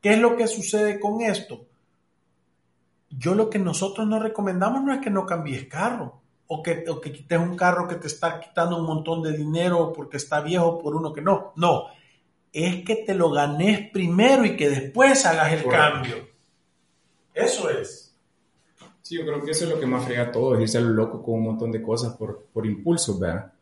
¿qué 0.00 0.14
es 0.14 0.18
lo 0.18 0.36
que 0.36 0.46
sucede 0.46 0.98
con 0.98 1.20
esto? 1.20 1.66
yo 3.18 3.34
lo 3.34 3.50
que 3.50 3.58
nosotros 3.58 4.06
nos 4.06 4.22
recomendamos 4.22 4.82
no 4.82 4.92
es 4.92 5.00
que 5.00 5.10
no 5.10 5.26
cambies 5.26 5.66
carro 5.66 6.20
o 6.46 6.62
que, 6.62 6.84
o 6.88 7.00
que 7.00 7.12
quites 7.12 7.38
un 7.38 7.56
carro 7.56 7.88
que 7.88 7.94
te 7.96 8.06
está 8.06 8.40
quitando 8.40 8.76
un 8.76 8.86
montón 8.86 9.22
de 9.22 9.36
dinero 9.36 9.92
porque 9.94 10.16
está 10.16 10.40
viejo 10.40 10.78
por 10.78 10.94
uno 10.94 11.12
que 11.12 11.22
no. 11.22 11.52
No, 11.56 11.86
es 12.52 12.84
que 12.84 12.96
te 12.96 13.14
lo 13.14 13.30
ganes 13.30 13.90
primero 13.90 14.44
y 14.44 14.56
que 14.56 14.68
después 14.68 15.24
hagas 15.26 15.52
el 15.52 15.66
cambio. 15.66 16.33
Eso 17.34 17.68
es. 17.68 18.14
Sí, 19.02 19.16
yo 19.18 19.26
creo 19.26 19.44
que 19.44 19.50
eso 19.50 19.64
es 19.64 19.70
lo 19.70 19.78
que 19.78 19.86
más 19.86 20.04
frega 20.04 20.32
todo, 20.32 20.54
es 20.54 20.62
irse 20.62 20.78
a 20.78 20.80
lo 20.80 20.90
loco 20.90 21.22
con 21.22 21.34
un 21.34 21.42
montón 21.42 21.70
de 21.70 21.82
cosas 21.82 22.16
por, 22.16 22.46
por 22.52 22.64
impulso, 22.64 23.18
¿verdad? 23.18 23.52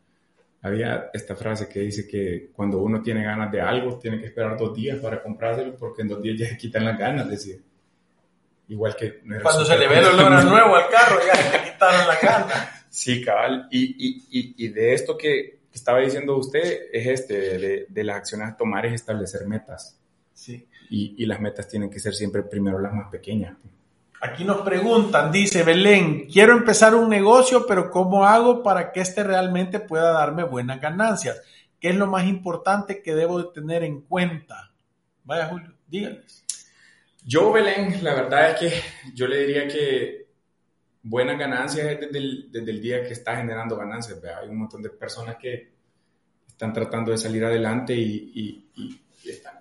Había 0.61 1.09
esta 1.13 1.35
frase 1.35 1.67
que 1.67 1.81
dice 1.81 2.07
que 2.07 2.51
cuando 2.53 2.79
uno 2.79 3.01
tiene 3.01 3.23
ganas 3.23 3.51
de 3.51 3.59
algo, 3.59 3.99
tiene 3.99 4.19
que 4.19 4.27
esperar 4.27 4.57
dos 4.57 4.73
días 4.73 4.99
para 4.99 5.21
comprárselo 5.21 5.75
porque 5.75 6.03
en 6.03 6.07
dos 6.07 6.21
días 6.21 6.39
ya 6.39 6.47
se 6.47 6.57
quitan 6.57 6.85
las 6.85 6.97
ganas, 6.97 7.29
decir 7.29 7.61
igual 8.67 8.95
que... 8.95 9.21
Cuando 9.41 9.65
se 9.65 9.77
le 9.77 9.87
ve 9.87 9.99
el 9.99 10.05
olor 10.05 10.43
nuevo 10.45 10.75
al 10.75 10.89
carro, 10.89 11.19
ya 11.25 11.33
le 11.51 11.71
quitaron 11.71 12.07
la 12.07 12.19
gana. 12.19 12.85
Sí, 12.89 13.23
cabal. 13.23 13.67
Y, 13.71 14.27
y, 14.29 14.55
y, 14.57 14.67
de 14.69 14.93
esto 14.93 15.17
que 15.17 15.59
estaba 15.71 15.99
diciendo 15.99 16.37
usted 16.37 16.89
es 16.91 17.07
este, 17.07 17.57
de, 17.57 17.85
de 17.89 18.03
las 18.03 18.17
acciones 18.17 18.49
a 18.49 18.57
tomar 18.57 18.85
es 18.85 18.93
establecer 18.93 19.47
metas. 19.47 19.99
Sí. 20.33 20.67
Y, 20.89 21.15
y 21.17 21.25
las 21.25 21.39
metas 21.39 21.67
tienen 21.67 21.89
que 21.89 21.99
ser 21.99 22.13
siempre 22.13 22.43
primero 22.43 22.79
las 22.79 22.93
más 22.93 23.09
pequeñas. 23.09 23.55
Aquí 24.21 24.45
nos 24.45 24.61
preguntan, 24.61 25.31
dice 25.33 25.63
Belén, 25.63 26.27
quiero 26.31 26.53
empezar 26.53 26.95
un 26.95 27.09
negocio, 27.09 27.65
pero 27.67 27.91
¿cómo 27.91 28.25
hago 28.25 28.63
para 28.63 28.91
que 28.93 29.01
este 29.01 29.21
realmente 29.21 29.81
pueda 29.81 30.11
darme 30.13 30.43
buenas 30.43 30.79
ganancias? 30.79 31.41
¿Qué 31.77 31.89
es 31.89 31.95
lo 31.95 32.07
más 32.07 32.25
importante 32.25 33.01
que 33.01 33.13
debo 33.13 33.43
de 33.43 33.51
tener 33.53 33.83
en 33.83 33.99
cuenta? 34.01 34.71
Vaya 35.25 35.47
Julio, 35.47 35.73
díganles. 35.87 36.45
Yo, 37.25 37.51
Belén, 37.51 38.03
la 38.03 38.13
verdad 38.13 38.51
es 38.51 38.59
que 38.59 38.81
yo 39.13 39.27
le 39.27 39.39
diría 39.45 39.67
que 39.67 40.27
buenas 41.03 41.37
ganancias 41.37 41.85
es 41.87 41.99
desde 41.99 42.71
el, 42.71 42.81
día 42.81 43.03
que 43.03 43.13
está 43.13 43.35
generando 43.35 43.75
ganancias. 43.75 44.19
Hay 44.41 44.49
un 44.49 44.57
montón 44.57 44.81
de 44.81 44.89
personas 44.89 45.35
que 45.35 45.71
están 46.47 46.71
tratando 46.71 47.11
de 47.11 47.17
salir 47.17 47.43
adelante 47.43 47.93
y, 47.93 48.69
están 49.25 49.52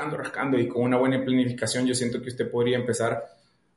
rascando, 0.00 0.16
rascando. 0.16 0.58
Y 0.58 0.68
con 0.68 0.82
una 0.82 0.96
buena 0.96 1.22
planificación 1.22 1.86
yo 1.86 1.94
siento 1.94 2.20
que 2.22 2.28
usted 2.28 2.50
podría 2.50 2.78
empezar 2.78 3.24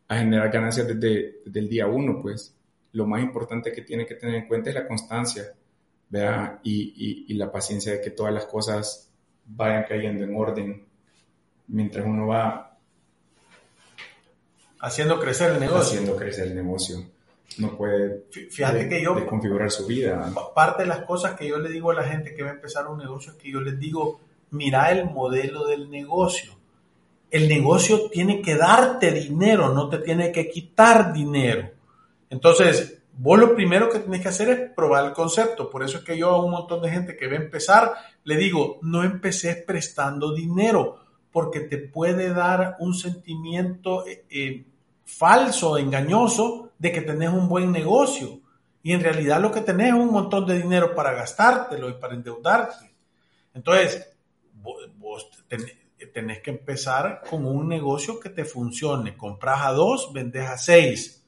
a 0.08 0.18
generar 0.18 0.52
ganancias 0.52 0.88
desde, 0.88 1.42
el 1.54 1.70
día 1.70 1.88
uno. 1.88 2.22
Pues 2.22 2.56
lo 2.94 3.06
más 3.06 3.22
importante 3.22 3.72
que 3.72 3.82
tiene 3.82 4.06
que 4.06 4.16
tener 4.16 4.36
en 4.36 4.48
cuenta 4.48 4.70
es 4.70 4.76
la 4.76 4.88
constancia 4.88 5.54
Y, 6.64 7.26
y 7.28 7.34
la 7.34 7.52
paciencia 7.52 7.94
de 7.94 8.02
que 8.02 8.12
todas 8.12 8.34
las 8.34 8.46
cosas 8.46 9.10
vayan 9.46 9.86
cayendo 9.88 10.24
en 10.24 10.36
orden 10.36 10.86
mientras 11.68 12.06
uno 12.06 12.28
va 12.28 12.78
haciendo 14.80 15.20
crecer 15.20 15.52
el 15.54 15.60
negocio. 15.60 16.00
Haciendo 16.00 16.16
crecer 16.16 16.48
el 16.48 16.56
negocio. 16.56 16.98
No 17.58 17.78
puede 17.78 18.26
Fíjate 18.32 18.90
que 18.90 19.02
yo, 19.02 19.26
configurar 19.28 19.70
su 19.70 19.86
vida. 19.86 20.32
Parte 20.56 20.84
de 20.84 20.88
las 20.88 21.00
cosas 21.00 21.36
que 21.38 21.48
yo 21.48 21.60
le 21.60 21.70
digo 21.70 21.92
a 21.92 21.94
la 21.94 22.04
gente 22.04 22.34
que 22.34 22.44
va 22.44 22.50
a 22.50 22.54
empezar 22.54 22.88
un 22.88 22.98
negocio 22.98 23.32
es 23.32 23.38
que 23.38 23.52
yo 23.52 23.62
les 23.62 23.78
digo, 23.80 24.20
mira 24.54 24.92
el 24.92 25.10
modelo 25.10 25.66
del 25.66 25.90
negocio. 25.90 26.54
El 27.30 27.50
negocio 27.50 28.10
tiene 28.10 28.42
que 28.42 28.56
darte 28.56 29.12
dinero, 29.12 29.74
no 29.74 29.90
te 29.90 29.98
tiene 29.98 30.32
que 30.32 30.50
quitar 30.50 31.12
dinero. 31.12 31.72
Entonces, 32.30 33.02
vos 33.18 33.40
lo 33.40 33.56
primero 33.56 33.90
que 33.90 34.00
tienes 34.00 34.22
que 34.22 34.30
hacer 34.30 34.50
es 34.50 34.72
probar 34.76 35.06
el 35.06 35.14
concepto. 35.14 35.70
Por 35.70 35.84
eso 35.84 35.98
es 35.98 36.04
que 36.04 36.18
yo 36.18 36.30
a 36.30 36.44
un 36.44 36.52
montón 36.52 36.82
de 36.82 36.92
gente 36.92 37.18
que 37.18 37.28
va 37.28 37.34
a 37.34 37.44
empezar, 37.44 37.94
le 38.24 38.38
digo, 38.38 38.80
no 38.84 39.04
empecé 39.04 39.56
prestando 39.68 40.34
dinero 40.34 41.00
porque 41.32 41.62
te 41.62 41.80
puede 41.80 42.32
dar 42.32 42.78
un 42.80 42.94
sentimiento 42.94 44.06
eh, 44.06 44.26
eh, 44.30 44.66
falso, 45.04 45.78
engañoso, 45.80 46.70
de 46.78 46.92
que 46.92 47.02
tenés 47.02 47.30
un 47.30 47.50
buen 47.50 47.72
negocio. 47.72 48.40
Y 48.84 48.92
en 48.92 49.02
realidad 49.02 49.42
lo 49.42 49.52
que 49.52 49.62
tenés 49.62 49.88
es 49.88 49.94
un 49.94 50.12
montón 50.12 50.46
de 50.46 50.62
dinero 50.62 50.94
para 50.94 51.14
gastártelo 51.14 51.90
y 51.90 51.94
para 51.94 52.14
endeudarte. 52.14 52.94
Entonces, 53.54 54.13
vos, 54.64 55.30
tenés, 56.14 56.40
que 56.42 56.52
empezar 56.52 57.22
con 57.30 57.46
un 57.46 57.68
negocio 57.68 58.20
que 58.20 58.30
te 58.30 58.46
funcione. 58.46 59.16
Compras 59.16 59.62
a 59.64 59.72
dos, 59.72 60.12
vendes 60.14 60.50
a 60.50 60.58
seis. 60.58 61.24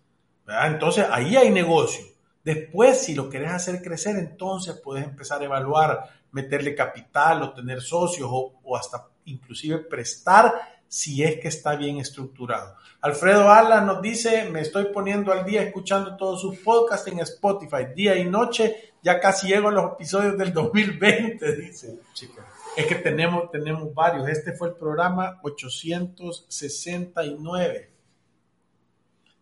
Entonces 0.48 1.06
ahí 1.10 1.36
hay 1.36 1.50
negocio. 1.50 2.06
Después, 2.44 3.02
si 3.02 3.16
lo 3.16 3.30
querés 3.30 3.52
hacer 3.52 3.82
crecer, 3.82 4.18
entonces 4.18 4.80
puedes 4.84 5.04
empezar 5.04 5.42
a 5.42 5.46
evaluar, 5.46 6.10
meterle 6.32 6.76
capital 6.76 7.42
o 7.42 7.54
tener 7.54 7.82
socios 7.82 8.30
o, 8.32 8.78
hasta 8.78 9.08
inclusive 9.26 9.80
prestar 9.80 10.54
si 10.88 11.24
es 11.24 11.40
que 11.40 11.48
está 11.48 11.76
bien 11.76 11.98
estructurado. 11.98 12.76
Alfredo 13.02 13.52
Ala 13.52 13.82
nos 13.82 14.02
dice, 14.02 14.48
me 14.52 14.62
estoy 14.62 14.86
poniendo 14.86 15.32
al 15.32 15.44
día 15.44 15.64
escuchando 15.64 16.16
todos 16.16 16.42
sus 16.42 16.58
podcasts 16.60 17.08
en 17.08 17.20
Spotify, 17.20 17.88
día 17.96 18.16
y 18.16 18.26
noche, 18.26 18.94
ya 19.02 19.20
casi 19.20 19.48
llego 19.48 19.70
a 19.70 19.72
los 19.72 19.94
episodios 19.94 20.38
del 20.38 20.54
2020, 20.54 21.56
dice. 21.56 22.00
Chica. 22.14 22.46
Es 22.76 22.88
que 22.88 22.96
tenemos, 22.96 23.52
tenemos 23.52 23.94
varios. 23.94 24.28
Este 24.28 24.54
fue 24.54 24.70
el 24.70 24.76
programa 24.76 25.40
869. 25.44 27.92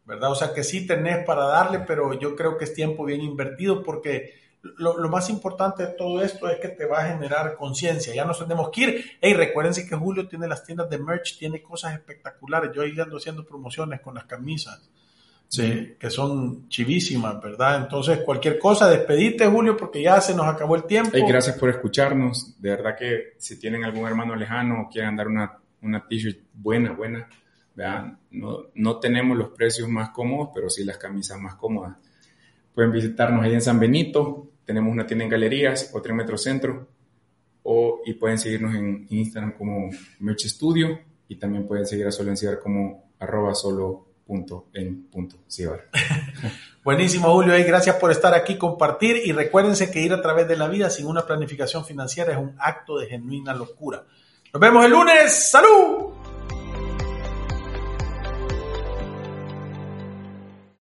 ¿Verdad? 0.05 0.31
O 0.31 0.35
sea 0.35 0.53
que 0.53 0.63
sí 0.63 0.85
tenés 0.85 1.25
para 1.25 1.45
darle, 1.45 1.79
pero 1.79 2.19
yo 2.19 2.35
creo 2.35 2.57
que 2.57 2.65
es 2.65 2.73
tiempo 2.73 3.05
bien 3.05 3.21
invertido 3.21 3.81
porque 3.83 4.43
lo, 4.77 5.09
más 5.09 5.29
importante 5.29 5.85
de 5.85 5.93
todo 5.93 6.21
esto 6.21 6.49
es 6.49 6.59
que 6.59 6.69
te 6.69 6.85
va 6.85 6.99
a 6.99 7.09
generar 7.09 7.55
conciencia. 7.55 8.13
Ya 8.13 8.25
nos 8.25 8.39
tenemos 8.39 8.69
que 8.69 8.81
ir. 8.81 9.05
Hey, 9.19 9.33
recuérdense 9.33 9.87
que 9.87 9.95
Julio 9.95 10.27
tiene 10.27 10.47
las 10.47 10.63
tiendas 10.63 10.89
de 10.89 10.97
merch, 10.97 11.37
tiene 11.37 11.61
cosas 11.61 11.93
espectaculares. 11.93 12.71
Yo 12.73 12.81
ahí 12.81 12.97
ando 12.99 13.17
haciendo 13.17 13.45
promociones 13.45 14.01
con 14.01 14.15
las 14.15 14.25
camisas. 14.25 14.89
Sí. 15.47 15.95
que 15.99 16.09
son 16.09 16.67
chivísimas, 16.67 17.39
¿verdad? 17.41 17.83
Entonces, 17.83 18.19
cualquier 18.25 18.57
cosa, 18.57 18.89
despedite, 18.89 19.45
Julio, 19.45 19.77
porque 19.77 20.01
ya 20.01 20.19
se 20.19 20.33
nos 20.33 20.47
acabó 20.47 20.75
el 20.75 20.85
tiempo. 20.85 21.11
Hey, 21.13 21.23
gracias 21.27 21.57
por 21.57 21.69
escucharnos. 21.69 22.59
De 22.59 22.71
verdad 22.71 22.95
que 22.97 23.33
si 23.37 23.59
tienen 23.59 23.83
algún 23.83 24.07
hermano 24.07 24.35
lejano 24.35 24.81
o 24.81 24.89
quieren 24.89 25.15
dar 25.15 25.27
una, 25.27 25.59
una 25.83 26.07
t-shirt 26.07 26.39
buena, 26.53 26.93
buena, 26.93 27.29
vean, 27.75 28.17
no, 28.31 28.63
no 28.73 28.99
tenemos 28.99 29.37
los 29.37 29.49
precios 29.49 29.87
más 29.87 30.09
cómodos, 30.09 30.49
pero 30.53 30.69
sí 30.69 30.83
las 30.83 30.97
camisas 30.97 31.39
más 31.39 31.55
cómodas. 31.55 31.97
Pueden 32.73 32.91
visitarnos 32.91 33.43
ahí 33.43 33.53
en 33.53 33.61
San 33.61 33.79
Benito, 33.79 34.47
tenemos 34.65 34.91
una 34.91 35.05
tienda 35.05 35.25
en 35.25 35.29
Galerías, 35.29 35.91
otra 35.93 36.11
en 36.11 36.17
Metrocentro, 36.17 36.87
o, 37.63 38.01
y 38.05 38.13
pueden 38.13 38.37
seguirnos 38.37 38.75
en 38.75 39.05
Instagram 39.09 39.53
como 39.53 39.89
Merch 40.19 40.47
Studio 40.47 40.99
y 41.27 41.35
también 41.35 41.65
pueden 41.67 41.85
seguir 41.85 42.07
a 42.07 42.11
Solo 42.11 42.33
como 42.61 43.11
arroba 43.19 43.55
solo 43.55 44.07
punto 44.25 44.67
en 44.73 45.03
punto 45.05 45.37
Buenísimo, 46.83 47.31
Julio. 47.31 47.57
Y 47.57 47.63
gracias 47.63 47.95
por 47.97 48.11
estar 48.11 48.33
aquí, 48.33 48.57
compartir. 48.57 49.21
Y 49.25 49.31
recuérdense 49.31 49.91
que 49.91 50.01
ir 50.01 50.13
a 50.13 50.21
través 50.21 50.47
de 50.47 50.57
la 50.57 50.67
vida 50.67 50.89
sin 50.89 51.07
una 51.07 51.25
planificación 51.25 51.85
financiera 51.85 52.31
es 52.31 52.37
un 52.37 52.55
acto 52.59 52.97
de 52.97 53.07
genuina 53.07 53.53
locura. 53.53 54.03
Nos 54.53 54.61
vemos 54.61 54.85
el 54.85 54.91
lunes. 54.91 55.49
¡Salud! 55.49 56.22